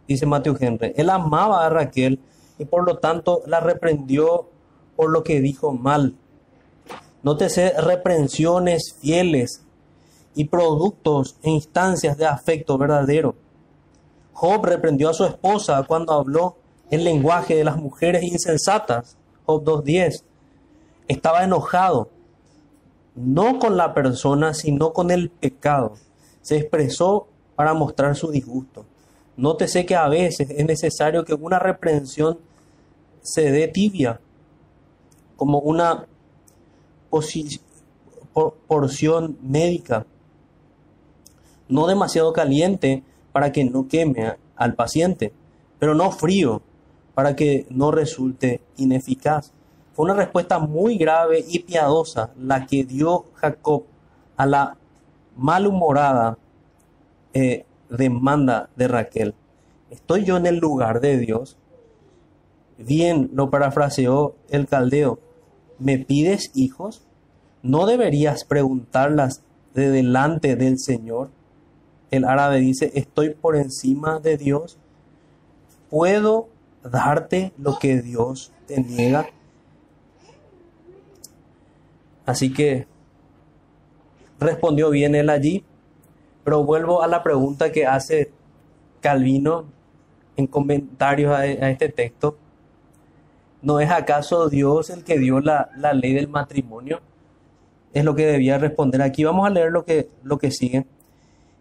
dice 0.07 0.27
Matthew 0.27 0.57
Henry. 0.61 0.93
Él 0.97 1.11
amaba 1.11 1.65
a 1.65 1.69
Raquel 1.69 2.21
y 2.59 2.65
por 2.65 2.85
lo 2.85 2.99
tanto 2.99 3.43
la 3.47 3.61
reprendió 3.61 4.49
por 4.97 5.11
lo 5.11 5.23
que 5.23 5.41
dijo 5.41 5.73
mal. 5.73 6.15
Nótese 7.23 7.73
reprensiones 7.81 8.95
fieles 9.01 9.63
y 10.35 10.45
productos 10.45 11.37
e 11.43 11.51
instancias 11.51 12.17
de 12.17 12.27
afecto 12.27 12.79
verdadero. 12.79 13.35
Job 14.33 14.67
reprendió 14.67 15.09
a 15.09 15.15
su 15.15 15.25
esposa 15.25 15.83
cuando 15.89 16.13
habló 16.13 16.57
el 16.91 17.05
lenguaje 17.05 17.57
de 17.57 17.65
las 17.65 17.79
mujeres 17.79 18.23
insensatas. 18.23 19.17
Job 19.45 19.65
2.10. 19.65 20.23
Estaba 21.09 21.45
enojado, 21.45 22.11
no 23.15 23.59
con 23.59 23.77
la 23.77 23.95
persona, 23.95 24.53
sino 24.55 24.93
con 24.93 25.11
el 25.11 25.31
pecado. 25.31 25.95
Se 26.43 26.59
expresó 26.59 27.29
para 27.55 27.75
mostrar 27.75 28.15
su 28.15 28.31
disgusto. 28.31 28.85
Nótese 29.37 29.87
que 29.87 29.97
a 29.97 30.09
veces 30.09 30.51
es 30.51 30.65
necesario 30.65 31.25
que 31.25 31.35
una 31.35 31.59
reprensión 31.59 32.39
se 33.23 33.51
dé 33.51 33.69
tibia, 33.69 34.21
como 35.37 35.59
una 35.59 36.07
porción 38.67 39.39
médica, 39.43 40.07
no 41.69 41.87
demasiado 41.87 42.33
caliente 42.33 43.03
para 43.33 43.53
que 43.53 43.65
no 43.65 43.89
queme 43.89 44.37
al 44.57 44.75
paciente, 44.75 45.33
pero 45.79 45.95
no 45.95 46.11
frío 46.11 46.63
para 47.15 47.35
que 47.35 47.67
no 47.71 47.91
resulte 47.91 48.61
ineficaz. 48.77 49.53
Fue 49.95 50.05
una 50.05 50.15
respuesta 50.15 50.59
muy 50.59 50.99
grave 50.99 51.45
y 51.49 51.61
piadosa 51.61 52.31
la 52.39 52.67
que 52.67 52.85
dio 52.85 53.27
Jacob 53.35 53.85
a 54.37 54.45
la 54.45 54.77
malhumorada 55.37 56.37
eh, 57.33 57.65
demanda 57.89 58.69
de 58.77 58.89
Raquel. 58.89 59.35
¿Estoy 59.91 60.25
yo 60.25 60.37
en 60.37 60.47
el 60.47 60.59
lugar 60.59 61.01
de 61.01 61.19
Dios? 61.19 61.57
Bien, 62.79 63.31
lo 63.33 63.51
parafraseó 63.51 64.35
el 64.51 64.67
caldeo. 64.67 65.19
¿Me 65.79 65.99
pides 65.99 66.51
hijos? 66.55 67.03
¿No 67.63 67.87
deberías 67.87 68.45
preguntarlas 68.45 69.43
de 69.75 69.91
delante 69.91 70.57
del 70.57 70.79
Señor? 70.79 71.31
El 72.11 72.25
árabe 72.25 72.59
dice, 72.59 72.93
estoy 72.95 73.31
por 73.31 73.57
encima 73.57 74.21
de 74.21 74.37
Dios. 74.37 74.79
¿Puedo 75.91 76.49
darte 76.83 77.53
lo 77.59 77.79
que 77.79 78.01
Dios 78.01 78.53
te 78.67 78.81
niega? 78.81 79.27
Así 82.25 82.53
que 82.53 82.87
respondió 84.39 84.91
bien 84.91 85.15
él 85.15 85.31
allí, 85.31 85.65
pero 86.45 86.65
vuelvo 86.65 87.03
a 87.03 87.07
la 87.07 87.23
pregunta 87.23 87.73
que 87.73 87.87
hace 87.87 88.33
Calvino 89.01 89.65
en 90.37 90.47
comentarios 90.47 91.33
a, 91.33 91.47
este 91.47 91.89
texto. 91.89 92.37
¿No 93.63 93.81
es 93.81 93.91
acaso 93.91 94.49
Dios 94.49 94.91
el 94.91 95.05
que 95.05 95.19
dio 95.19 95.41
la, 95.41 95.71
ley 95.95 96.13
del 96.13 96.29
matrimonio? 96.29 97.01
Es 97.93 98.05
lo 98.05 98.15
que 98.15 98.27
debía 98.27 98.59
responder 98.59 99.03
aquí. 99.03 99.25
Vamos 99.25 99.47
a 99.47 99.51
leer 99.51 99.73
lo 99.73 99.85
que, 99.85 100.11
lo 100.23 100.39
que 100.39 100.51
sigue. 100.51 100.87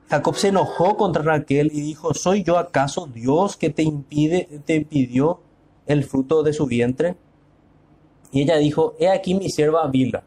Jacob 0.09 0.35
se 0.35 0.49
enojó 0.49 0.97
contra 0.97 1.23
Raquel 1.23 1.71
y 1.73 1.81
dijo, 1.81 2.13
¿soy 2.13 2.43
yo 2.43 2.57
acaso 2.57 3.07
Dios 3.07 3.57
que 3.57 3.69
te, 3.69 3.81
impide, 3.83 4.61
te 4.65 4.75
impidió 4.75 5.39
el 5.87 6.03
fruto 6.03 6.43
de 6.43 6.53
su 6.53 6.67
vientre? 6.67 7.15
Y 8.31 8.41
ella 8.41 8.57
dijo, 8.57 8.95
he 8.99 9.09
aquí 9.09 9.33
mi 9.33 9.49
sierva 9.49 9.87
Bila 9.87 10.23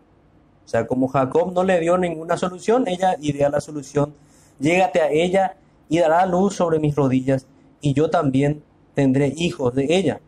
o 0.69 0.71
sea, 0.71 0.87
como 0.87 1.09
Jacob 1.09 1.55
no 1.55 1.65
le 1.65 1.81
dio 1.81 1.97
ninguna 1.97 2.37
solución, 2.37 2.87
ella 2.89 3.17
idea 3.23 3.49
la 3.49 3.59
solución. 3.59 4.13
Llégate 4.61 5.01
a 5.01 5.11
ella 5.11 5.57
y 5.89 5.99
dará 5.99 6.27
luz 6.27 6.57
sobre 6.57 6.79
mis 6.79 6.95
rodillas, 6.95 7.47
y 7.81 7.95
yo 7.95 8.11
también 8.11 8.63
tendré 8.93 9.33
hijos 9.35 9.75
de 9.75 9.87
ella. 9.89 10.21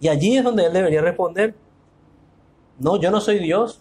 Y 0.00 0.08
allí 0.08 0.36
es 0.36 0.44
donde 0.44 0.66
él 0.66 0.72
debería 0.72 1.00
responder, 1.00 1.54
no, 2.78 3.00
yo 3.00 3.10
no 3.10 3.20
soy 3.20 3.38
Dios 3.38 3.80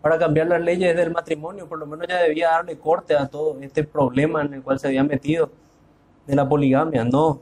para 0.00 0.18
cambiar 0.18 0.46
las 0.46 0.60
leyes 0.60 0.94
del 0.94 1.10
matrimonio, 1.10 1.68
por 1.68 1.78
lo 1.78 1.86
menos 1.86 2.06
ya 2.06 2.22
debía 2.22 2.50
darle 2.50 2.78
corte 2.78 3.16
a 3.16 3.26
todo 3.26 3.58
este 3.60 3.82
problema 3.82 4.42
en 4.42 4.54
el 4.54 4.62
cual 4.62 4.78
se 4.78 4.86
había 4.86 5.02
metido 5.02 5.50
de 6.26 6.36
la 6.36 6.48
poligamia. 6.48 7.04
No, 7.04 7.40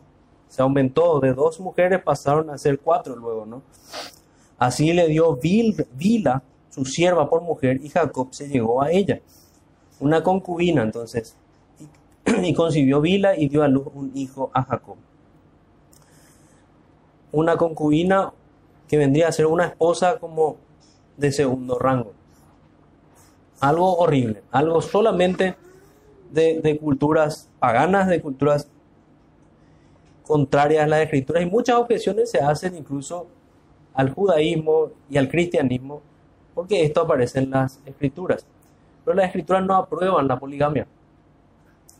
se 0.48 0.62
aumentó, 0.62 1.20
de 1.20 1.34
dos 1.34 1.60
mujeres 1.60 2.02
pasaron 2.02 2.48
a 2.48 2.56
ser 2.56 2.78
cuatro 2.78 3.16
luego, 3.16 3.44
¿no? 3.44 3.62
Así 4.58 4.92
le 4.92 5.08
dio 5.08 5.36
Vila 5.36 6.42
su 6.70 6.84
sierva 6.84 7.28
por 7.28 7.42
mujer 7.42 7.80
y 7.82 7.88
Jacob 7.88 8.28
se 8.32 8.48
llegó 8.48 8.82
a 8.82 8.90
ella. 8.90 9.20
Una 10.00 10.22
concubina 10.22 10.82
entonces. 10.82 11.36
Y, 12.42 12.54
concibió 12.54 13.02
Vila 13.02 13.36
y 13.36 13.48
dio 13.48 13.62
a 13.62 13.68
luz 13.68 13.86
un 13.92 14.10
hijo 14.14 14.50
a 14.54 14.62
Jacob. 14.62 14.96
Una 17.34 17.56
concubina 17.56 18.32
que 18.88 18.96
vendría 18.96 19.28
a 19.28 19.32
ser 19.32 19.46
una 19.46 19.66
esposa 19.66 20.18
como 20.18 20.56
de 21.16 21.32
segundo 21.32 21.78
rango. 21.78 22.12
Algo 23.60 23.96
horrible, 23.96 24.42
algo 24.50 24.80
solamente 24.82 25.56
de, 26.30 26.60
de 26.60 26.78
culturas 26.78 27.48
paganas, 27.58 28.08
de 28.08 28.20
culturas 28.20 28.68
contrarias 30.26 30.84
a 30.84 30.86
las 30.86 31.00
escrituras 31.00 31.42
y 31.42 31.46
muchas 31.46 31.76
objeciones 31.76 32.30
se 32.30 32.38
hacen 32.38 32.76
incluso 32.76 33.26
al 33.94 34.10
judaísmo 34.12 34.90
y 35.10 35.18
al 35.18 35.28
cristianismo 35.28 36.02
porque 36.54 36.84
esto 36.84 37.02
aparece 37.02 37.40
en 37.40 37.50
las 37.50 37.80
escrituras. 37.84 38.46
Pero 39.04 39.16
las 39.16 39.26
escrituras 39.26 39.64
no 39.64 39.74
aprueban 39.74 40.28
la 40.28 40.38
poligamia. 40.38 40.86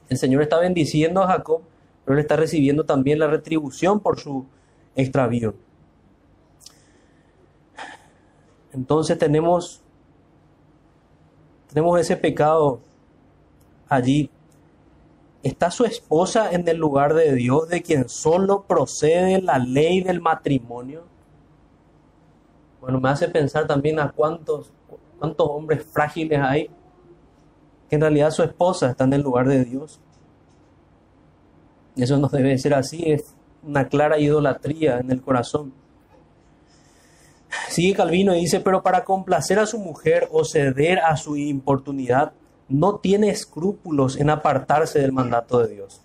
El 0.09 0.16
Señor 0.16 0.42
está 0.42 0.59
bendiciendo 0.59 1.23
a 1.23 1.27
Jacob, 1.27 1.62
pero 2.05 2.16
él 2.16 2.23
está 2.23 2.37
recibiendo 2.37 2.85
también 2.85 3.18
la 3.18 3.27
retribución 3.27 4.01
por 4.01 4.18
su 4.18 4.47
extravío. 4.95 5.55
Entonces 8.73 9.19
tenemos, 9.19 9.83
tenemos 11.69 12.01
ese 12.01 12.17
pecado 12.17 12.81
allí. 13.89 14.31
¿Está 15.43 15.71
su 15.71 15.85
esposa 15.85 16.51
en 16.53 16.67
el 16.67 16.79
lugar 16.79 17.15
de 17.15 17.35
Dios, 17.35 17.69
de 17.69 17.83
quien 17.83 18.09
solo 18.09 18.65
procede 18.65 19.41
la 19.43 19.59
ley 19.59 20.01
del 20.03 20.21
matrimonio? 20.21 21.05
Bueno, 22.81 23.01
me 23.01 23.11
hace 23.11 23.29
pensar 23.29 23.67
también 23.67 24.01
a 24.01 24.11
cuántos, 24.11 24.73
cuántos 25.19 25.49
hombres 25.49 25.85
frágiles 25.85 26.41
hay 26.41 26.71
que 27.89 27.97
en 27.97 28.01
realidad 28.01 28.31
su 28.31 28.43
esposa 28.43 28.91
está 28.91 29.05
en 29.05 29.13
el 29.13 29.23
lugar 29.23 29.47
de 29.47 29.65
Dios. 29.65 30.01
Eso 31.97 32.19
no 32.19 32.29
debe 32.29 32.59
ser 32.59 32.75
así, 32.75 33.11
es 33.11 33.37
una 33.66 33.88
clara 33.88 34.18
idolatría 34.18 34.98
en 34.98 35.11
el 35.11 35.20
corazón. 35.20 35.72
Sigue 37.68 37.94
Calvino 37.94 38.35
y 38.35 38.40
dice, 38.40 38.61
pero 38.61 38.83
para 38.83 39.05
complacer 39.05 39.59
a 39.59 39.66
su 39.66 39.79
mujer 39.79 40.29
o 40.33 40.44
ceder 40.44 40.98
a 40.98 41.16
su 41.16 41.37
importunidad, 41.37 42.33
no 42.68 42.96
tiene 42.96 43.31
escrúpulos 43.31 44.16
en 44.16 44.31
apartarse 44.31 45.00
del 45.00 45.12
mandato 45.12 45.59
de 45.59 45.74
Dios. 45.74 46.00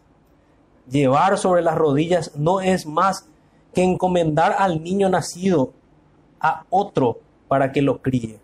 Llevar 0.89 1.37
sobre 1.37 1.61
las 1.61 1.75
rodillas 1.75 2.35
no 2.35 2.61
es 2.61 2.85
más 2.85 3.27
que 3.73 3.83
encomendar 3.83 4.55
al 4.57 4.83
niño 4.83 5.09
nacido 5.09 5.73
a 6.39 6.65
otro 6.69 7.19
para 7.47 7.71
que 7.71 7.81
lo 7.81 8.01
críe. 8.01 8.39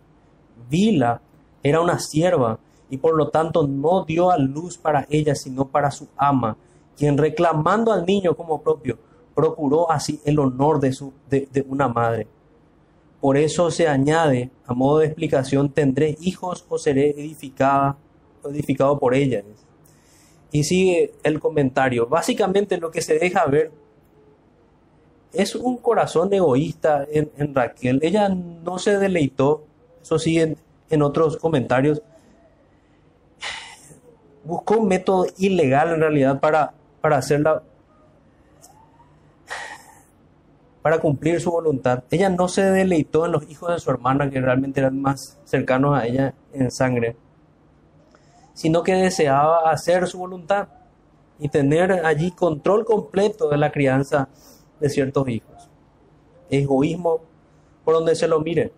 Vila 0.69 1.21
era 1.63 1.81
una 1.81 1.99
sierva 1.99 2.59
y 2.89 2.97
por 2.97 3.15
lo 3.15 3.29
tanto 3.29 3.67
no 3.67 4.05
dio 4.05 4.31
a 4.31 4.37
luz 4.37 4.77
para 4.77 5.07
ella, 5.09 5.35
sino 5.35 5.67
para 5.67 5.91
su 5.91 6.07
ama, 6.17 6.57
quien 6.97 7.17
reclamando 7.17 7.91
al 7.91 8.05
niño 8.05 8.35
como 8.35 8.61
propio, 8.61 8.97
procuró 9.33 9.91
así 9.91 10.21
el 10.25 10.39
honor 10.39 10.79
de, 10.79 10.93
su, 10.93 11.13
de, 11.29 11.65
una 11.67 11.87
madre. 11.87 12.27
Por 13.19 13.37
eso 13.37 13.69
se 13.71 13.87
añade, 13.87 14.51
a 14.65 14.73
modo 14.73 14.99
de 14.99 15.07
explicación, 15.07 15.69
tendré 15.69 16.17
hijos 16.21 16.65
o 16.69 16.77
seré 16.77 17.09
edificada, 17.11 17.97
edificado 18.45 18.97
por 18.97 19.13
ella. 19.13 19.43
Y 20.51 20.63
sigue 20.63 21.13
el 21.23 21.39
comentario. 21.39 22.07
Básicamente 22.07 22.77
lo 22.77 22.91
que 22.91 23.01
se 23.01 23.19
deja 23.19 23.45
ver 23.45 23.71
es 25.35 25.55
un 25.55 25.77
corazón 25.77 26.33
egoísta 26.33 27.05
en, 27.11 27.53
Raquel. 27.53 27.99
Ella 28.01 28.29
no 28.29 28.79
se 28.79 28.97
deleitó, 28.97 29.63
eso 30.01 30.17
sí, 30.17 30.39
en, 30.39 31.01
otros 31.01 31.37
comentarios. 31.37 32.01
Buscó 34.43 34.77
un 34.77 34.87
método 34.87 35.25
ilegal 35.37 35.93
en 35.93 35.99
realidad 35.99 36.39
para, 36.39 36.73
para 37.05 37.61
para 40.81 40.99
cumplir 40.99 41.39
su 41.39 41.51
voluntad. 41.51 42.03
Ella 42.09 42.29
no 42.29 42.47
se 42.47 42.63
deleitó 42.63 43.25
en 43.25 43.31
los 43.31 43.47
hijos 43.49 43.71
de 43.71 43.79
su 43.79 43.91
hermana, 43.91 44.29
que 44.29 44.41
realmente 44.41 44.79
eran 44.79 44.99
más 44.99 45.39
cercanos 45.43 45.97
a 45.97 46.05
ella 46.05 46.33
en 46.53 46.71
sangre, 46.71 47.15
sino 48.53 48.81
que 48.83 48.93
deseaba 48.93 49.69
hacer 49.69 50.07
su 50.07 50.19
voluntad 50.19 50.67
y 51.39 51.49
tener 51.49 51.91
allí 52.05 52.31
control 52.31 52.85
completo 52.85 53.49
de 53.49 53.57
la 53.57 53.71
crianza 53.71 54.29
de 54.79 54.89
ciertos 54.89 55.27
hijos. 55.27 55.69
Egoísmo 56.49 57.21
por 57.83 57.95
donde 57.95 58.15
se 58.15 58.27
lo 58.27 58.39
mire. 58.39 58.71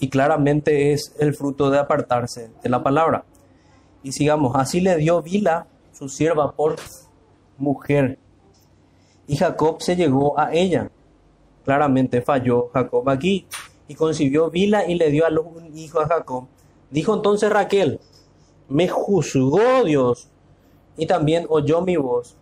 Y 0.00 0.08
claramente 0.08 0.92
es 0.92 1.14
el 1.18 1.34
fruto 1.34 1.70
de 1.70 1.78
apartarse 1.78 2.50
de 2.62 2.68
la 2.68 2.82
palabra. 2.82 3.24
Y 4.04 4.12
sigamos, 4.12 4.54
así 4.54 4.80
le 4.80 4.96
dio 4.96 5.22
Vila, 5.22 5.66
su 5.92 6.08
sierva, 6.08 6.52
por 6.52 6.76
mujer. 7.58 8.18
Y 9.26 9.36
Jacob 9.36 9.80
se 9.80 9.96
llegó 9.96 10.38
a 10.38 10.52
ella. 10.52 10.90
claramente 11.64 12.20
falló 12.20 12.68
Jacob 12.74 13.08
aquí 13.08 13.46
y 13.88 13.94
concibió 13.94 14.50
Vila 14.50 14.86
y 14.86 14.96
le 14.96 15.10
dio 15.10 15.24
a 15.24 15.30
luz 15.30 15.46
un 15.46 15.76
hijo 15.76 16.00
a 16.00 16.06
Jacob. 16.06 16.46
Dijo 16.90 17.14
entonces 17.14 17.50
Raquel, 17.50 17.98
me 18.68 18.88
juzgó 18.88 19.82
Dios 19.84 20.28
y 20.98 21.06
también 21.06 21.46
oyó 21.48 21.80
mi 21.80 21.96
voz 21.96 22.36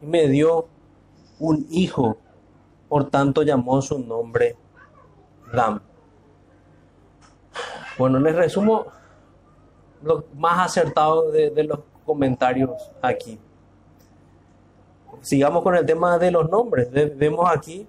y 0.00 0.06
me 0.06 0.28
dio 0.28 0.68
un 1.40 1.66
hijo. 1.70 2.16
Por 2.88 3.10
tanto 3.10 3.42
llamó 3.42 3.82
su 3.82 3.98
nombre 3.98 4.56
Dam. 5.52 5.80
Bueno, 7.98 8.20
les 8.20 8.36
resumo 8.36 8.86
lo 10.04 10.24
más 10.36 10.66
acertado 10.66 11.30
de, 11.30 11.64
los 11.64 11.80
comentarios 12.04 12.70
aquí. 13.00 13.38
Sigamos 15.20 15.62
con 15.62 15.74
el 15.74 15.86
tema 15.86 16.18
de 16.18 16.30
los 16.30 16.50
nombres. 16.50 16.88
Vemos 16.90 17.48
aquí 17.50 17.86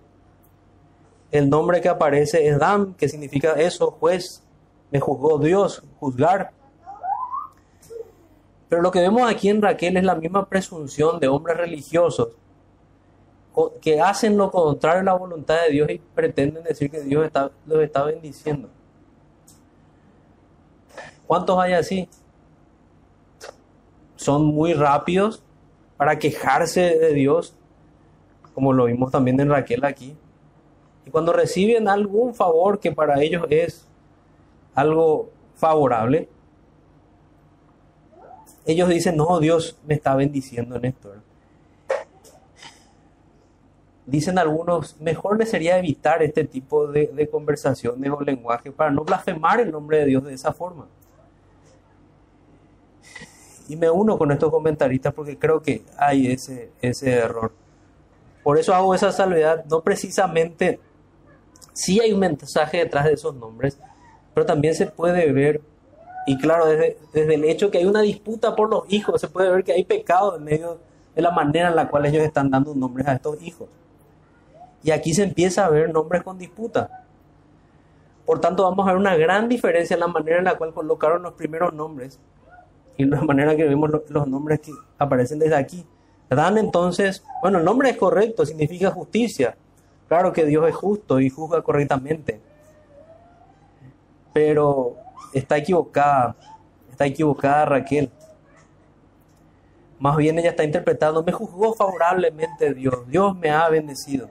el 1.32 1.50
nombre 1.50 1.82
que 1.82 1.90
aparece 1.90 2.48
es 2.48 2.58
Dam, 2.58 2.94
que 2.94 3.10
significa 3.10 3.54
eso, 3.54 3.92
juez. 3.92 4.42
Me 4.92 5.00
juzgó 5.00 5.38
Dios, 5.38 5.84
juzgar. 6.00 6.52
Pero 8.70 8.82
lo 8.82 8.92
que 8.92 9.00
vemos 9.00 9.30
aquí 9.30 9.50
en 9.50 9.62
Raquel 9.62 9.98
es 9.98 10.04
la 10.04 10.16
misma 10.16 10.48
presunción 10.48 11.20
de 11.20 11.28
hombres 11.28 11.58
religiosos 11.58 12.30
que 13.82 14.02
hacen 14.02 14.38
lo 14.38 14.52
contrario 14.52 15.02
a 15.02 15.04
la 15.04 15.14
voluntad 15.14 15.62
de 15.64 15.72
Dios 15.72 15.90
y 15.90 15.98
pretenden 15.98 16.64
decir 16.64 16.92
que 16.92 17.02
Dios 17.02 17.26
está, 17.26 17.52
los 17.66 17.82
está 17.82 18.04
bendiciendo. 18.04 18.70
¿Cuántos 21.28 21.58
hay 21.60 21.74
así? 21.74 22.08
Son 24.16 24.46
muy 24.46 24.74
rápidos 24.74 25.44
para 25.98 26.20
quejarse 26.20 26.82
de 26.82 27.14
Dios, 27.14 27.56
como 28.54 28.74
lo 28.74 28.86
vimos 28.86 29.12
también 29.12 29.40
en 29.40 29.50
Raquel 29.50 29.84
aquí. 29.86 30.16
Y 31.06 31.10
cuando 31.12 31.34
reciben 31.34 31.88
algún 31.88 32.34
favor 32.34 32.80
que 32.80 32.92
para 32.92 33.22
ellos 33.22 33.46
es 33.50 33.88
algo 34.74 35.30
favorable, 35.56 36.30
ellos 38.66 38.90
dicen, 38.90 39.16
no, 39.16 39.40
Dios 39.40 39.78
me 39.86 39.94
está 39.94 40.16
bendiciendo 40.16 40.76
en 40.76 40.86
esto. 40.86 41.14
Dicen 44.08 44.38
algunos, 44.38 45.00
mejor 45.00 45.38
le 45.38 45.46
sería 45.46 45.78
evitar 45.78 46.22
este 46.22 46.44
tipo 46.44 46.88
de, 46.88 47.08
de 47.08 47.30
conversaciones 47.30 48.12
o 48.12 48.22
lenguaje 48.22 48.72
para 48.72 48.92
no 48.92 49.04
blasfemar 49.04 49.60
el 49.60 49.72
nombre 49.72 50.00
de 50.00 50.06
Dios 50.06 50.24
de 50.24 50.34
esa 50.34 50.52
forma. 50.54 50.88
Y 53.68 53.76
me 53.76 53.90
uno 53.90 54.18
con 54.18 54.32
estos 54.32 54.52
comentaristas 54.52 55.14
porque 55.14 55.38
creo 55.38 55.62
que 55.62 55.84
hay 55.98 56.32
ese, 56.32 56.72
ese 56.82 57.14
error. 57.14 57.52
Por 58.44 58.60
eso 58.60 58.76
hago 58.76 58.94
esa 58.94 59.12
salvedad, 59.12 59.66
no 59.66 59.82
precisamente, 59.82 60.80
sí 61.74 62.00
hay 62.00 62.14
un 62.14 62.20
mensaje 62.20 62.78
detrás 62.78 63.06
de 63.06 63.14
esos 63.14 63.36
nombres, 63.36 63.80
pero 64.36 64.46
también 64.46 64.76
se 64.76 64.86
puede 64.86 65.32
ver, 65.32 65.62
y 66.28 66.38
claro, 66.38 66.68
desde, 66.68 66.98
desde 67.12 67.36
el 67.36 67.46
hecho 67.46 67.72
que 67.72 67.80
hay 67.80 67.86
una 67.86 68.02
disputa 68.02 68.56
por 68.56 68.70
los 68.70 68.84
hijos, 68.90 69.20
se 69.20 69.30
puede 69.30 69.50
ver 69.50 69.64
que 69.64 69.72
hay 69.72 69.84
pecado 69.84 70.38
en 70.38 70.44
medio 70.44 70.80
de 71.16 71.22
la 71.22 71.32
manera 71.32 71.70
en 71.70 71.76
la 71.76 71.88
cual 71.88 72.06
ellos 72.06 72.22
están 72.22 72.52
dando 72.52 72.76
nombres 72.76 73.08
a 73.08 73.14
estos 73.14 73.42
hijos. 73.42 73.68
Y 74.84 74.92
aquí 74.92 75.16
se 75.16 75.24
empieza 75.24 75.66
a 75.66 75.70
ver 75.70 75.92
nombres 75.92 76.22
con 76.22 76.38
disputa. 76.38 77.06
Por 78.26 78.40
tanto, 78.40 78.64
vamos 78.64 78.88
a 78.88 78.92
ver 78.92 78.98
una 78.98 79.16
gran 79.16 79.50
diferencia 79.50 79.96
en 79.96 80.02
la 80.02 80.08
manera 80.08 80.38
en 80.38 80.46
la 80.46 80.56
cual 80.56 80.74
colocaron 80.74 81.24
los 81.24 81.34
primeros 81.34 81.74
nombres 81.74 82.20
y 82.98 83.06
la 83.06 83.22
manera 83.22 83.56
que 83.56 83.66
vemos 83.66 83.90
los 84.10 84.28
nombres 84.28 84.60
que 84.62 84.72
aparecen 84.98 85.40
desde 85.40 85.56
aquí. 85.56 85.86
Dan 86.30 86.58
entonces, 86.58 87.24
bueno, 87.42 87.60
el 87.60 87.66
nombre 87.66 87.90
es 87.90 87.98
correcto, 87.98 88.46
significa 88.46 88.92
justicia. 88.92 89.56
Claro 90.08 90.34
que 90.34 90.46
Dios 90.46 90.68
es 90.68 90.76
justo 90.76 91.20
y 91.20 91.30
juzga 91.30 91.62
correctamente. 91.62 92.40
Pero 94.34 94.96
está 95.34 95.58
equivocada, 95.58 96.36
está 96.92 97.06
equivocada 97.06 97.66
Raquel. 97.66 98.10
Más 100.00 100.18
bien 100.18 100.38
ella 100.38 100.50
está 100.50 100.64
interpretando, 100.64 101.24
me 101.24 101.32
juzgó 101.32 101.74
favorablemente 101.74 102.74
Dios, 102.74 103.08
Dios 103.08 103.36
me 103.38 103.50
ha 103.50 103.70
bendecido. 103.70 104.30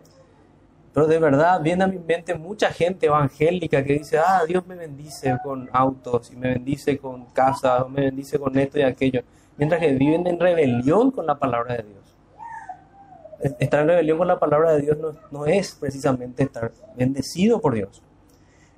Pero 0.94 1.08
de 1.08 1.18
verdad 1.18 1.60
viene 1.60 1.82
a 1.82 1.88
mi 1.88 1.98
mente 1.98 2.36
mucha 2.36 2.70
gente 2.70 3.06
evangélica 3.06 3.82
que 3.82 3.94
dice, 3.94 4.16
ah, 4.16 4.42
Dios 4.46 4.64
me 4.64 4.76
bendice 4.76 5.36
con 5.42 5.68
autos 5.72 6.30
y 6.32 6.36
me 6.36 6.50
bendice 6.50 6.98
con 6.98 7.26
casas, 7.26 7.88
me 7.90 8.02
bendice 8.02 8.38
con 8.38 8.56
esto 8.56 8.78
y 8.78 8.82
aquello. 8.82 9.22
Mientras 9.56 9.80
que 9.80 9.92
viven 9.92 10.24
en 10.28 10.38
rebelión 10.38 11.10
con 11.10 11.26
la 11.26 11.36
palabra 11.36 11.76
de 11.76 11.82
Dios. 11.82 13.56
Estar 13.58 13.80
en 13.80 13.88
rebelión 13.88 14.18
con 14.18 14.28
la 14.28 14.38
palabra 14.38 14.72
de 14.72 14.82
Dios 14.82 14.96
no, 14.98 15.12
no 15.32 15.46
es 15.46 15.74
precisamente 15.74 16.44
estar 16.44 16.70
bendecido 16.96 17.60
por 17.60 17.74
Dios. 17.74 18.00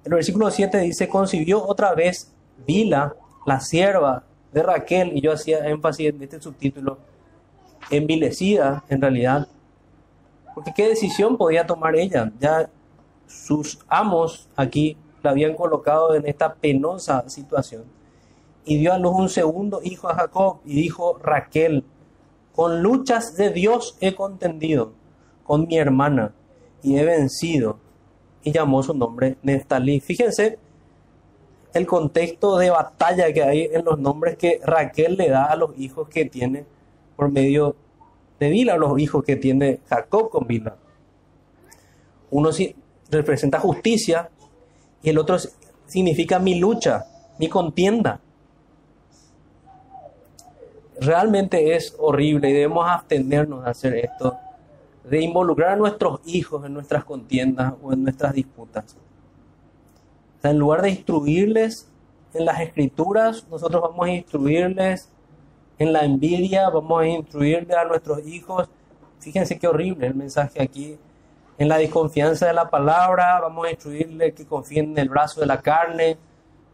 El 0.02 0.14
versículo 0.14 0.50
7 0.50 0.79
dice, 0.79 1.09
concibió 1.09 1.62
otra 1.62 1.94
vez 1.94 2.33
Vila, 2.66 3.14
la 3.44 3.61
sierva 3.61 4.24
de 4.52 4.62
Raquel, 4.62 5.14
y 5.14 5.20
yo 5.20 5.33
hacía 5.33 5.66
énfasis 5.68 6.09
en 6.09 6.22
este 6.22 6.40
subtítulo, 6.40 6.96
envilecida 7.90 8.85
en 8.88 9.02
realidad, 9.02 9.48
porque 10.57 10.73
qué 10.75 10.88
decisión 10.88 11.37
podía 11.37 11.66
tomar 11.66 11.97
ella. 11.97 12.33
Ya 12.40 12.71
sus 13.27 13.79
amos 13.88 14.49
aquí 14.57 14.97
la 15.23 15.33
habían 15.33 15.55
colocado 15.55 16.14
en 16.14 16.27
esta 16.27 16.55
penosa 16.55 17.29
situación. 17.29 17.85
Y 18.64 18.79
dio 18.79 18.95
a 18.95 18.99
luz 18.99 19.12
un 19.14 19.29
segundo 19.29 19.81
hijo 19.85 20.09
a 20.09 20.14
Jacob 20.14 20.61
y 20.64 20.77
dijo 20.77 21.19
Raquel, 21.23 21.85
con 22.55 22.83
luchas 22.83 23.37
de 23.37 23.51
Dios 23.51 23.99
he 24.01 24.14
contendido 24.14 24.95
con 25.45 25.66
mi 25.66 25.77
hermana 25.77 26.33
y 26.83 26.97
he 26.97 27.05
vencido. 27.05 27.77
Y 28.42 28.51
llamó 28.51 28.83
su 28.83 28.95
nombre 28.95 29.37
Neftalí. 29.42 30.01
Fíjense 30.01 30.59
el 31.75 31.87
contexto 31.87 32.57
de 32.57 32.71
batalla 32.71 33.31
que 33.31 33.42
hay 33.42 33.69
en 33.71 33.85
los 33.85 33.99
nombres 33.99 34.38
que 34.38 34.59
Raquel 34.64 35.19
le 35.19 35.29
da 35.29 35.45
a 35.45 35.57
los 35.57 35.79
hijos 35.79 36.09
que 36.09 36.25
tiene 36.25 36.64
por 37.14 37.31
medio 37.31 37.77
de 38.38 38.51
Bila, 38.51 38.77
los 38.77 38.99
hijos 38.99 39.25
que 39.25 39.37
tiene 39.37 39.81
Jacob 39.88 40.31
con 40.31 40.46
Bila. 40.46 40.77
Uno 42.31 42.51
representa 43.11 43.61
justicia 43.61 44.31
y 45.03 45.11
el 45.11 45.18
otro 45.18 45.37
significa 45.87 46.38
mi 46.38 46.59
lucha, 46.59 47.07
mi 47.38 47.49
contienda. 47.49 48.20
Realmente 51.01 51.77
es 51.77 51.94
horrible 51.99 52.51
y 52.51 52.53
debemos 52.53 52.87
abstenernos 52.88 53.64
de 53.64 53.70
hacer 53.70 53.94
esto, 53.96 54.37
de 55.05 55.20
involucrar 55.22 55.70
a 55.72 55.77
nuestros 55.77 56.20
hijos 56.25 56.64
en 56.64 56.75
nuestras 56.75 57.05
contiendas 57.05 57.75
o 57.83 57.92
en 57.92 58.03
nuestras 58.03 58.35
disputas. 58.35 58.96
O 60.38 60.42
sea, 60.42 60.51
en 60.51 60.59
lugar 60.59 60.83
de 60.83 60.90
instruirles 60.90 61.88
en 62.35 62.44
las 62.44 62.61
escrituras, 62.61 63.46
nosotros 63.51 63.83
vamos 63.83 64.07
a 64.07 64.11
instruirles 64.11 65.11
en 65.79 65.93
la 65.93 66.05
envidia, 66.05 66.69
vamos 66.71 67.03
a 67.03 67.07
instruirle 67.07 67.75
a 67.75 67.85
nuestros 67.85 68.27
hijos. 68.27 68.69
Fíjense 69.21 69.59
qué 69.59 69.69
horrible 69.69 70.07
el 70.07 70.15
mensaje 70.15 70.62
aquí. 70.62 70.99
En 71.59 71.69
la 71.69 71.79
desconfianza 71.79 72.47
de 72.47 72.53
la 72.53 72.69
palabra, 72.69 73.41
vamos 73.41 73.67
a 73.67 73.71
instruirle 73.71 74.33
que 74.33 74.47
confíen 74.47 74.93
en 74.93 74.99
el 74.99 75.09
brazo 75.09 75.41
de 75.41 75.47
la 75.47 75.61
carne, 75.61 76.19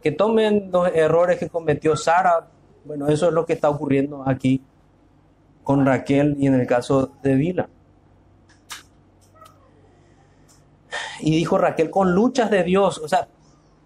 que 0.02 0.12
tomen 0.12 0.70
los 0.72 0.88
errores 0.88 1.38
que 1.38 1.48
cometió 1.48 1.96
Sara. 1.96 2.48
Bueno, 2.84 3.08
eso 3.08 3.28
es 3.28 3.32
lo 3.32 3.46
que 3.46 3.52
está 3.52 3.70
ocurriendo 3.70 4.24
aquí 4.26 4.60
con 5.62 5.86
Raquel 5.86 6.36
y 6.38 6.46
en 6.46 6.54
el 6.54 6.66
caso 6.66 7.12
de 7.22 7.34
Vila. 7.34 7.68
Y 11.20 11.30
dijo 11.30 11.56
Raquel, 11.56 11.90
con 11.90 12.12
luchas 12.14 12.50
de 12.50 12.64
Dios, 12.64 12.98
o 12.98 13.06
sea, 13.06 13.28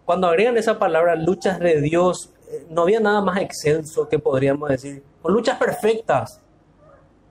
cuando 0.07 0.29
agregan 0.29 0.57
esa 0.57 0.79
palabra, 0.79 1.16
luchas 1.16 1.59
de 1.59 1.81
Dios, 1.83 2.33
no 2.70 2.82
había 2.82 3.00
nada 3.00 3.20
más 3.20 3.40
excelso 3.40 4.09
que 4.09 4.18
podríamos 4.18 4.68
decir. 4.68 5.02
Con 5.22 5.32
luchas 5.32 5.59
perfectas. 5.59 6.40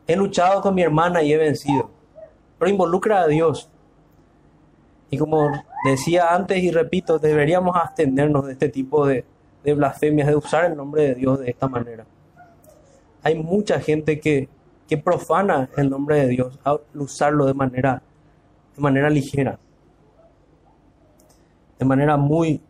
He 0.07 0.15
luchado 0.15 0.61
con 0.61 0.75
mi 0.75 0.83
hermana 0.83 1.23
y 1.23 1.33
he 1.33 1.37
vencido. 1.37 1.89
Pero 2.59 2.71
involucra 2.71 3.21
a 3.21 3.27
Dios. 3.27 3.69
Y 5.09 5.17
como 5.17 5.51
decía 5.85 6.33
antes 6.33 6.61
y 6.61 6.71
repito, 6.71 7.19
deberíamos 7.19 7.75
abstenernos 7.75 8.45
de 8.45 8.53
este 8.53 8.69
tipo 8.69 9.05
de, 9.07 9.25
blasfemias, 9.63 10.27
de 10.27 10.35
usar 10.35 10.65
el 10.65 10.75
nombre 10.75 11.03
de 11.03 11.15
Dios 11.15 11.39
de 11.39 11.51
esta 11.51 11.67
manera. 11.67 12.05
Hay 13.23 13.35
mucha 13.35 13.79
gente 13.79 14.19
que, 14.19 14.49
que 14.87 14.97
profana 14.97 15.69
el 15.77 15.89
nombre 15.89 16.19
de 16.19 16.27
Dios 16.27 16.59
al 16.63 16.81
usarlo 16.93 17.45
de 17.45 17.53
manera, 17.53 18.01
de 18.75 18.81
manera 18.81 19.09
ligera. 19.09 19.57
De 21.79 21.85
manera 21.85 22.17
muy, 22.17 22.61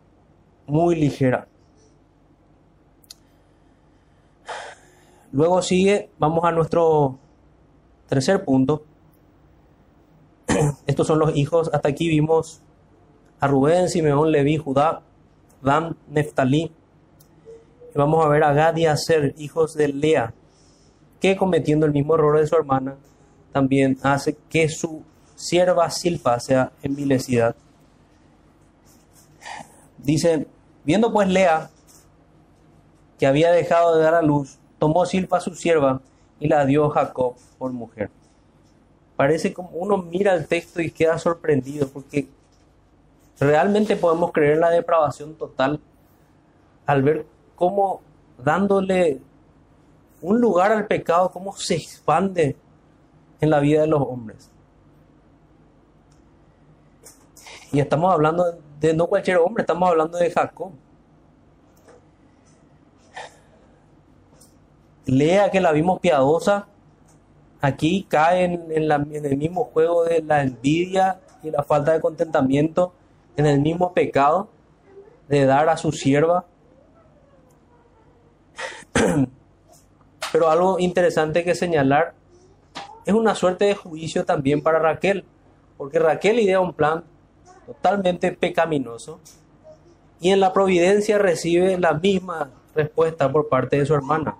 muy 0.66 0.96
ligera. 0.96 1.46
Luego 5.36 5.60
sigue, 5.60 6.08
vamos 6.18 6.46
a 6.46 6.50
nuestro 6.50 7.18
tercer 8.08 8.42
punto. 8.42 8.84
Estos 10.86 11.06
son 11.06 11.18
los 11.18 11.36
hijos, 11.36 11.68
hasta 11.74 11.90
aquí 11.90 12.08
vimos 12.08 12.62
a 13.38 13.46
Rubén, 13.46 13.90
Simeón, 13.90 14.32
Leví, 14.32 14.56
Judá, 14.56 15.02
Dan, 15.60 15.94
Neftalí. 16.08 16.72
Y 17.94 17.98
vamos 17.98 18.24
a 18.24 18.28
ver 18.30 18.44
a 18.44 18.54
Gad 18.54 18.76
y 18.76 18.86
a 18.86 18.96
Ser, 18.96 19.34
hijos 19.36 19.74
de 19.74 19.88
Lea, 19.88 20.32
que 21.20 21.36
cometiendo 21.36 21.84
el 21.84 21.92
mismo 21.92 22.14
error 22.14 22.38
de 22.38 22.46
su 22.46 22.56
hermana, 22.56 22.96
también 23.52 23.98
hace 24.02 24.38
que 24.48 24.70
su 24.70 25.02
sierva 25.34 25.90
Silpa 25.90 26.40
sea 26.40 26.72
envilecida. 26.82 27.54
Dice, 29.98 30.46
viendo 30.82 31.12
pues 31.12 31.28
Lea 31.28 31.68
que 33.18 33.26
había 33.26 33.52
dejado 33.52 33.98
de 33.98 34.02
dar 34.02 34.14
a 34.14 34.22
luz, 34.22 34.58
tomó 34.78 35.06
Silpa 35.06 35.40
su 35.40 35.54
sierva 35.54 36.00
y 36.40 36.48
la 36.48 36.64
dio 36.64 36.88
Jacob 36.90 37.34
por 37.58 37.72
mujer. 37.72 38.10
Parece 39.16 39.52
como 39.52 39.70
uno 39.70 39.96
mira 39.96 40.34
el 40.34 40.46
texto 40.46 40.82
y 40.82 40.90
queda 40.90 41.18
sorprendido 41.18 41.88
porque 41.88 42.28
realmente 43.40 43.96
podemos 43.96 44.32
creer 44.32 44.54
en 44.54 44.60
la 44.60 44.70
depravación 44.70 45.34
total 45.34 45.80
al 46.84 47.02
ver 47.02 47.26
cómo 47.54 48.00
dándole 48.42 49.20
un 50.20 50.40
lugar 50.40 50.72
al 50.72 50.86
pecado, 50.86 51.30
cómo 51.30 51.56
se 51.56 51.76
expande 51.76 52.56
en 53.40 53.50
la 53.50 53.60
vida 53.60 53.82
de 53.82 53.86
los 53.86 54.02
hombres. 54.02 54.50
Y 57.72 57.80
estamos 57.80 58.12
hablando 58.12 58.58
de 58.80 58.94
no 58.94 59.06
cualquier 59.06 59.38
hombre, 59.38 59.62
estamos 59.62 59.88
hablando 59.88 60.18
de 60.18 60.30
Jacob. 60.30 60.70
Lea 65.06 65.50
que 65.50 65.60
la 65.60 65.72
vimos 65.72 66.00
piadosa, 66.00 66.66
aquí 67.60 68.06
cae 68.08 68.44
en, 68.44 68.70
el 68.70 69.36
mismo 69.36 69.64
juego 69.64 70.04
de 70.04 70.22
la 70.22 70.42
envidia 70.42 71.20
y 71.42 71.50
la 71.50 71.62
falta 71.62 71.92
de 71.92 72.00
contentamiento, 72.00 72.92
en 73.36 73.46
el 73.46 73.60
mismo 73.60 73.92
pecado 73.92 74.48
de 75.28 75.46
dar 75.46 75.68
a 75.68 75.76
su 75.76 75.92
sierva. 75.92 76.44
Pero 80.32 80.50
algo 80.50 80.78
interesante 80.78 81.44
que 81.44 81.54
señalar 81.54 82.14
es 83.04 83.14
una 83.14 83.34
suerte 83.34 83.66
de 83.66 83.74
juicio 83.76 84.24
también 84.24 84.62
para 84.62 84.80
Raquel, 84.80 85.24
porque 85.76 86.00
Raquel 86.00 86.40
idea 86.40 86.60
un 86.60 86.72
plan 86.72 87.04
totalmente 87.66 88.32
pecaminoso 88.32 89.20
y 90.20 90.30
en 90.30 90.40
la 90.40 90.52
providencia 90.52 91.18
recibe 91.18 91.78
la 91.78 91.94
misma 91.94 92.50
respuesta 92.74 93.30
por 93.30 93.48
parte 93.48 93.78
de 93.78 93.86
su 93.86 93.94
hermana. 93.94 94.36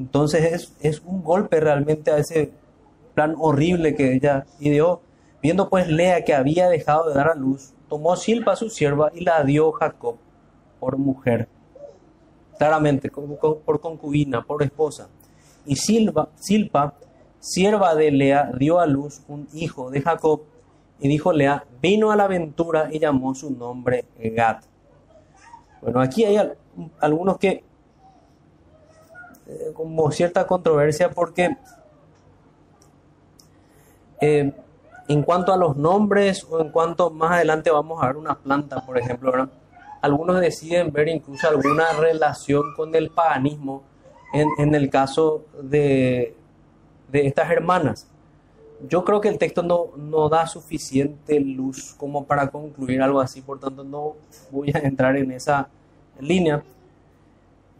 Entonces 0.00 0.72
es, 0.80 1.02
un 1.04 1.22
golpe 1.22 1.60
realmente 1.60 2.10
a 2.10 2.16
ese 2.16 2.52
plan 3.12 3.34
horrible 3.38 3.94
que 3.94 4.14
ella 4.14 4.46
ideó. 4.58 5.02
Viendo 5.42 5.68
pues 5.68 5.88
Lea 5.88 6.24
que 6.24 6.32
había 6.32 6.70
dejado 6.70 7.10
de 7.10 7.14
dar 7.14 7.28
a 7.28 7.34
luz, 7.34 7.74
tomó 7.86 8.16
Silpa 8.16 8.56
su 8.56 8.70
sierva 8.70 9.10
y 9.14 9.24
la 9.24 9.44
dio 9.44 9.70
Jacob 9.72 10.16
por 10.78 10.96
mujer. 10.96 11.48
Claramente, 12.56 13.10
por 13.10 13.80
concubina, 13.80 14.42
por 14.42 14.62
esposa. 14.62 15.08
Y 15.66 15.76
Silpa, 15.76 16.30
sierva 17.38 17.94
de 17.94 18.10
Lea, 18.10 18.50
dio 18.56 18.80
a 18.80 18.86
luz 18.86 19.20
un 19.28 19.48
hijo 19.52 19.90
de 19.90 20.00
Jacob. 20.00 20.44
Y 20.98 21.08
dijo 21.08 21.30
Lea, 21.30 21.66
vino 21.82 22.10
a 22.10 22.16
la 22.16 22.24
aventura 22.24 22.88
y 22.90 22.98
llamó 22.98 23.34
su 23.34 23.50
nombre 23.50 24.06
Gad. 24.18 24.62
Bueno, 25.82 26.00
aquí 26.00 26.24
hay 26.24 26.38
algunos 27.00 27.36
que 27.36 27.64
eh, 29.50 29.72
como 29.74 30.12
cierta 30.12 30.46
controversia 30.46 31.10
porque 31.10 31.56
eh, 34.20 34.52
en 35.08 35.22
cuanto 35.22 35.52
a 35.52 35.56
los 35.56 35.76
nombres 35.76 36.46
o 36.48 36.60
en 36.60 36.70
cuanto 36.70 37.10
más 37.10 37.32
adelante 37.32 37.68
vamos 37.68 38.00
a 38.00 38.06
ver 38.06 38.16
una 38.16 38.38
planta, 38.38 38.86
por 38.86 38.96
ejemplo, 38.96 39.32
algunos 40.00 40.40
deciden 40.40 40.92
ver 40.92 41.08
incluso 41.08 41.48
alguna 41.48 41.92
relación 41.94 42.74
con 42.76 42.94
el 42.94 43.10
paganismo 43.10 43.82
en, 44.32 44.72
el 44.72 44.88
caso 44.88 45.46
de, 45.60 46.36
de, 47.10 47.26
estas 47.26 47.50
hermanas. 47.50 48.06
Yo 48.88 49.04
creo 49.04 49.20
que 49.20 49.28
el 49.28 49.38
texto 49.38 49.64
no, 49.64 49.88
no 49.96 50.28
da 50.28 50.46
suficiente 50.46 51.40
luz 51.40 51.94
como 51.98 52.24
para 52.24 52.48
concluir 52.52 53.02
algo 53.02 53.20
así, 53.20 53.42
por 53.42 53.58
tanto 53.58 53.82
no 53.82 54.14
voy 54.52 54.70
a 54.72 54.78
entrar 54.78 55.16
en 55.16 55.32
esa 55.32 55.68
línea. 56.20 56.62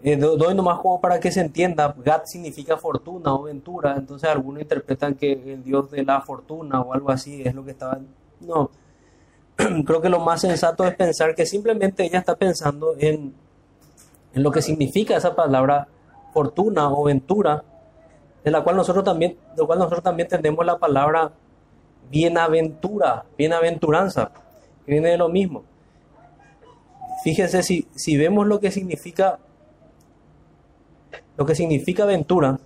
Eh, 0.03 0.17
doy 0.17 0.55
nomás 0.55 0.81
como 0.81 0.99
para 0.99 1.21
que 1.21 1.31
se 1.31 1.41
entienda, 1.41 1.95
Gad 1.99 2.25
significa 2.25 2.79
fortuna 2.79 3.35
o 3.35 3.43
ventura, 3.43 3.97
entonces 3.97 4.31
algunos 4.31 4.63
interpretan 4.63 5.15
que 5.15 5.33
el 5.33 5.63
dios 5.63 5.91
de 5.91 6.03
la 6.05 6.23
fortuna 6.23 6.81
o 6.81 6.95
algo 6.95 7.11
así 7.11 7.43
es 7.45 7.55
lo 7.55 7.65
que 7.65 7.73
estaba... 7.73 7.99
No, 8.41 8.71
creo 9.85 10.01
que 10.01 10.09
lo 10.09 10.21
más 10.21 10.41
sensato 10.41 10.85
es 10.85 10.95
pensar 10.95 11.35
que 11.35 11.45
simplemente 11.45 12.03
ella 12.03 12.19
está 12.19 12.35
pensando 12.35 12.95
en, 12.99 13.35
en 14.33 14.43
lo 14.43 14.51
que 14.51 14.63
significa 14.63 15.19
esa 15.19 15.37
palabra 15.37 15.89
fortuna 16.33 16.89
o 16.91 17.05
ventura, 17.05 17.63
de 18.43 18.51
la 18.51 18.63
cual 18.65 18.77
nosotros 18.77 19.05
también, 19.05 19.37
de 19.55 19.67
cual 19.67 19.81
nosotros 19.81 20.03
también 20.03 20.29
tenemos 20.29 20.65
la 20.65 20.79
palabra 20.79 21.31
bienaventura, 22.11 23.27
bienaventuranza, 23.37 24.33
que 24.87 24.93
viene 24.93 25.11
de 25.11 25.19
lo 25.19 25.29
mismo. 25.29 25.65
Fíjense 27.23 27.63
si, 27.63 27.87
si 27.95 28.17
vemos 28.17 28.47
lo 28.47 28.61
que 28.61 28.71
significa 28.71 29.39
lo 31.41 31.47
que 31.47 31.55
significa 31.55 32.03
aventura, 32.03 32.59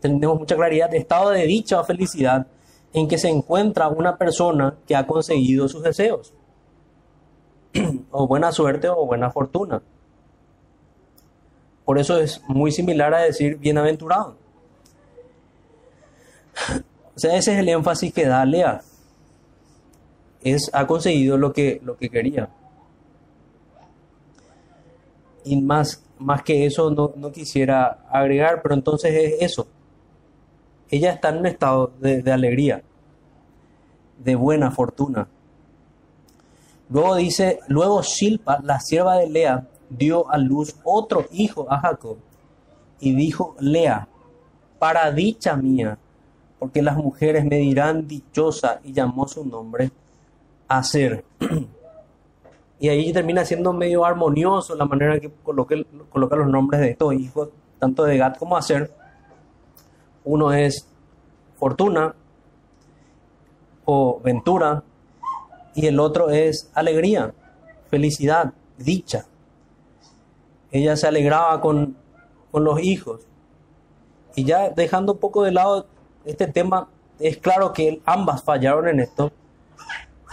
tenemos 0.00 0.38
mucha 0.38 0.56
claridad, 0.56 0.94
estado 0.94 1.28
de 1.28 1.44
dicha 1.44 1.78
o 1.78 1.84
felicidad 1.84 2.46
en 2.94 3.06
que 3.06 3.18
se 3.18 3.28
encuentra 3.28 3.88
una 3.88 4.16
persona 4.16 4.74
que 4.86 4.96
ha 4.96 5.06
conseguido 5.06 5.68
sus 5.68 5.82
deseos, 5.82 6.32
o 8.10 8.26
buena 8.26 8.52
suerte 8.52 8.88
o 8.88 9.04
buena 9.04 9.30
fortuna. 9.30 9.82
Por 11.84 11.98
eso 11.98 12.18
es 12.18 12.40
muy 12.48 12.72
similar 12.72 13.12
a 13.12 13.20
decir 13.20 13.58
bienaventurado. 13.58 14.36
O 17.14 17.18
sea, 17.18 17.34
ese 17.34 17.54
es 17.54 17.60
el 17.60 17.68
énfasis 17.70 18.12
que 18.12 18.26
da 18.26 18.44
Lea. 18.44 18.82
Es, 20.42 20.68
ha 20.74 20.86
conseguido 20.86 21.38
lo 21.38 21.50
que, 21.50 21.80
lo 21.82 21.96
que 21.96 22.10
quería. 22.10 22.50
Y 25.44 25.58
más 25.62 26.05
más 26.18 26.42
que 26.42 26.66
eso 26.66 26.90
no, 26.90 27.32
quisiera 27.32 28.06
agregar, 28.10 28.62
pero 28.62 28.74
entonces 28.74 29.12
es 29.14 29.42
eso. 29.42 29.66
Ella 30.88 31.12
está 31.12 31.30
en 31.30 31.38
un 31.38 31.46
estado 31.46 31.92
de, 32.00 32.32
alegría, 32.32 32.82
de 34.22 34.34
buena 34.34 34.70
fortuna. 34.70 35.28
Luego 36.88 37.16
dice, 37.16 37.58
luego 37.68 38.02
Silpa, 38.02 38.60
la 38.62 38.80
sierva 38.80 39.16
de 39.16 39.28
Lea, 39.28 39.66
dio 39.90 40.30
a 40.30 40.38
luz 40.38 40.76
otro 40.84 41.26
hijo 41.32 41.66
a 41.70 41.80
Jacob 41.80 42.16
y 43.00 43.14
dijo, 43.14 43.56
Lea, 43.58 44.08
para 44.78 45.10
dicha 45.10 45.56
mía, 45.56 45.98
porque 46.58 46.82
las 46.82 46.96
mujeres 46.96 47.44
me 47.44 47.56
dirán 47.56 48.06
dichosa 48.06 48.80
y 48.84 48.92
llamó 48.92 49.26
su 49.28 49.44
nombre 49.44 49.90
Aser. 50.68 51.24
Y 52.78 52.88
ahí 52.88 53.12
termina 53.12 53.44
siendo 53.44 53.72
medio 53.72 54.04
armonioso 54.04 54.74
la 54.74 54.84
manera 54.84 55.14
en 55.14 55.20
que 55.20 55.30
coloca, 55.42 55.74
los 55.74 56.48
nombres 56.48 56.80
de 56.80 56.90
estos 56.90 57.14
hijos, 57.14 57.48
tanto 57.78 58.04
de 58.04 58.18
Gad 58.18 58.36
como 58.36 58.56
Aser. 58.56 58.92
Uno 60.24 60.52
es 60.52 60.86
fortuna 61.56 62.14
o 63.84 64.20
ventura 64.22 64.82
y 65.74 65.86
el 65.86 66.00
otro 66.00 66.30
es 66.30 66.70
alegría, 66.74 67.32
felicidad, 67.88 68.52
dicha. 68.76 69.26
Ella 70.70 70.96
se 70.96 71.06
alegraba 71.06 71.60
con, 71.60 71.96
con 72.50 72.64
los 72.64 72.82
hijos. 72.82 73.22
Y 74.34 74.44
ya 74.44 74.68
dejando 74.70 75.14
un 75.14 75.18
poco 75.18 75.44
de 75.44 75.52
lado 75.52 75.86
este 76.26 76.46
tema, 76.46 76.88
es 77.18 77.38
claro 77.38 77.72
que 77.72 78.02
ambas 78.04 78.42
fallaron 78.42 78.88
en 78.88 79.00
esto, 79.00 79.32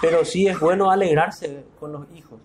pero 0.03 0.25
sí 0.25 0.47
es 0.49 0.59
bueno 0.59 0.91
alegrarse 0.91 1.63
con 1.79 1.93
los 1.93 2.05
hijos. 2.13 2.37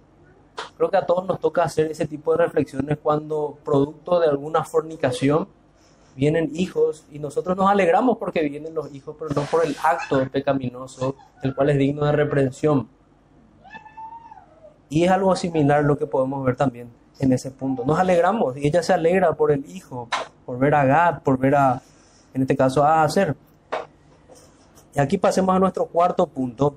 Creo 0.76 0.90
que 0.90 0.96
a 0.96 1.04
todos 1.04 1.26
nos 1.26 1.40
toca 1.40 1.64
hacer 1.64 1.90
ese 1.90 2.06
tipo 2.06 2.30
de 2.30 2.44
reflexiones 2.44 2.98
cuando 3.02 3.58
producto 3.64 4.20
de 4.20 4.28
alguna 4.28 4.62
fornicación 4.62 5.48
vienen 6.14 6.50
hijos 6.54 7.04
y 7.10 7.18
nosotros 7.18 7.56
nos 7.56 7.68
alegramos 7.68 8.16
porque 8.16 8.48
vienen 8.48 8.74
los 8.74 8.94
hijos, 8.94 9.16
pero 9.18 9.34
no 9.34 9.42
por 9.42 9.66
el 9.66 9.74
acto 9.82 10.24
pecaminoso, 10.30 11.16
el 11.42 11.52
cual 11.52 11.70
es 11.70 11.78
digno 11.78 12.06
de 12.06 12.12
reprensión. 12.12 12.88
Y 14.88 15.02
es 15.02 15.10
algo 15.10 15.34
similar 15.34 15.82
lo 15.82 15.98
que 15.98 16.06
podemos 16.06 16.44
ver 16.44 16.54
también 16.54 16.88
en 17.18 17.32
ese 17.32 17.50
punto. 17.50 17.84
Nos 17.84 17.98
alegramos 17.98 18.56
y 18.56 18.68
ella 18.68 18.84
se 18.84 18.92
alegra 18.92 19.32
por 19.32 19.50
el 19.50 19.68
hijo, 19.68 20.08
por 20.46 20.60
ver 20.60 20.76
a 20.76 20.84
Gad, 20.84 21.22
por 21.22 21.36
ver 21.38 21.56
a, 21.56 21.82
en 22.34 22.42
este 22.42 22.56
caso, 22.56 22.84
a 22.84 23.02
Hacer. 23.02 23.34
Y 24.94 25.00
aquí 25.00 25.18
pasemos 25.18 25.56
a 25.56 25.58
nuestro 25.58 25.86
cuarto 25.86 26.24
punto, 26.28 26.76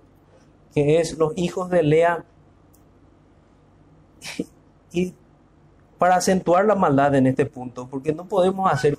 que 0.74 1.00
es 1.00 1.18
los 1.18 1.34
hijos 1.36 1.70
de 1.70 1.84
Lea. 1.84 2.24
y 4.92 5.14
para 5.98 6.16
acentuar 6.16 6.66
la 6.66 6.76
maldad 6.76 7.14
en 7.16 7.28
este 7.28 7.46
punto, 7.46 7.88
porque 7.88 8.14
no 8.14 8.26
podemos 8.26 8.72
hacer 8.72 8.98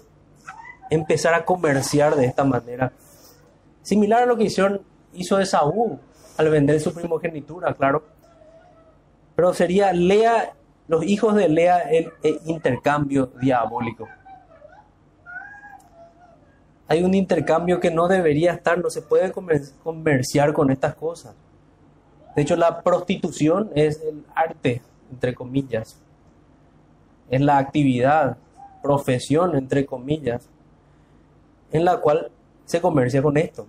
empezar 0.91 1.35
a 1.35 1.45
comerciar 1.45 2.15
de 2.15 2.27
esta 2.27 2.45
manera. 2.45 2.93
Similar 3.83 4.23
a 4.23 4.27
lo 4.27 4.37
que 4.37 4.45
hizo 4.45 5.41
Esaú 5.41 5.99
al 6.37 6.49
vender 6.49 6.81
su 6.81 6.95
primogenitura, 6.95 7.75
claro. 7.75 8.05
Pero 9.35 9.53
sería 9.53 9.93
Lea, 9.93 10.53
los 10.87 11.05
hijos 11.05 11.35
de 11.35 11.49
Lea, 11.49 11.81
el 11.81 12.13
intercambio 12.45 13.33
diabólico. 13.41 14.09
hay 16.93 17.03
un 17.03 17.15
intercambio 17.15 17.81
que 17.81 17.91
no 17.91 18.07
debería 18.07 18.53
estar, 18.53 18.79
no 18.79 18.91
se 18.91 19.01
puede 19.01 19.33
comerciar 19.33 20.53
con 20.53 20.71
estas 20.71 20.95
cosas. 20.95 21.35
De 22.35 22.43
hecho, 22.43 22.57
la 22.57 22.83
prostitución 22.83 23.71
es 23.75 24.01
el 24.01 24.25
arte, 24.35 24.83
entre 25.11 25.35
comillas, 25.35 26.01
es 27.29 27.41
la 27.41 27.59
actividad, 27.59 28.37
profesión, 28.83 29.57
entre 29.57 29.87
comillas, 29.87 30.49
en 31.71 31.85
la 31.85 31.99
cual 31.99 32.31
se 32.65 32.81
comercia 32.81 33.23
con 33.23 33.37
esto. 33.37 33.67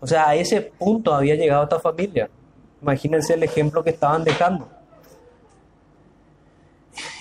O 0.00 0.06
sea, 0.06 0.28
a 0.28 0.34
ese 0.34 0.60
punto 0.60 1.14
había 1.14 1.34
llegado 1.34 1.64
esta 1.64 1.80
familia. 1.80 2.28
Imagínense 2.82 3.34
el 3.34 3.42
ejemplo 3.42 3.82
que 3.82 3.90
estaban 3.90 4.24
dejando. 4.24 4.68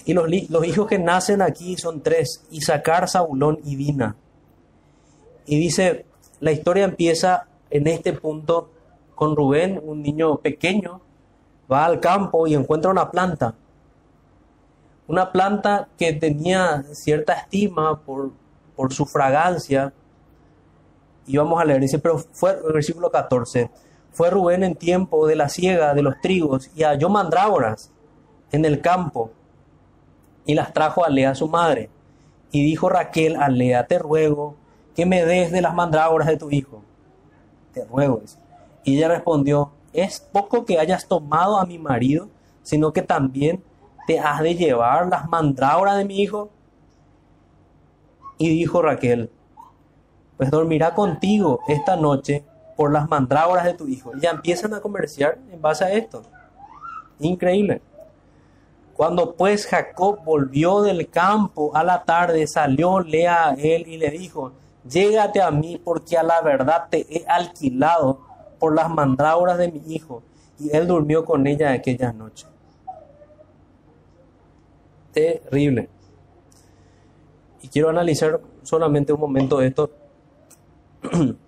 Y 0.06 0.14
los, 0.14 0.32
hijos 0.32 0.88
que 0.88 1.00
nacen 1.00 1.42
aquí 1.42 1.78
son 1.78 2.02
tres, 2.02 2.46
Isaacar, 2.52 3.10
Saulón 3.10 3.60
y 3.64 3.76
Dina. 3.76 4.16
Y 5.48 5.60
dice, 5.60 6.06
la 6.40 6.52
historia 6.52 6.84
empieza 6.84 7.48
en 7.72 7.88
este 7.88 8.14
punto 8.14 8.70
con 9.16 9.36
Rubén, 9.36 9.82
un 9.84 10.02
niño 10.02 10.38
pequeño, 10.38 11.02
va 11.72 11.86
al 11.86 12.00
campo 12.00 12.48
y 12.48 12.54
encuentra 12.54 12.92
una 12.92 13.10
planta. 13.10 13.56
Una 15.08 15.32
planta 15.32 15.88
que 15.98 16.14
tenía 16.14 16.84
cierta 16.94 17.34
estima 17.34 18.02
por, 18.02 18.32
por 18.76 18.94
su 18.94 19.06
fragancia. 19.06 19.94
Y 21.26 21.38
vamos 21.38 21.60
a 21.60 21.66
leer, 21.66 21.82
dice, 21.82 22.00
pero 22.00 22.20
fue 22.20 22.52
el 22.52 22.74
versículo 22.74 23.10
14. 23.10 23.72
Fue 24.12 24.30
Rubén 24.30 24.64
en 24.64 24.76
tiempo 24.76 25.28
de 25.28 25.36
la 25.36 25.50
siega 25.50 25.94
de 25.94 26.02
los 26.02 26.20
trigos 26.22 26.70
y 26.76 26.84
halló 26.84 27.10
mandrágoras 27.10 27.92
en 28.52 28.66
el 28.66 28.82
campo 28.82 29.32
y 30.46 30.54
las 30.54 30.74
trajo 30.74 31.04
a 31.04 31.10
Lea 31.10 31.36
su 31.36 31.48
madre. 31.48 31.90
Y 32.52 32.64
dijo 32.64 32.90
Raquel 32.90 33.36
a 33.36 33.50
Lea, 33.50 33.88
te 33.88 34.00
ruego 34.00 34.56
que 34.96 35.06
me 35.06 35.26
des 35.26 35.52
de 35.52 35.62
las 35.62 35.74
mandrágoras 35.74 36.28
de 36.28 36.38
tu 36.38 36.52
hijo. 36.52 36.82
Te 37.74 37.84
ruego 37.84 38.22
eso. 38.24 38.38
Y 38.86 38.98
ella 38.98 39.10
respondió, 39.10 39.72
es 39.92 40.20
poco 40.20 40.64
que 40.64 40.80
hayas 40.80 41.08
tomado 41.08 41.58
a 41.58 41.66
mi 41.66 41.80
marido, 41.80 42.30
sino 42.64 42.94
que 42.94 43.02
también 43.02 43.64
te 44.08 44.20
has 44.20 44.42
de 44.42 44.56
llevar 44.56 45.08
las 45.08 45.28
mandrágoras 45.28 45.98
de 45.98 46.06
mi 46.06 46.22
hijo. 46.22 46.50
Y 48.38 48.50
dijo 48.50 48.82
Raquel, 48.82 49.32
pues 50.38 50.52
dormirá 50.52 50.94
contigo 50.94 51.62
esta 51.68 51.96
noche 51.96 52.46
por 52.78 52.92
las 52.92 53.10
mandrágoras 53.10 53.66
de 53.66 53.74
tu 53.74 53.88
hijo. 53.88 54.12
Y 54.16 54.22
ya 54.22 54.32
empiezan 54.32 54.74
a 54.74 54.82
comerciar 54.82 55.40
en 55.52 55.62
base 55.62 55.84
a 55.84 55.92
esto. 55.92 56.22
Increíble. 57.20 57.82
Cuando 58.96 59.34
pues 59.34 59.66
Jacob 59.66 60.20
volvió 60.24 60.82
del 60.82 61.10
campo 61.10 61.76
a 61.76 61.84
la 61.84 62.04
tarde, 62.04 62.46
salió 62.48 63.00
Lea 63.00 63.50
a 63.50 63.54
él 63.54 63.88
y 63.88 63.98
le 63.98 64.10
dijo, 64.12 64.54
llégate 64.88 65.42
a 65.42 65.52
mí 65.52 65.82
porque 65.84 66.18
a 66.18 66.24
la 66.24 66.42
verdad 66.42 66.88
te 66.90 67.06
he 67.10 67.26
alquilado 67.28 68.20
por 68.60 68.76
las 68.76 68.90
mandrágoras 68.90 69.58
de 69.58 69.72
mi 69.72 69.82
hijo. 69.94 70.24
Y 70.60 70.76
él 70.76 70.88
durmió 70.88 71.26
con 71.26 71.46
ella 71.48 71.72
aquella 71.72 72.14
noche. 72.14 72.48
Terrible. 75.12 75.90
Y 77.62 77.68
quiero 77.68 77.90
analizar 77.90 78.40
solamente 78.64 79.14
un 79.14 79.20
momento 79.20 79.62
esto. 79.62 79.92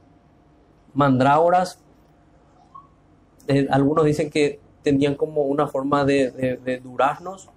mandrágoras, 0.97 1.79
eh, 3.47 3.67
algunos 3.69 4.03
dicen 4.03 4.31
que 4.31 4.59
tenían 4.81 5.13
como 5.13 5.43
una 5.43 5.67
forma 5.67 6.03
de, 6.03 6.57
de, 6.63 6.79
duraznos, 6.79 7.49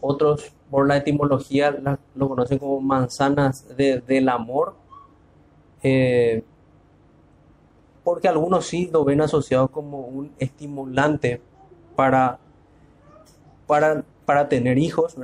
otros 0.00 0.52
por 0.68 0.88
la 0.88 0.96
etimología 0.96 1.70
lo 2.16 2.28
conocen 2.28 2.58
como 2.58 2.80
manzanas 2.80 3.66
del 3.76 4.28
amor, 4.28 4.74
eh, 5.82 6.42
porque 8.04 8.28
algunos 8.28 8.66
sí 8.66 8.88
lo 8.92 9.04
ven 9.04 9.20
asociado 9.20 9.68
como 9.68 10.00
un 10.00 10.32
estimulante 10.38 11.40
para, 11.96 12.38
para, 13.66 14.04
para 14.24 14.48
tener 14.48 14.78
hijos, 14.78 15.16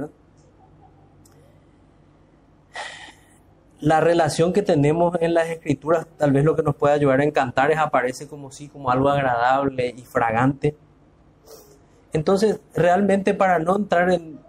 la 3.80 4.00
relación 4.00 4.52
que 4.52 4.62
tenemos 4.62 5.16
en 5.20 5.34
las 5.34 5.48
escrituras, 5.48 6.06
tal 6.16 6.32
vez 6.32 6.44
lo 6.44 6.56
que 6.56 6.62
nos 6.62 6.74
puede 6.76 6.94
ayudar 6.94 7.20
a 7.20 7.24
encantar 7.24 7.70
es 7.70 7.78
aparece 7.78 8.26
como 8.26 8.50
sí, 8.50 8.68
como 8.68 8.90
algo 8.90 9.08
agradable 9.08 9.94
y 9.96 10.02
fragante. 10.02 10.76
Entonces, 12.12 12.60
realmente 12.74 13.34
para 13.34 13.58
no 13.58 13.76
entrar 13.76 14.10
en, 14.10 14.40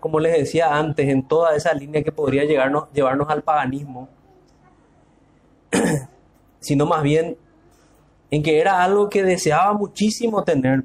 como 0.00 0.18
les 0.20 0.36
decía 0.36 0.76
antes, 0.76 1.08
en 1.08 1.26
toda 1.26 1.54
esa 1.54 1.72
línea 1.74 2.02
que 2.02 2.12
podría 2.12 2.44
llevarnos 2.44 3.30
al 3.30 3.42
paganismo, 3.42 4.08
sino 6.60 6.86
más 6.86 7.02
bien 7.02 7.36
en 8.30 8.42
que 8.42 8.60
era 8.60 8.82
algo 8.82 9.08
que 9.08 9.22
deseaba 9.22 9.72
muchísimo 9.72 10.44
tener. 10.44 10.84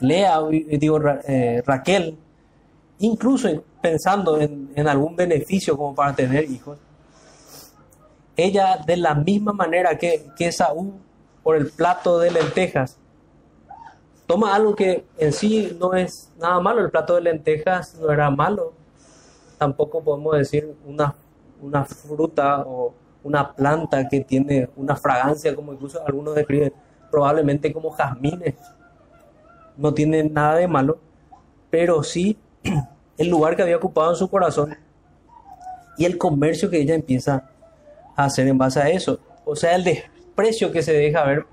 Lea, 0.00 0.38
digo, 0.78 1.00
eh, 1.26 1.62
Raquel, 1.64 2.18
incluso 2.98 3.48
pensando 3.80 4.40
en, 4.40 4.88
algún 4.88 5.16
beneficio 5.16 5.76
como 5.76 5.94
para 5.94 6.14
tener 6.14 6.50
hijos, 6.50 6.78
ella 8.36 8.78
de 8.84 8.96
la 8.96 9.14
misma 9.14 9.52
manera 9.52 9.96
que, 9.96 10.26
que 10.36 10.50
Saúl 10.50 10.94
por 11.44 11.56
el 11.56 11.70
plato 11.70 12.18
de 12.18 12.30
lentejas, 12.30 12.98
toma 14.26 14.54
algo 14.54 14.74
que 14.74 15.04
en 15.18 15.32
sí 15.32 15.76
no 15.78 15.94
es 15.94 16.32
nada 16.38 16.58
malo, 16.58 16.80
el 16.80 16.90
plato 16.90 17.14
de 17.14 17.20
lentejas 17.20 17.94
no 18.00 18.10
era 18.10 18.30
malo, 18.30 18.72
tampoco 19.58 20.02
podemos 20.02 20.36
decir 20.36 20.74
una, 20.86 21.14
una 21.60 21.84
fruta 21.84 22.64
o 22.66 22.94
una 23.24 23.52
planta 23.54 24.08
que 24.08 24.20
tiene 24.20 24.68
una 24.76 24.94
fragancia, 24.94 25.54
como 25.56 25.72
incluso 25.72 26.00
algunos 26.06 26.34
describen, 26.34 26.72
probablemente 27.10 27.72
como 27.72 27.90
jazmines, 27.90 28.54
no 29.76 29.92
tiene 29.92 30.22
nada 30.22 30.56
de 30.56 30.68
malo, 30.68 30.98
pero 31.70 32.02
sí 32.02 32.38
el 33.18 33.28
lugar 33.28 33.56
que 33.56 33.62
había 33.62 33.76
ocupado 33.76 34.10
en 34.10 34.16
su 34.16 34.28
corazón 34.28 34.76
y 35.96 36.04
el 36.04 36.18
comercio 36.18 36.70
que 36.70 36.80
ella 36.80 36.94
empieza 36.94 37.50
a 38.14 38.24
hacer 38.24 38.46
en 38.46 38.58
base 38.58 38.80
a 38.80 38.88
eso, 38.88 39.18
o 39.44 39.56
sea, 39.56 39.74
el 39.74 39.84
desprecio 39.84 40.70
que 40.70 40.82
se 40.82 40.92
deja 40.92 41.24
ver 41.24 41.46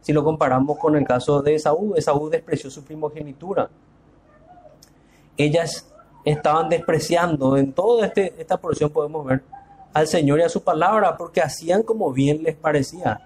si 0.00 0.12
lo 0.12 0.22
comparamos 0.22 0.78
con 0.78 0.96
el 0.96 1.06
caso 1.06 1.40
de 1.40 1.54
Esaú, 1.54 1.94
Esaú 1.96 2.28
despreció 2.28 2.70
su 2.70 2.84
primogenitura. 2.84 3.70
Ellas 5.36 5.90
estaban 6.24 6.68
despreciando, 6.68 7.56
en 7.56 7.72
toda 7.72 8.06
este, 8.06 8.34
esta 8.38 8.58
porción 8.58 8.90
podemos 8.90 9.24
ver, 9.24 9.42
al 9.94 10.08
Señor 10.08 10.40
y 10.40 10.42
a 10.42 10.48
su 10.48 10.62
palabra, 10.62 11.16
porque 11.16 11.40
hacían 11.40 11.84
como 11.84 12.12
bien 12.12 12.42
les 12.42 12.56
parecía, 12.56 13.20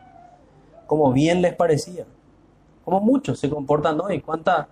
como 0.87 1.11
bien 1.13 1.41
les 1.41 1.55
parecía, 1.55 2.05
como 2.85 3.01
muchos 3.01 3.41
se 3.41 3.49
comportan 3.49 3.99
hoy. 4.01 4.21
¿Cuánta 4.21 4.69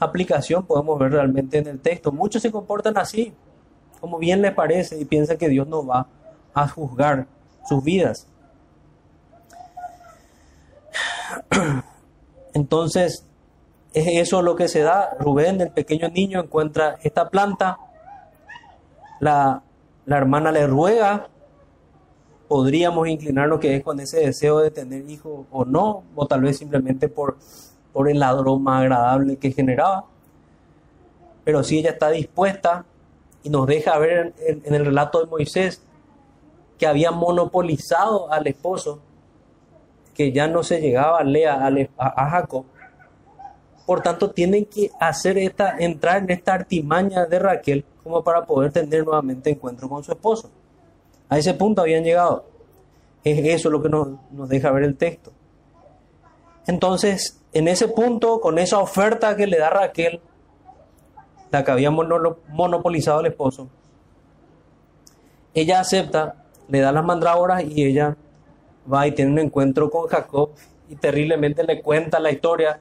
aplicación 0.00 0.64
podemos 0.64 0.98
ver 0.98 1.12
realmente 1.12 1.58
en 1.58 1.66
el 1.66 1.80
texto? 1.80 2.10
Muchos 2.10 2.40
se 2.40 2.50
comportan 2.50 2.96
así, 2.96 3.34
como 4.00 4.18
bien 4.18 4.40
les 4.40 4.54
parece, 4.54 4.98
y 4.98 5.04
piensan 5.04 5.36
que 5.36 5.50
Dios 5.50 5.68
no 5.68 5.86
va 5.86 6.06
a 6.54 6.66
juzgar 6.66 7.26
sus 7.68 7.84
vidas. 7.84 8.26
Entonces, 12.54 13.26
es 13.92 14.06
eso 14.06 14.40
lo 14.40 14.56
que 14.56 14.68
se 14.68 14.80
da. 14.80 15.14
Rubén, 15.20 15.60
el 15.60 15.72
pequeño 15.72 16.08
niño, 16.08 16.40
encuentra 16.40 16.96
esta 17.02 17.28
planta. 17.28 17.78
La, 19.20 19.62
hermana 20.16 20.50
le 20.52 20.66
ruega. 20.66 21.28
Podríamos 22.48 23.06
inclinarnos 23.08 23.60
que 23.60 23.76
es 23.76 23.84
con 23.84 24.00
ese 24.00 24.20
deseo 24.20 24.60
de 24.60 24.70
tener 24.70 25.08
hijos 25.10 25.46
o 25.50 25.64
no, 25.66 26.04
o 26.14 26.26
tal 26.26 26.40
vez 26.40 26.56
simplemente 26.56 27.08
por, 27.08 27.36
por 27.92 28.08
el 28.08 28.22
aroma 28.22 28.78
agradable 28.78 29.36
que 29.36 29.52
generaba. 29.52 30.06
Pero 31.44 31.62
si 31.62 31.78
ella 31.78 31.90
está 31.90 32.10
dispuesta 32.10 32.86
y 33.42 33.50
nos 33.50 33.66
deja 33.66 33.98
ver 33.98 34.32
en 34.38 34.74
el 34.74 34.86
relato 34.86 35.20
de 35.20 35.26
Moisés 35.26 35.82
que 36.78 36.86
había 36.86 37.10
monopolizado 37.10 38.32
al 38.32 38.46
esposo 38.46 39.00
que 40.18 40.32
ya 40.32 40.48
no 40.48 40.64
se 40.64 40.80
llegaba 40.80 41.18
a 41.18 41.24
Lea, 41.24 41.64
a, 41.96 42.30
Jacob. 42.30 42.64
Por 43.88 44.02
tanto, 44.02 44.32
tienen 44.32 44.66
que 44.66 44.90
hacer 45.00 45.38
esta, 45.38 45.78
entrar 45.78 46.18
en 46.18 46.28
esta 46.28 46.52
artimaña 46.52 47.24
de 47.24 47.38
Raquel 47.38 47.86
como 48.04 48.22
para 48.22 48.44
poder 48.44 48.70
tener 48.70 49.02
nuevamente 49.02 49.48
encuentro 49.48 49.88
con 49.88 50.04
su 50.04 50.12
esposo. 50.12 50.50
A 51.30 51.38
ese 51.38 51.54
punto 51.54 51.80
habían 51.80 52.04
llegado. 52.04 52.44
Es 53.24 53.42
eso 53.46 53.70
lo 53.70 53.80
que 53.80 53.88
nos, 53.88 54.08
nos 54.30 54.46
deja 54.46 54.70
ver 54.72 54.82
el 54.82 54.94
texto. 54.98 55.32
Entonces, 56.66 57.40
en 57.54 57.66
ese 57.66 57.88
punto, 57.88 58.42
con 58.42 58.58
esa 58.58 58.78
oferta 58.78 59.34
que 59.36 59.46
le 59.46 59.56
da 59.56 59.70
Raquel, 59.70 60.20
la 61.50 61.64
que 61.64 61.70
había 61.70 61.90
monopolizado 61.90 63.20
el 63.20 63.26
esposo, 63.28 63.70
ella 65.54 65.80
acepta, 65.80 66.44
le 66.68 66.80
da 66.80 66.92
las 66.92 67.06
mandrágoras 67.06 67.64
y 67.64 67.86
ella 67.86 68.18
va 68.92 69.06
y 69.06 69.12
tiene 69.12 69.32
un 69.32 69.38
encuentro 69.38 69.88
con 69.88 70.08
Jacob 70.08 70.50
y 70.90 70.96
terriblemente 70.96 71.64
le 71.64 71.80
cuenta 71.80 72.20
la 72.20 72.30
historia 72.30 72.80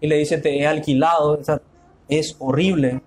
y 0.00 0.06
le 0.06 0.16
dice 0.16 0.38
te 0.38 0.58
he 0.58 0.66
alquilado. 0.66 1.38
O 1.38 1.44
sea, 1.44 1.60
es 2.08 2.36
horrible. 2.38 3.02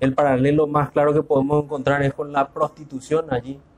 El 0.00 0.14
paralelo 0.14 0.66
más 0.66 0.90
claro 0.90 1.14
que 1.14 1.22
podemos 1.22 1.64
encontrar 1.64 2.02
es 2.02 2.12
con 2.14 2.32
la 2.32 2.48
prostitución 2.48 3.32
allí. 3.32 3.60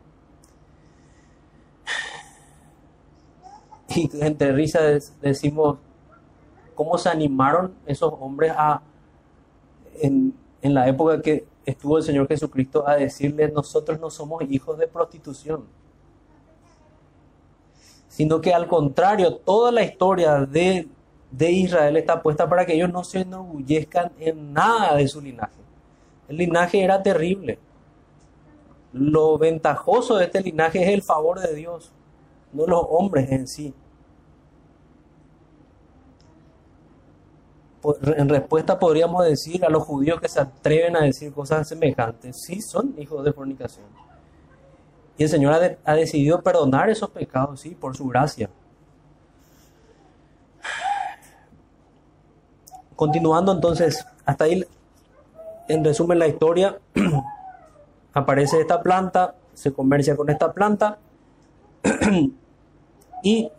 Y 3.89 4.11
entre 4.21 4.53
risas 4.53 5.15
decimos, 5.23 5.79
¿cómo 6.75 6.99
se 6.99 7.09
animaron 7.09 7.73
esos 7.87 8.13
hombres 8.19 8.53
a, 8.57 8.83
en, 10.03 10.35
en 10.61 10.75
la 10.75 10.89
época 10.89 11.23
que 11.23 11.47
estuvo 11.65 11.97
el 11.97 12.03
Señor 12.03 12.27
Jesucristo, 12.27 12.87
a 12.87 12.97
decirles, 12.97 13.53
nosotros 13.53 14.01
no 14.01 14.11
somos 14.11 14.43
hijos 14.51 14.77
de 14.77 14.89
prostitución? 14.89 15.65
Sino 18.09 18.41
que 18.41 18.53
al 18.53 18.67
contrario, 18.67 19.37
toda 19.37 19.71
la 19.71 19.83
historia 19.83 20.41
de 20.41 20.89
de 21.31 21.51
Israel 21.51 21.97
está 21.97 22.23
puesta 22.23 22.49
para 22.49 22.65
que 22.65 22.75
ellos 22.75 22.93
no 22.93 23.05
se 23.05 23.21
enorgullezcan 23.21 24.13
en 24.19 24.53
nada 24.53 24.95
de 24.95 25.09
su 25.09 25.21
linaje. 25.21 25.61
El 26.29 26.37
linaje 26.37 26.83
era 26.83 27.03
terrible. 27.03 27.59
Lo 28.93 29.37
ventajoso 29.37 30.17
de 30.17 30.25
este 30.25 30.41
linaje 30.41 30.83
es 30.83 30.89
el 30.89 31.03
favor 31.03 31.41
de 31.41 31.55
Dios, 31.55 31.93
no 32.53 32.67
los 32.67 32.83
hombres 32.89 33.31
en 33.31 33.47
sí. 33.47 33.75
En 38.17 38.29
respuesta 38.29 38.79
podríamos 38.79 39.25
decir 39.25 39.65
a 39.65 39.69
los 39.69 39.85
judíos 39.85 40.21
que 40.21 40.29
se 40.29 40.41
atreven 40.41 40.97
a 40.97 41.03
decir 41.03 41.33
cosas 41.33 41.69
semejantes, 41.69 42.37
sí 42.45 42.61
son 42.61 42.95
hijos 42.99 43.25
de 43.25 43.33
fornicación. 43.33 43.87
Y 45.19 45.23
el 45.25 45.29
Señor 45.29 45.53
ha, 45.53 45.77
ha 45.85 45.95
decidido 45.95 46.43
perdonar 46.43 46.91
esos 46.91 47.11
pecados, 47.11 47.61
sí, 47.61 47.71
por 47.71 47.97
su 47.97 48.07
gracia. 48.09 48.51
Continuando 52.97 53.53
entonces, 53.53 54.07
hasta 54.25 54.45
ahí 54.45 54.65
en 55.69 55.85
resumen 55.85 56.19
la 56.19 56.27
historia, 56.27 56.79
aparece 58.15 58.61
esta 58.61 58.83
planta, 58.83 59.35
se 59.55 59.73
comercia 59.73 60.17
con 60.17 60.31
esta 60.31 60.53
planta 60.53 60.99
y 63.23 63.51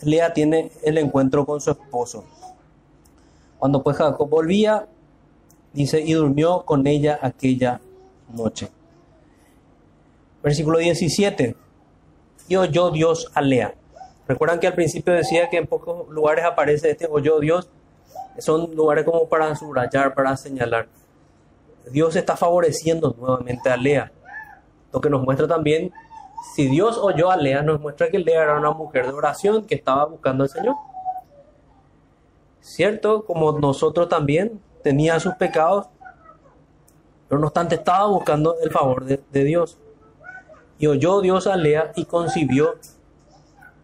Lea 0.00 0.32
tiene 0.32 0.70
el 0.82 0.98
encuentro 0.98 1.44
con 1.46 1.60
su 1.60 1.70
esposo. 1.70 2.24
Cuando 3.58 3.82
pues 3.82 3.96
Jacob 3.96 4.28
volvía, 4.28 4.86
dice, 5.72 6.00
y 6.00 6.12
durmió 6.12 6.64
con 6.64 6.86
ella 6.86 7.18
aquella 7.22 7.80
noche. 8.32 8.68
Versículo 10.42 10.78
17. 10.78 11.56
Y 12.48 12.56
oyó 12.56 12.90
Dios 12.90 13.30
a 13.34 13.42
Lea. 13.42 13.74
Recuerdan 14.28 14.60
que 14.60 14.66
al 14.66 14.74
principio 14.74 15.14
decía 15.14 15.48
que 15.50 15.56
en 15.56 15.66
pocos 15.66 16.08
lugares 16.08 16.44
aparece 16.44 16.90
este 16.90 17.06
oyó 17.10 17.40
Dios. 17.40 17.68
Son 18.38 18.74
lugares 18.74 19.04
como 19.04 19.28
para 19.28 19.54
subrayar, 19.54 20.14
para 20.14 20.36
señalar. 20.36 20.88
Dios 21.90 22.16
está 22.16 22.36
favoreciendo 22.36 23.14
nuevamente 23.18 23.70
a 23.70 23.76
Lea. 23.76 24.12
Lo 24.92 25.00
que 25.00 25.10
nos 25.10 25.22
muestra 25.22 25.46
también, 25.46 25.92
si 26.54 26.68
Dios 26.68 26.98
oyó 26.98 27.30
a 27.30 27.36
Lea, 27.36 27.62
nos 27.62 27.80
muestra 27.80 28.10
que 28.10 28.18
Lea 28.18 28.42
era 28.42 28.58
una 28.58 28.72
mujer 28.72 29.06
de 29.06 29.12
oración 29.12 29.64
que 29.64 29.74
estaba 29.74 30.04
buscando 30.06 30.44
al 30.44 30.50
Señor. 30.50 30.74
¿Cierto? 32.60 33.24
Como 33.24 33.52
nosotros 33.58 34.08
también 34.08 34.60
tenía 34.82 35.20
sus 35.20 35.34
pecados, 35.34 35.86
pero 37.28 37.40
no 37.40 37.46
obstante 37.46 37.76
estaba 37.76 38.06
buscando 38.06 38.56
el 38.62 38.70
favor 38.70 39.04
de, 39.04 39.20
de 39.30 39.44
Dios. 39.44 39.78
Y 40.78 40.88
oyó 40.88 41.20
Dios 41.20 41.46
a 41.46 41.56
Lea 41.56 41.92
y 41.94 42.04
concibió 42.04 42.74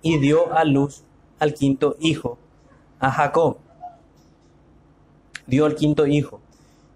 y 0.02 0.18
dio 0.18 0.52
a 0.52 0.64
luz 0.64 1.04
al 1.38 1.54
quinto 1.54 1.96
hijo, 2.00 2.38
a 2.98 3.10
Jacob. 3.10 3.56
Dio 5.46 5.64
al 5.64 5.74
quinto 5.74 6.06
hijo. 6.06 6.40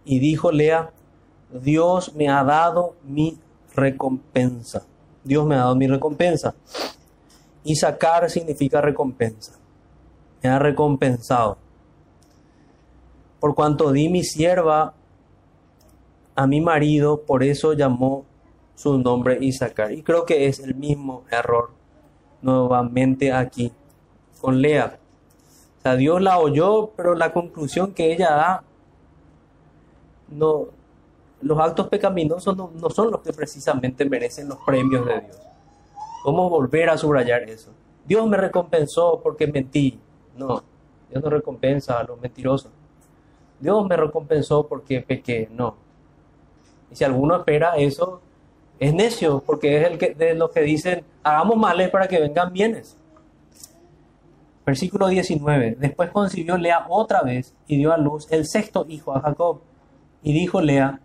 Y 0.05 0.19
dijo 0.19 0.53
Lea, 0.53 0.93
Dios 1.51 2.15
me 2.15 2.29
ha 2.29 2.45
dado 2.45 2.95
mi 3.05 3.39
recompensa. 3.75 4.85
Dios 5.25 5.47
me 5.47 5.55
ha 5.55 5.59
dado 5.59 5.77
mi 5.77 5.87
recompensa. 5.87 6.55
Y 7.65 7.77
sacar 7.77 8.31
significa 8.31 8.81
recompensa. 8.81 9.53
Me 10.43 10.51
ha 10.51 10.59
recompensado. 10.59 11.59
Por 13.41 13.55
cuanto 13.55 13.93
di 13.93 14.09
mi 14.09 14.23
sierva 14.23 14.95
a 16.35 16.47
mi 16.47 16.61
marido, 16.61 17.23
por 17.23 17.43
eso 17.43 17.73
llamó 17.73 18.25
su 18.75 18.99
nombre 18.99 19.39
Isaacar. 19.41 19.93
Y 19.93 20.03
creo 20.03 20.25
que 20.25 20.47
es 20.47 20.61
el 20.61 20.75
mismo 20.75 21.25
error 21.31 21.71
nuevamente 22.43 23.33
aquí 23.33 23.73
con 24.41 24.61
Lea. 24.61 24.99
Dios 25.95 26.21
la 26.21 26.39
oyó, 26.39 26.91
pero 26.97 27.15
la 27.15 27.33
conclusión 27.33 27.93
que 27.93 28.13
ella 28.13 28.31
da 28.31 28.65
no, 30.29 30.67
los 31.41 31.59
actos 31.59 31.89
pecaminosos 31.89 32.57
no, 32.57 32.91
son 32.91 33.11
los 33.11 33.21
que 33.21 33.33
precisamente 33.33 34.05
merecen 34.05 34.49
los 34.49 34.59
premios 34.59 35.07
de 35.07 35.21
Dios. 35.21 35.39
¿Cómo 36.23 36.51
volver 36.51 36.91
a 36.91 36.99
subrayar 36.99 37.43
eso? 37.45 37.71
Dios 38.07 38.27
me 38.27 38.37
recompensó 38.37 39.21
porque 39.23 39.47
mentí. 39.47 40.01
No, 40.37 40.63
Dios 41.11 41.23
no 41.23 41.31
recompensa 41.31 42.01
a 42.01 42.05
los 42.05 42.21
mentirosos. 42.21 42.73
Dios 43.61 43.87
me 43.87 43.97
recompensó 43.97 44.67
porque 44.67 45.01
pequé. 45.01 45.49
No. 45.53 45.77
Y 46.91 46.97
si 46.97 47.05
alguno 47.05 47.37
espera 47.37 47.77
eso, 47.77 48.21
es 48.79 48.93
necio, 48.93 49.43
porque 49.45 49.81
es 49.81 49.91
el 49.91 49.99
que, 49.99 50.15
de 50.15 50.35
los 50.35 50.51
que 50.51 50.61
dicen, 50.61 51.05
hagamos 51.23 51.57
males 51.57 51.91
para 51.91 52.09
que 52.09 52.21
vengan 52.21 52.53
bienes. 52.53 52.97
Versículo 54.67 55.07
19. 55.07 55.77
Después 55.79 56.11
concibió 56.11 56.59
Lea 56.59 56.87
otra 56.89 57.23
vez 57.23 57.55
y 57.69 57.77
dio 57.77 57.93
a 57.93 57.99
luz 57.99 58.27
el 58.33 58.47
sexto 58.47 58.85
hijo 58.89 59.15
a 59.15 59.21
Jacob. 59.21 59.61
Y 60.25 60.33
dijo 60.33 60.61
Lea, 60.61 61.01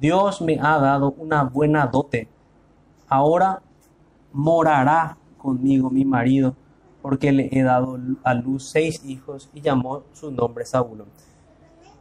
Dios 0.00 0.40
me 0.40 0.58
ha 0.60 0.78
dado 0.78 1.14
una 1.16 1.44
buena 1.44 1.86
dote. 1.86 2.28
Ahora 3.06 3.62
morará 4.32 5.16
conmigo 5.38 5.90
mi 5.90 6.04
marido, 6.04 6.56
porque 7.00 7.30
le 7.30 7.48
he 7.52 7.62
dado 7.62 7.98
a 8.24 8.34
luz 8.34 8.68
seis 8.68 9.00
hijos 9.04 9.48
y 9.54 9.60
llamó 9.60 10.02
su 10.12 10.32
nombre 10.32 10.64
Saúl. 10.64 11.04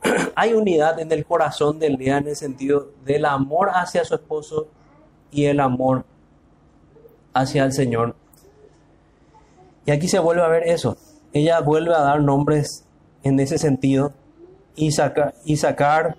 Hay 0.35 0.53
unidad 0.53 0.99
en 0.99 1.11
el 1.11 1.25
corazón 1.25 1.77
de 1.77 1.91
Lea 1.91 2.17
en 2.17 2.27
el 2.29 2.35
sentido 2.35 2.89
del 3.05 3.25
amor 3.25 3.69
hacia 3.71 4.03
su 4.03 4.15
esposo 4.15 4.67
y 5.29 5.45
el 5.45 5.59
amor 5.59 6.05
hacia 7.33 7.65
el 7.65 7.71
Señor. 7.71 8.15
Y 9.87 9.91
aquí 9.91 10.09
se 10.09 10.19
vuelve 10.19 10.43
a 10.43 10.49
ver 10.49 10.63
eso. 10.67 10.97
Ella 11.31 11.61
vuelve 11.61 11.95
a 11.95 12.01
dar 12.01 12.21
nombres 12.21 12.85
en 13.23 13.39
ese 13.39 13.57
sentido 13.57 14.11
y, 14.75 14.89
y 15.45 15.57
sacar 15.57 16.17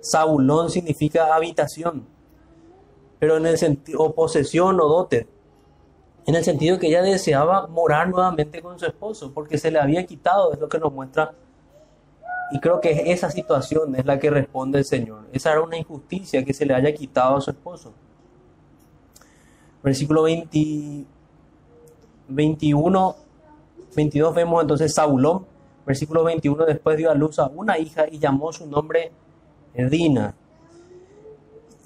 Saulón 0.00 0.70
significa 0.70 1.34
habitación, 1.34 2.04
pero 3.20 3.36
en 3.36 3.46
el 3.46 3.58
sentido, 3.58 4.00
o 4.00 4.12
posesión 4.12 4.80
o 4.80 4.88
dote, 4.88 5.28
en 6.26 6.34
el 6.34 6.42
sentido 6.42 6.80
que 6.80 6.88
ella 6.88 7.02
deseaba 7.02 7.68
morar 7.68 8.08
nuevamente 8.08 8.60
con 8.60 8.76
su 8.78 8.86
esposo, 8.86 9.32
porque 9.32 9.56
se 9.56 9.70
le 9.70 9.78
había 9.78 10.04
quitado, 10.04 10.52
es 10.52 10.58
lo 10.58 10.68
que 10.68 10.78
nos 10.78 10.92
muestra. 10.92 11.32
Y 12.50 12.58
creo 12.58 12.80
que 12.80 13.12
esa 13.12 13.30
situación 13.30 13.94
es 13.94 14.04
la 14.04 14.18
que 14.18 14.30
responde 14.30 14.78
el 14.78 14.84
Señor. 14.84 15.26
Esa 15.32 15.52
era 15.52 15.62
una 15.62 15.76
injusticia 15.76 16.44
que 16.44 16.52
se 16.52 16.66
le 16.66 16.74
haya 16.74 16.92
quitado 16.92 17.36
a 17.36 17.40
su 17.40 17.50
esposo. 17.52 17.92
Versículo 19.84 20.24
20, 20.24 21.06
21, 22.30 23.16
22 23.96 24.34
vemos 24.34 24.62
entonces 24.62 24.94
Saulón. 24.94 25.46
Versículo 25.86 26.22
21, 26.24 26.66
después 26.66 26.96
dio 26.96 27.10
a 27.10 27.14
luz 27.14 27.38
a 27.38 27.48
una 27.48 27.78
hija 27.78 28.06
y 28.08 28.18
llamó 28.18 28.52
su 28.52 28.66
nombre 28.66 29.10
Dina. 29.74 30.34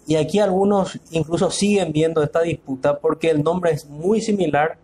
Y 0.06 0.16
aquí 0.16 0.38
algunos 0.38 1.00
incluso 1.10 1.50
siguen 1.50 1.92
viendo 1.92 2.22
esta 2.22 2.42
disputa 2.42 2.98
porque 2.98 3.30
el 3.30 3.42
nombre 3.42 3.70
es 3.70 3.86
muy 3.88 4.20
similar 4.20 4.76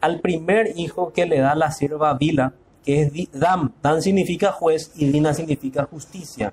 al 0.00 0.20
primer 0.20 0.72
hijo 0.76 1.12
que 1.12 1.24
le 1.24 1.38
da 1.38 1.54
la 1.54 1.70
sierva 1.70 2.12
Vila, 2.14 2.52
que 2.84 3.02
es 3.02 3.30
Dam. 3.32 3.72
Dam 3.82 4.00
significa 4.02 4.52
juez 4.52 4.92
y 4.96 5.06
Dina 5.06 5.32
significa 5.32 5.84
justicia. 5.84 6.52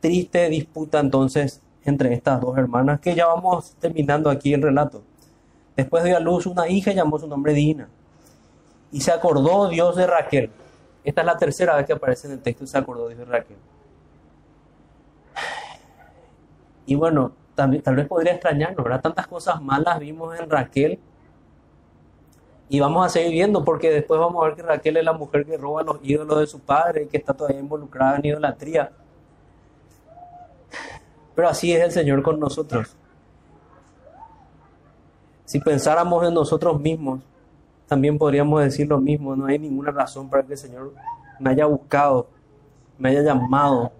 Triste 0.00 0.48
disputa 0.48 1.00
entonces 1.00 1.60
entre 1.84 2.14
estas 2.14 2.40
dos 2.40 2.56
hermanas 2.56 3.00
que 3.00 3.14
ya 3.14 3.26
vamos 3.26 3.74
terminando 3.78 4.30
aquí 4.30 4.54
el 4.54 4.62
relato. 4.62 5.02
Después 5.76 6.04
dio 6.04 6.16
a 6.16 6.20
luz 6.20 6.46
una 6.46 6.68
hija 6.68 6.92
y 6.92 6.94
llamó 6.94 7.18
su 7.18 7.26
nombre 7.26 7.52
Dina. 7.52 7.88
Y 8.92 9.00
se 9.00 9.10
acordó 9.10 9.68
Dios 9.68 9.96
de 9.96 10.06
Raquel. 10.06 10.50
Esta 11.02 11.20
es 11.20 11.26
la 11.26 11.36
tercera 11.36 11.76
vez 11.76 11.86
que 11.86 11.92
aparece 11.92 12.28
en 12.28 12.34
el 12.34 12.40
texto, 12.40 12.66
se 12.66 12.78
acordó 12.78 13.08
Dios 13.08 13.18
de 13.18 13.24
Raquel. 13.24 13.56
Y 16.86 16.96
bueno, 16.96 17.32
tal 17.54 17.96
vez 17.96 18.06
podría 18.06 18.32
extrañarnos, 18.34 18.84
¿verdad? 18.84 19.00
Tantas 19.00 19.26
cosas 19.26 19.60
malas 19.62 19.98
vimos 19.98 20.38
en 20.38 20.50
Raquel. 20.50 20.98
Y 22.68 22.80
vamos 22.80 23.06
a 23.06 23.08
seguir 23.08 23.32
viendo 23.32 23.64
porque 23.64 23.90
después 23.90 24.18
vamos 24.18 24.42
a 24.42 24.46
ver 24.46 24.56
que 24.56 24.62
Raquel 24.62 24.96
es 24.96 25.04
la 25.04 25.12
mujer 25.12 25.44
que 25.44 25.56
roba 25.56 25.82
los 25.82 25.98
ídolos 26.02 26.40
de 26.40 26.46
su 26.46 26.60
padre 26.60 27.04
y 27.04 27.06
que 27.06 27.18
está 27.18 27.34
todavía 27.34 27.60
involucrada 27.60 28.16
en 28.16 28.26
idolatría. 28.26 28.90
Pero 31.34 31.48
así 31.48 31.72
es 31.72 31.82
el 31.82 31.90
Señor 31.90 32.22
con 32.22 32.38
nosotros. 32.38 32.96
Si 35.44 35.60
pensáramos 35.60 36.26
en 36.26 36.34
nosotros 36.34 36.80
mismos, 36.80 37.20
también 37.86 38.18
podríamos 38.18 38.62
decir 38.62 38.88
lo 38.88 39.00
mismo. 39.00 39.36
No 39.36 39.46
hay 39.46 39.58
ninguna 39.58 39.90
razón 39.90 40.28
para 40.28 40.42
que 40.42 40.52
el 40.52 40.58
Señor 40.58 40.94
me 41.38 41.50
haya 41.50 41.66
buscado, 41.66 42.28
me 42.98 43.10
haya 43.10 43.22
llamado, 43.22 43.92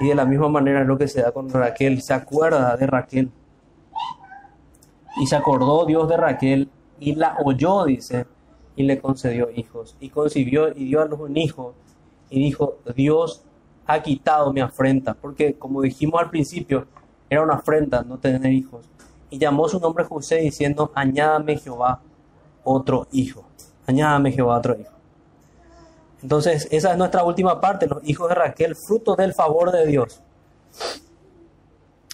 y 0.00 0.08
de 0.08 0.14
la 0.14 0.24
misma 0.24 0.48
manera 0.48 0.80
es 0.80 0.86
lo 0.86 0.96
que 0.96 1.06
se 1.06 1.20
da 1.20 1.30
con 1.30 1.50
Raquel, 1.50 2.00
se 2.00 2.14
acuerda 2.14 2.74
de 2.74 2.86
Raquel. 2.86 3.30
Y 5.20 5.26
se 5.26 5.36
acordó 5.36 5.84
Dios 5.84 6.08
de 6.08 6.16
Raquel 6.16 6.70
y 6.98 7.14
la 7.14 7.36
oyó, 7.44 7.84
dice, 7.84 8.26
y 8.76 8.84
le 8.84 8.98
concedió 8.98 9.50
hijos. 9.50 9.96
Y 10.00 10.08
concibió 10.08 10.70
y 10.70 10.86
dio 10.86 11.02
a 11.02 11.04
luz 11.04 11.20
un 11.20 11.36
hijo. 11.36 11.74
Y 12.30 12.42
dijo, 12.42 12.78
Dios 12.96 13.44
ha 13.86 14.02
quitado 14.02 14.54
mi 14.54 14.60
afrenta. 14.60 15.12
Porque 15.12 15.54
como 15.54 15.82
dijimos 15.82 16.18
al 16.18 16.30
principio, 16.30 16.86
era 17.28 17.42
una 17.42 17.56
afrenta 17.56 18.02
no 18.02 18.18
tener 18.18 18.50
hijos. 18.50 18.88
Y 19.30 19.38
llamó 19.38 19.68
su 19.68 19.78
nombre 19.78 20.04
José 20.04 20.36
diciendo, 20.36 20.90
añádame 20.94 21.56
Jehová 21.56 22.00
otro 22.64 23.06
hijo. 23.12 23.44
Añádame 23.86 24.32
Jehová 24.32 24.58
otro 24.58 24.78
hijo. 24.78 24.92
Entonces, 26.22 26.68
esa 26.70 26.92
es 26.92 26.98
nuestra 26.98 27.24
última 27.24 27.60
parte, 27.60 27.86
los 27.86 28.02
hijos 28.04 28.28
de 28.28 28.34
Raquel, 28.34 28.76
fruto 28.76 29.16
del 29.16 29.32
favor 29.32 29.72
de 29.72 29.86
Dios. 29.86 30.20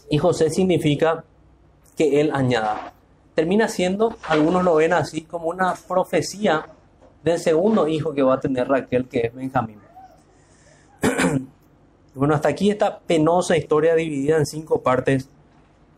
Y 0.09 0.19
José 0.19 0.51
significa 0.51 1.25
que 1.97 2.21
él 2.21 2.31
añada. 2.33 2.93
Termina 3.35 3.69
siendo, 3.69 4.17
algunos 4.29 4.63
lo 4.63 4.77
ven 4.77 4.93
así, 4.93 5.23
como 5.23 5.49
una 5.49 5.75
profecía 5.89 6.67
del 7.23 7.41
segundo 7.41 7.89
hijo 7.89 8.15
que 8.15 8.23
va 8.23 8.35
a 8.35 8.41
tener 8.41 8.69
Raquel, 8.69 9.09
que 9.09 9.27
es 9.27 9.35
Benjamín. 9.35 9.81
bueno, 12.15 12.35
hasta 12.35 12.49
aquí 12.49 12.71
esta 12.71 13.01
penosa 13.01 13.57
historia 13.57 13.95
dividida 13.95 14.37
en 14.37 14.47
cinco 14.47 14.81
partes. 14.81 15.29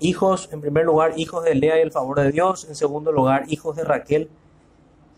Hijos, 0.01 0.49
en 0.53 0.61
primer 0.61 0.85
lugar, 0.85 1.15
hijos 1.17 1.45
de 1.45 1.55
Lea 1.55 1.79
y 1.79 1.83
el 1.83 1.93
favor 1.93 2.21
de 2.21 2.31
Dios. 2.31 2.67
En 2.69 2.75
segundo 2.75 3.11
lugar, 3.13 3.45
hijos 3.49 3.77
de 3.77 3.85
Raquel, 3.85 4.29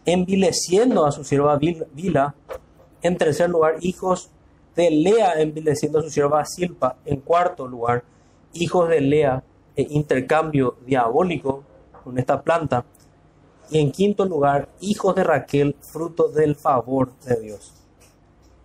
envileciendo 0.05 1.05
a 1.05 1.13
su 1.13 1.25
sierva 1.25 1.59
Vila. 1.59 2.35
En 3.03 3.17
tercer 3.17 3.51
lugar, 3.51 3.77
hijos 3.81 4.31
de 4.75 4.91
Lea, 4.91 5.41
envileciendo 5.41 5.99
a 5.99 6.03
su 6.03 6.11
sierva 6.11 6.45
Silpa. 6.45 6.97
En 7.05 7.21
cuarto 7.21 7.67
lugar, 7.67 8.05
hijos 8.53 8.89
de 8.89 9.01
Lea, 9.01 9.43
e 9.77 9.87
intercambio 9.91 10.77
diabólico 10.85 11.65
con 12.05 12.19
esta 12.19 12.43
planta. 12.43 12.85
Y 13.71 13.79
en 13.79 13.93
quinto 13.93 14.25
lugar, 14.25 14.69
hijos 14.81 15.15
de 15.15 15.25
Raquel, 15.25 15.77
fruto 15.81 16.29
del 16.29 16.57
favor 16.57 17.13
de 17.25 17.41
Dios. 17.41 17.73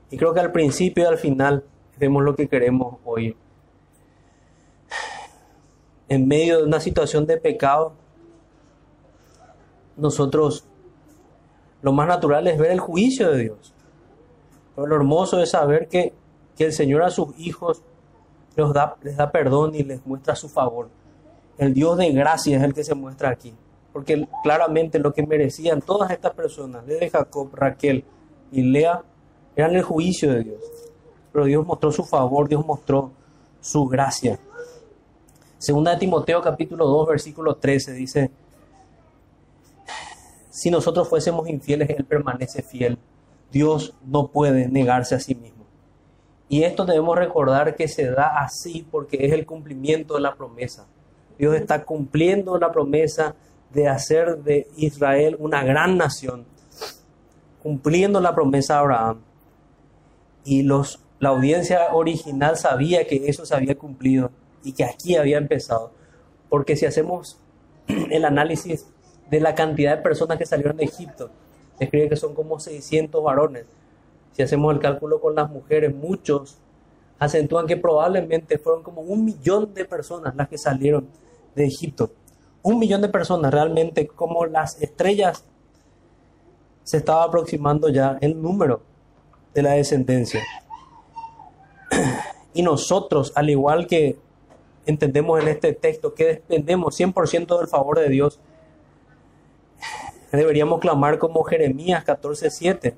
Y 0.09 0.17
creo 0.17 0.33
que 0.33 0.39
al 0.39 0.51
principio 0.51 1.03
y 1.03 1.07
al 1.07 1.17
final 1.17 1.63
vemos 1.97 2.23
lo 2.23 2.35
que 2.35 2.47
queremos 2.47 2.97
oír. 3.05 3.35
En 6.07 6.27
medio 6.27 6.59
de 6.59 6.63
una 6.63 6.79
situación 6.79 7.25
de 7.25 7.37
pecado, 7.37 7.93
nosotros 9.97 10.65
lo 11.81 11.91
más 11.93 12.07
natural 12.07 12.47
es 12.47 12.57
ver 12.57 12.71
el 12.71 12.79
juicio 12.79 13.31
de 13.31 13.43
Dios. 13.43 13.73
Pero 14.75 14.87
lo 14.87 14.95
hermoso 14.95 15.39
es 15.39 15.51
saber 15.51 15.87
que, 15.87 16.13
que 16.57 16.65
el 16.65 16.73
Señor 16.73 17.03
a 17.03 17.09
sus 17.09 17.37
hijos 17.39 17.81
les 18.55 18.73
da, 18.73 18.95
les 19.01 19.17
da 19.17 19.31
perdón 19.31 19.75
y 19.75 19.83
les 19.83 20.05
muestra 20.05 20.35
su 20.35 20.49
favor. 20.49 20.89
El 21.57 21.73
Dios 21.73 21.97
de 21.97 22.11
gracia 22.11 22.57
es 22.57 22.63
el 22.63 22.73
que 22.73 22.83
se 22.83 22.95
muestra 22.95 23.29
aquí. 23.29 23.53
Porque 23.93 24.27
claramente 24.43 24.99
lo 24.99 25.13
que 25.13 25.25
merecían 25.25 25.81
todas 25.81 26.11
estas 26.11 26.33
personas, 26.33 26.85
desde 26.85 27.09
Jacob, 27.09 27.49
Raquel 27.53 28.03
y 28.51 28.61
Lea, 28.63 29.03
eran 29.55 29.75
el 29.75 29.83
juicio 29.83 30.33
de 30.33 30.43
Dios. 30.43 30.59
Pero 31.31 31.45
Dios 31.45 31.65
mostró 31.65 31.91
su 31.91 32.03
favor, 32.03 32.49
Dios 32.49 32.65
mostró 32.65 33.11
su 33.61 33.85
gracia. 33.85 34.37
Segunda 35.57 35.91
de 35.91 35.97
Timoteo 35.97 36.41
capítulo 36.41 36.85
2 36.85 37.07
versículo 37.07 37.55
13 37.55 37.93
dice, 37.93 38.31
si 40.49 40.69
nosotros 40.69 41.09
fuésemos 41.09 41.49
infieles, 41.49 41.89
Él 41.89 42.05
permanece 42.05 42.61
fiel. 42.61 42.97
Dios 43.51 43.93
no 44.05 44.27
puede 44.27 44.67
negarse 44.69 45.15
a 45.15 45.19
sí 45.19 45.35
mismo. 45.35 45.65
Y 46.47 46.63
esto 46.63 46.85
debemos 46.85 47.17
recordar 47.17 47.75
que 47.75 47.87
se 47.87 48.09
da 48.09 48.39
así 48.39 48.87
porque 48.89 49.25
es 49.25 49.33
el 49.33 49.45
cumplimiento 49.45 50.13
de 50.15 50.21
la 50.21 50.35
promesa. 50.35 50.87
Dios 51.37 51.55
está 51.55 51.83
cumpliendo 51.83 52.57
la 52.57 52.71
promesa 52.71 53.35
de 53.73 53.87
hacer 53.87 54.37
de 54.43 54.67
Israel 54.77 55.35
una 55.39 55.63
gran 55.63 55.97
nación, 55.97 56.45
cumpliendo 57.61 58.21
la 58.21 58.33
promesa 58.33 58.75
de 58.75 58.79
Abraham. 58.79 59.21
Y 60.45 60.63
los, 60.63 61.01
la 61.19 61.29
audiencia 61.29 61.93
original 61.93 62.55
sabía 62.55 63.07
que 63.07 63.27
eso 63.27 63.45
se 63.45 63.55
había 63.55 63.75
cumplido 63.77 64.31
y 64.65 64.73
que 64.73 64.83
aquí 64.83 65.15
había 65.15 65.37
empezado. 65.37 65.91
Porque 66.49 66.75
si 66.75 66.85
hacemos 66.85 67.39
el 67.87 68.25
análisis 68.25 68.87
de 69.29 69.39
la 69.39 69.55
cantidad 69.55 69.97
de 69.97 70.03
personas 70.03 70.37
que 70.37 70.45
salieron 70.45 70.77
de 70.77 70.85
Egipto, 70.85 71.29
escribe 71.79 72.09
que 72.09 72.15
son 72.15 72.33
como 72.35 72.59
600 72.59 73.23
varones 73.23 73.65
si 74.35 74.43
hacemos 74.43 74.73
el 74.73 74.81
cálculo 74.81 75.21
con 75.21 75.33
las 75.33 75.49
mujeres, 75.49 75.95
muchos 75.95 76.57
acentúan 77.19 77.67
que 77.67 77.77
probablemente 77.77 78.57
fueron 78.57 78.83
como 78.83 78.99
un 78.99 79.23
millón 79.23 79.73
de 79.73 79.85
personas 79.85 80.35
las 80.35 80.49
que 80.49 80.57
salieron 80.57 81.07
de 81.55 81.65
Egipto. 81.65 82.11
Un 82.61 82.77
millón 82.77 83.01
de 83.01 83.07
personas, 83.07 83.53
realmente 83.53 84.07
como 84.07 84.45
las 84.45 84.81
estrellas 84.81 85.45
se 86.83 86.97
estaba 86.97 87.23
aproximando 87.23 87.87
ya 87.87 88.17
el 88.19 88.41
número 88.41 88.81
de 89.53 89.61
la 89.61 89.71
descendencia. 89.71 90.41
Y 92.57 92.61
nosotros, 92.61 93.33
al 93.35 93.49
igual 93.49 93.85
que 93.85 94.17
entendemos 94.85 95.41
en 95.41 95.47
este 95.47 95.73
texto 95.73 96.13
que 96.13 96.25
dependemos 96.25 96.99
100% 96.99 97.57
del 97.57 97.67
favor 97.67 97.99
de 97.99 98.09
Dios, 98.09 98.39
deberíamos 100.31 100.79
clamar 100.79 101.17
como 101.17 101.43
Jeremías 101.43 102.03
14:7 102.03 102.95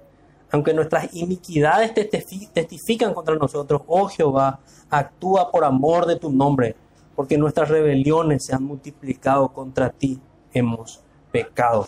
aunque 0.52 0.74
nuestras 0.74 1.14
iniquidades 1.14 1.94
testifican 1.94 3.14
contra 3.14 3.36
nosotros, 3.36 3.82
oh 3.88 4.08
Jehová, 4.08 4.60
actúa 4.90 5.52
por 5.52 5.66
amor 5.66 6.06
de 6.06 6.16
tu 6.16 6.32
nombre, 6.32 6.76
porque 7.16 7.38
nuestras 7.38 7.70
rebeliones 7.70 8.46
se 8.46 8.56
han 8.56 8.64
multiplicado 8.64 9.50
contra 9.50 9.90
ti, 9.90 10.20
hemos 10.54 11.02
pecado. 11.32 11.88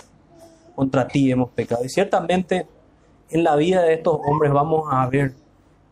Contra 0.76 1.08
ti 1.08 1.32
hemos 1.32 1.50
pecado. 1.52 1.84
Y 1.86 1.90
ciertamente 1.90 2.68
en 3.30 3.44
la 3.44 3.56
vida 3.56 3.82
de 3.84 3.94
estos 3.94 4.20
hombres 4.26 4.52
vamos 4.52 4.88
a 4.92 5.06
ver 5.08 5.34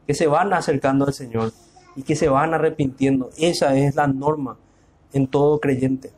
que 0.05 0.13
se 0.13 0.27
van 0.27 0.53
acercando 0.53 1.05
al 1.05 1.13
Señor 1.13 1.51
y 1.97 2.03
que 2.03 2.15
se 2.15 2.29
van 2.29 2.53
arrepintiendo. 2.53 3.31
Esa 3.37 3.75
es 3.75 3.95
la 3.95 4.07
norma 4.07 4.57
en 5.11 5.27
todo 5.27 5.59
creyente. 5.59 6.11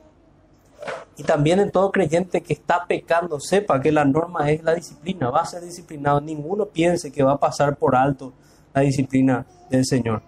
Y 1.18 1.24
también 1.24 1.60
en 1.60 1.72
todo 1.72 1.92
creyente 1.92 2.42
que 2.42 2.54
está 2.54 2.86
pecando, 2.86 3.40
sepa 3.40 3.82
que 3.82 3.92
la 3.92 4.06
norma 4.06 4.52
es 4.52 4.62
la 4.62 4.76
disciplina, 4.76 5.30
va 5.30 5.42
a 5.42 5.46
ser 5.46 5.64
disciplinado. 5.64 6.22
Ninguno 6.22 6.66
piense 6.66 7.12
que 7.12 7.24
va 7.24 7.34
a 7.34 7.40
pasar 7.40 7.78
por 7.78 7.96
alto 7.96 8.34
la 8.74 8.82
disciplina 8.82 9.46
del 9.70 9.86
Señor. 9.86 10.22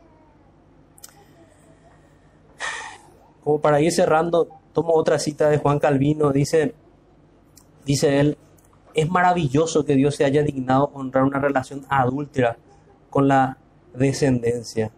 Como 3.43 3.59
para 3.59 3.81
ir 3.81 3.91
cerrando, 3.91 4.47
tomo 4.73 4.93
otra 4.93 5.19
cita 5.19 5.49
de 5.49 5.57
Juan 5.57 5.79
Calvino, 5.79 6.31
dice, 6.31 6.75
dice 7.85 8.19
él, 8.19 8.37
es 8.93 9.09
maravilloso 9.09 9.83
que 9.83 9.95
Dios 9.95 10.15
se 10.15 10.25
haya 10.25 10.43
dignado 10.43 10.91
honrar 10.93 11.23
una 11.23 11.39
relación 11.39 11.85
adúltera 11.89 12.57
con 13.09 13.27
la 13.27 13.57
descendencia, 13.93 14.91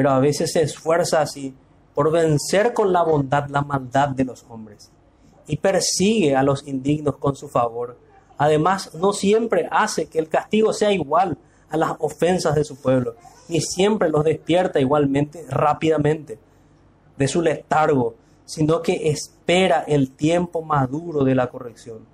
pero 0.00 0.12
a 0.12 0.18
veces 0.18 0.52
se 0.52 0.62
esfuerza 0.62 1.20
así 1.20 1.54
por 1.92 2.10
vencer 2.10 2.72
con 2.72 2.90
la 2.90 3.02
bondad 3.02 3.50
la 3.50 3.60
maldad 3.60 4.08
de 4.08 4.24
los 4.24 4.46
hombres 4.48 4.90
y 5.46 5.58
persigue 5.58 6.34
a 6.34 6.42
los 6.42 6.66
indignos 6.66 7.18
con 7.18 7.36
su 7.36 7.50
favor. 7.50 7.98
Además, 8.38 8.94
no 8.94 9.12
siempre 9.12 9.68
hace 9.70 10.08
que 10.08 10.18
el 10.18 10.30
castigo 10.30 10.72
sea 10.72 10.90
igual 10.90 11.36
a 11.68 11.76
las 11.76 11.96
ofensas 11.98 12.54
de 12.54 12.64
su 12.64 12.80
pueblo, 12.80 13.14
ni 13.50 13.60
siempre 13.60 14.08
los 14.08 14.24
despierta 14.24 14.80
igualmente 14.80 15.44
rápidamente 15.50 16.38
de 17.18 17.28
su 17.28 17.42
letargo, 17.42 18.14
sino 18.46 18.80
que 18.80 19.10
espera 19.10 19.84
el 19.86 20.12
tiempo 20.12 20.62
maduro 20.62 21.24
de 21.24 21.34
la 21.34 21.48
corrección. 21.48 22.06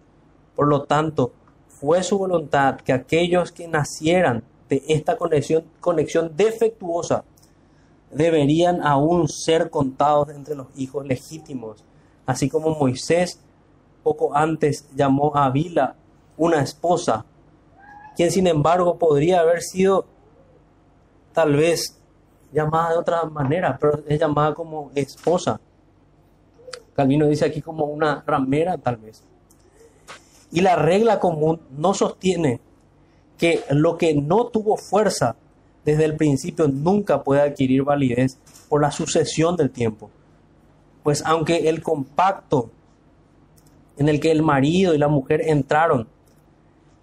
Por 0.56 0.66
lo 0.66 0.82
tanto, 0.82 1.30
fue 1.68 2.02
su 2.02 2.18
voluntad 2.18 2.80
que 2.80 2.92
aquellos 2.92 3.52
que 3.52 3.68
nacieran 3.68 4.42
de 4.68 4.82
esta 4.88 5.16
conexión, 5.16 5.66
conexión 5.78 6.32
defectuosa 6.36 7.22
deberían 8.10 8.82
aún 8.82 9.28
ser 9.28 9.70
contados 9.70 10.30
entre 10.30 10.54
los 10.54 10.68
hijos 10.76 11.06
legítimos 11.06 11.84
así 12.26 12.48
como 12.48 12.74
Moisés 12.74 13.40
poco 14.02 14.36
antes 14.36 14.86
llamó 14.94 15.34
a 15.36 15.48
Vila 15.50 15.94
una 16.36 16.60
esposa, 16.60 17.24
quien 18.14 18.30
sin 18.30 18.46
embargo 18.46 18.98
podría 18.98 19.40
haber 19.40 19.62
sido 19.62 20.04
tal 21.32 21.56
vez 21.56 21.98
llamada 22.52 22.90
de 22.90 22.98
otra 22.98 23.24
manera, 23.24 23.78
pero 23.80 24.02
es 24.06 24.20
llamada 24.20 24.54
como 24.54 24.90
esposa. 24.94 25.60
Calvino 26.94 27.26
dice 27.26 27.44
aquí 27.44 27.60
como 27.60 27.84
una 27.86 28.22
ramera 28.26 28.78
tal 28.78 28.96
vez. 28.96 29.22
Y 30.50 30.60
la 30.60 30.76
regla 30.76 31.18
común 31.18 31.60
no 31.70 31.92
sostiene 31.92 32.60
que 33.36 33.64
lo 33.70 33.98
que 33.98 34.14
no 34.14 34.46
tuvo 34.46 34.76
fuerza 34.76 35.36
desde 35.86 36.04
el 36.04 36.16
principio 36.16 36.66
nunca 36.66 37.22
puede 37.22 37.42
adquirir 37.42 37.84
validez 37.84 38.38
por 38.68 38.82
la 38.82 38.90
sucesión 38.90 39.56
del 39.56 39.70
tiempo. 39.70 40.10
Pues 41.04 41.22
aunque 41.24 41.68
el 41.68 41.80
compacto 41.80 42.70
en 43.96 44.08
el 44.08 44.18
que 44.18 44.32
el 44.32 44.42
marido 44.42 44.94
y 44.94 44.98
la 44.98 45.06
mujer 45.06 45.42
entraron 45.46 46.08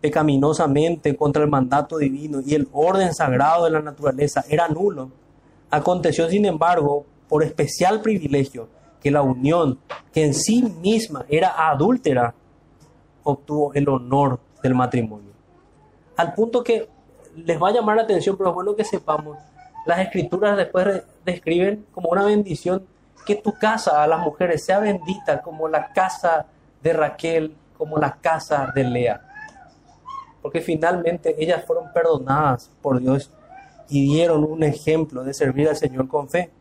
pecaminosamente 0.02 1.16
contra 1.16 1.44
el 1.44 1.50
mandato 1.50 1.98
divino 1.98 2.42
y 2.46 2.56
el 2.56 2.68
orden 2.74 3.14
sagrado 3.14 3.64
de 3.64 3.72
la 3.72 3.82
naturaleza 3.82 4.44
era 4.50 4.68
nulo, 4.68 5.10
aconteció 5.70 6.30
sin 6.30 6.44
embargo 6.46 7.06
por 7.30 7.42
especial 7.42 8.02
privilegio 8.02 8.68
que 9.02 9.12
la 9.12 9.22
unión, 9.22 9.80
que 10.12 10.26
en 10.26 10.34
sí 10.34 10.62
misma 10.82 11.26
era 11.30 11.70
adúltera, 11.70 12.36
obtuvo 13.24 13.74
el 13.74 13.88
honor 13.88 14.42
del 14.62 14.76
matrimonio. 14.76 15.32
Al 16.18 16.34
punto 16.34 16.62
que 16.66 16.90
les 17.36 17.62
va 17.62 17.70
a 17.70 17.74
llamar 17.74 17.96
la 17.96 18.04
atención, 18.04 18.38
pero 18.38 18.50
es 18.50 18.56
bueno 18.56 18.76
que 18.76 18.84
sepamos, 18.84 19.38
las 19.86 20.00
escrituras 20.00 20.56
después 20.58 21.04
describen 21.26 21.86
como 21.92 22.10
una 22.10 22.26
bendición 22.26 22.86
que 23.26 23.36
tu 23.36 23.54
casa 23.54 24.04
a 24.04 24.08
las 24.08 24.20
mujeres 24.20 24.64
sea 24.64 24.80
bendita 24.80 25.42
como 25.42 25.68
la 25.68 25.92
casa 25.92 26.46
de 26.82 26.94
Raquel, 26.94 27.56
como 27.78 27.98
la 27.98 28.18
casa 28.18 28.72
de 28.74 28.84
Lea. 28.84 29.22
Porque 30.42 30.62
finalmente 30.62 31.36
ellas 31.38 31.64
fueron 31.66 31.92
perdonadas 31.94 32.70
por 32.82 33.00
Dios 33.00 33.32
y 33.90 34.02
dieron 34.02 34.44
un 34.44 34.64
ejemplo 34.64 35.24
de 35.24 35.34
servir 35.34 35.70
al 35.70 35.76
Señor 35.76 36.08
con 36.08 36.30
fe. 36.30 36.52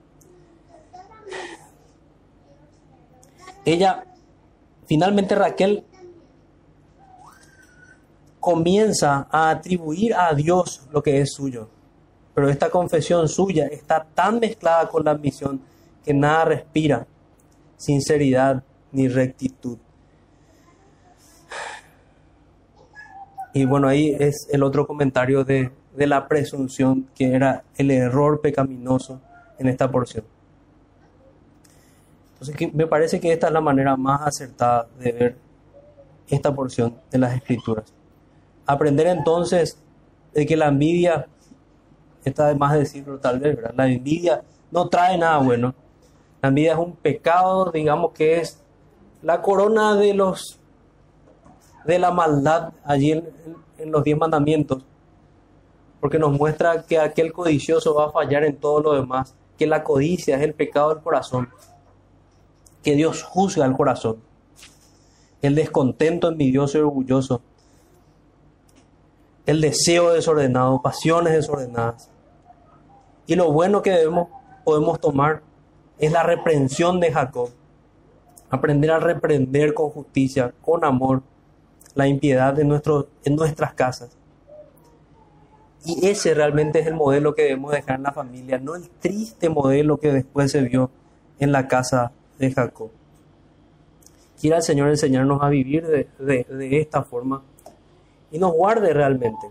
Ella, 3.64 4.04
finalmente 4.86 5.34
Raquel 5.34 5.84
comienza 8.42 9.28
a 9.30 9.50
atribuir 9.50 10.14
a 10.14 10.34
Dios 10.34 10.88
lo 10.90 11.00
que 11.00 11.20
es 11.20 11.32
suyo. 11.32 11.68
Pero 12.34 12.48
esta 12.48 12.70
confesión 12.70 13.28
suya 13.28 13.68
está 13.68 14.04
tan 14.04 14.40
mezclada 14.40 14.88
con 14.88 15.04
la 15.04 15.14
misión 15.14 15.60
que 16.04 16.12
nada 16.12 16.46
respira 16.46 17.06
sinceridad 17.76 18.64
ni 18.90 19.06
rectitud. 19.06 19.78
Y 23.54 23.64
bueno, 23.64 23.86
ahí 23.86 24.16
es 24.18 24.48
el 24.50 24.64
otro 24.64 24.88
comentario 24.88 25.44
de, 25.44 25.70
de 25.94 26.06
la 26.08 26.26
presunción, 26.26 27.08
que 27.14 27.34
era 27.36 27.62
el 27.76 27.92
error 27.92 28.40
pecaminoso 28.40 29.20
en 29.56 29.68
esta 29.68 29.88
porción. 29.88 30.24
Entonces, 32.32 32.74
me 32.74 32.88
parece 32.88 33.20
que 33.20 33.32
esta 33.32 33.46
es 33.46 33.52
la 33.52 33.60
manera 33.60 33.96
más 33.96 34.22
acertada 34.22 34.88
de 34.98 35.12
ver 35.12 35.36
esta 36.28 36.52
porción 36.52 36.96
de 37.08 37.18
las 37.18 37.36
escrituras. 37.36 38.01
Aprender 38.66 39.06
entonces 39.06 39.78
de 40.32 40.46
que 40.46 40.56
la 40.56 40.68
envidia, 40.68 41.26
está 42.24 42.48
de 42.48 42.54
más 42.54 42.74
decirlo 42.74 43.18
tal 43.18 43.40
vez. 43.40 43.58
La 43.74 43.86
envidia 43.88 44.42
no 44.70 44.88
trae 44.88 45.18
nada 45.18 45.38
bueno. 45.38 45.74
La 46.40 46.48
envidia 46.48 46.72
es 46.72 46.78
un 46.78 46.96
pecado, 46.96 47.70
digamos 47.70 48.12
que 48.12 48.40
es 48.40 48.62
la 49.22 49.42
corona 49.42 49.94
de 49.96 50.14
los 50.14 50.58
de 51.84 51.98
la 51.98 52.12
maldad 52.12 52.72
allí 52.84 53.12
en, 53.12 53.28
en 53.78 53.90
los 53.90 54.04
diez 54.04 54.16
mandamientos, 54.16 54.84
porque 56.00 56.18
nos 56.18 56.32
muestra 56.32 56.82
que 56.82 56.98
aquel 56.98 57.32
codicioso 57.32 57.94
va 57.94 58.06
a 58.06 58.10
fallar 58.12 58.44
en 58.44 58.56
todo 58.56 58.80
lo 58.80 58.92
demás, 58.94 59.34
que 59.58 59.66
la 59.66 59.82
codicia 59.82 60.36
es 60.36 60.42
el 60.42 60.54
pecado 60.54 60.94
del 60.94 61.02
corazón, 61.02 61.48
que 62.82 62.94
Dios 62.94 63.22
juzga 63.22 63.66
el 63.66 63.74
corazón, 63.74 64.18
el 65.40 65.54
descontento 65.54 66.28
envidioso 66.28 66.78
y 66.78 66.82
orgulloso, 66.82 67.42
el 69.46 69.60
deseo 69.60 70.12
desordenado, 70.12 70.82
pasiones 70.82 71.32
desordenadas. 71.32 72.10
Y 73.26 73.34
lo 73.34 73.52
bueno 73.52 73.82
que 73.82 73.90
debemos, 73.90 74.28
podemos 74.64 75.00
tomar 75.00 75.42
es 75.98 76.12
la 76.12 76.22
reprensión 76.22 77.00
de 77.00 77.12
Jacob. 77.12 77.50
Aprender 78.50 78.90
a 78.90 78.98
reprender 78.98 79.74
con 79.74 79.90
justicia, 79.90 80.52
con 80.60 80.84
amor, 80.84 81.22
la 81.94 82.06
impiedad 82.06 82.58
en, 82.58 82.68
nuestro, 82.68 83.08
en 83.24 83.36
nuestras 83.36 83.74
casas. 83.74 84.16
Y 85.84 86.06
ese 86.06 86.34
realmente 86.34 86.78
es 86.78 86.86
el 86.86 86.94
modelo 86.94 87.34
que 87.34 87.42
debemos 87.42 87.72
dejar 87.72 87.96
en 87.96 88.04
la 88.04 88.12
familia, 88.12 88.58
no 88.58 88.76
el 88.76 88.88
triste 88.88 89.48
modelo 89.48 89.98
que 89.98 90.12
después 90.12 90.52
se 90.52 90.62
vio 90.62 90.90
en 91.40 91.50
la 91.50 91.66
casa 91.66 92.12
de 92.38 92.52
Jacob. 92.52 92.90
Quiera 94.40 94.58
el 94.58 94.62
Señor 94.62 94.88
enseñarnos 94.88 95.42
a 95.42 95.48
vivir 95.48 95.86
de, 95.86 96.08
de 96.18 96.80
esta 96.80 97.02
forma 97.02 97.42
y 98.32 98.38
nos 98.38 98.52
guarde 98.52 98.92
realmente. 98.92 99.46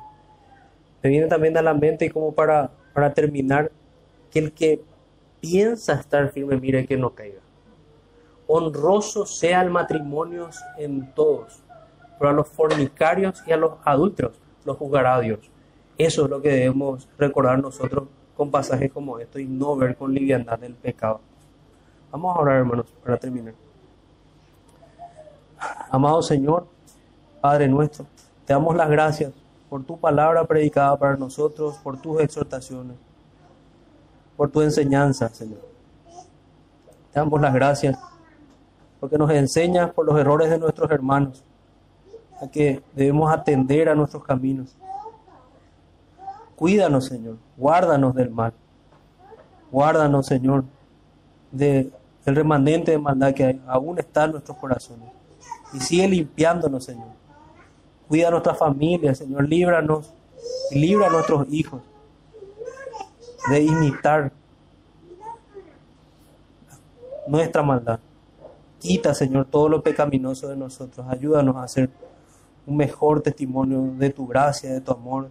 Me 1.02 1.10
viene 1.10 1.28
también 1.28 1.58
a 1.58 1.62
la 1.62 1.74
mente 1.74 2.06
y 2.06 2.10
como 2.10 2.34
para, 2.34 2.72
para 2.94 3.14
terminar, 3.14 3.72
que 4.32 4.40
el 4.40 4.52
que 4.52 4.82
piensa 5.40 5.94
estar 5.94 6.30
firme, 6.30 6.58
mire 6.58 6.86
que 6.86 6.98
no 6.98 7.12
caiga. 7.12 7.42
Honroso 8.48 9.26
sea 9.26 9.62
el 9.62 9.70
matrimonio 9.70 10.50
en 10.78 11.14
todos, 11.14 11.64
pero 12.18 12.30
a 12.30 12.34
los 12.34 12.48
fornicarios 12.48 13.44
y 13.46 13.52
a 13.52 13.58
los 13.58 13.74
adúlteros 13.84 14.40
los 14.66 14.78
juzgará 14.78 15.20
Dios. 15.20 15.40
Eso 15.98 16.26
es 16.26 16.30
lo 16.30 16.42
que 16.42 16.50
debemos 16.50 17.08
recordar 17.18 17.60
nosotros 17.60 18.08
con 18.36 18.50
pasajes 18.50 18.92
como 18.92 19.20
esto 19.20 19.40
y 19.40 19.46
no 19.46 19.76
ver 19.76 19.96
con 19.96 20.14
liviandad 20.14 20.64
el 20.64 20.74
pecado. 20.74 21.20
Vamos 22.12 22.36
a 22.36 22.40
orar, 22.40 22.58
hermanos, 22.58 22.88
para 23.04 23.18
terminar. 23.18 23.54
Amado 25.90 26.22
Señor, 26.22 26.66
Padre 27.40 27.68
nuestro, 27.68 28.06
damos 28.52 28.76
las 28.76 28.89
gracias 28.89 29.34
por 29.70 29.84
tu 29.84 29.97
palabra 29.97 30.45
predicada 30.45 30.97
para 30.97 31.16
nosotros, 31.16 31.78
por 31.78 32.02
tus 32.02 32.20
exhortaciones, 32.22 32.97
por 34.36 34.49
tu 34.52 34.62
enseñanza, 34.62 35.30
Señor. 35.30 35.62
Te 37.12 37.20
damos 37.20 37.39
las 37.39 37.54
gracias 37.54 37.97
porque 38.99 39.18
nos 39.18 39.32
enseñas 39.32 39.91
por 39.91 40.06
los 40.06 40.20
errores 40.20 40.49
de 40.49 40.60
nuestros 40.60 40.91
hermanos, 40.91 41.43
a 42.41 42.47
que 42.47 42.82
debemos 42.93 43.32
atender 43.32 43.89
a 43.89 43.95
nuestros 43.95 44.24
caminos. 44.24 44.76
Cuídanos, 46.56 47.06
Señor, 47.06 47.38
guárdanos 47.58 48.14
del 48.14 48.30
mal. 48.30 48.54
Guárdanos, 49.72 50.26
Señor, 50.26 50.66
de, 51.52 51.91
del 52.26 52.36
remanente 52.36 52.91
de 52.91 52.97
maldad 52.97 53.34
que 53.34 53.60
aún 53.68 53.97
está 53.99 54.26
en 54.26 54.34
nuestros 54.34 54.58
corazones. 54.58 55.10
Y 55.74 55.80
sigue 55.80 56.08
limpiándonos, 56.08 56.84
Señor 56.84 57.21
Cuida 58.12 58.28
a 58.28 58.32
nuestra 58.32 58.53
familia, 58.53 59.16
Señor. 59.16 59.47
Líbranos 59.47 60.14
libra 60.72 61.07
a 61.07 61.09
nuestros 61.09 61.47
hijos 61.49 61.82
de 63.49 63.62
imitar 63.62 64.34
nuestra 67.26 67.64
maldad. 67.64 68.01
Quita, 68.80 69.14
Señor, 69.14 69.45
todo 69.45 69.70
lo 69.70 69.82
pecaminoso 69.82 70.49
de 70.49 70.57
nosotros. 70.57 71.07
Ayúdanos 71.09 71.55
a 71.55 71.64
hacer 71.64 71.89
un 72.66 72.76
mejor 72.76 73.22
testimonio 73.22 73.82
de 73.97 74.09
tu 74.09 74.28
gracia, 74.28 74.74
de 74.74 74.82
tu 74.82 74.91
amor 74.91 75.30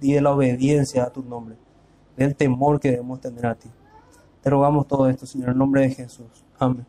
y 0.00 0.14
de 0.14 0.22
la 0.22 0.30
obediencia 0.30 1.04
a 1.04 1.10
tu 1.10 1.22
nombre, 1.22 1.56
del 2.16 2.34
temor 2.34 2.80
que 2.80 2.92
debemos 2.92 3.20
tener 3.20 3.44
a 3.44 3.54
ti. 3.56 3.68
Te 4.40 4.48
rogamos 4.48 4.88
todo 4.88 5.06
esto, 5.06 5.26
Señor, 5.26 5.50
en 5.50 5.58
nombre 5.58 5.82
de 5.82 5.90
Jesús. 5.90 6.46
Amén. 6.58 6.86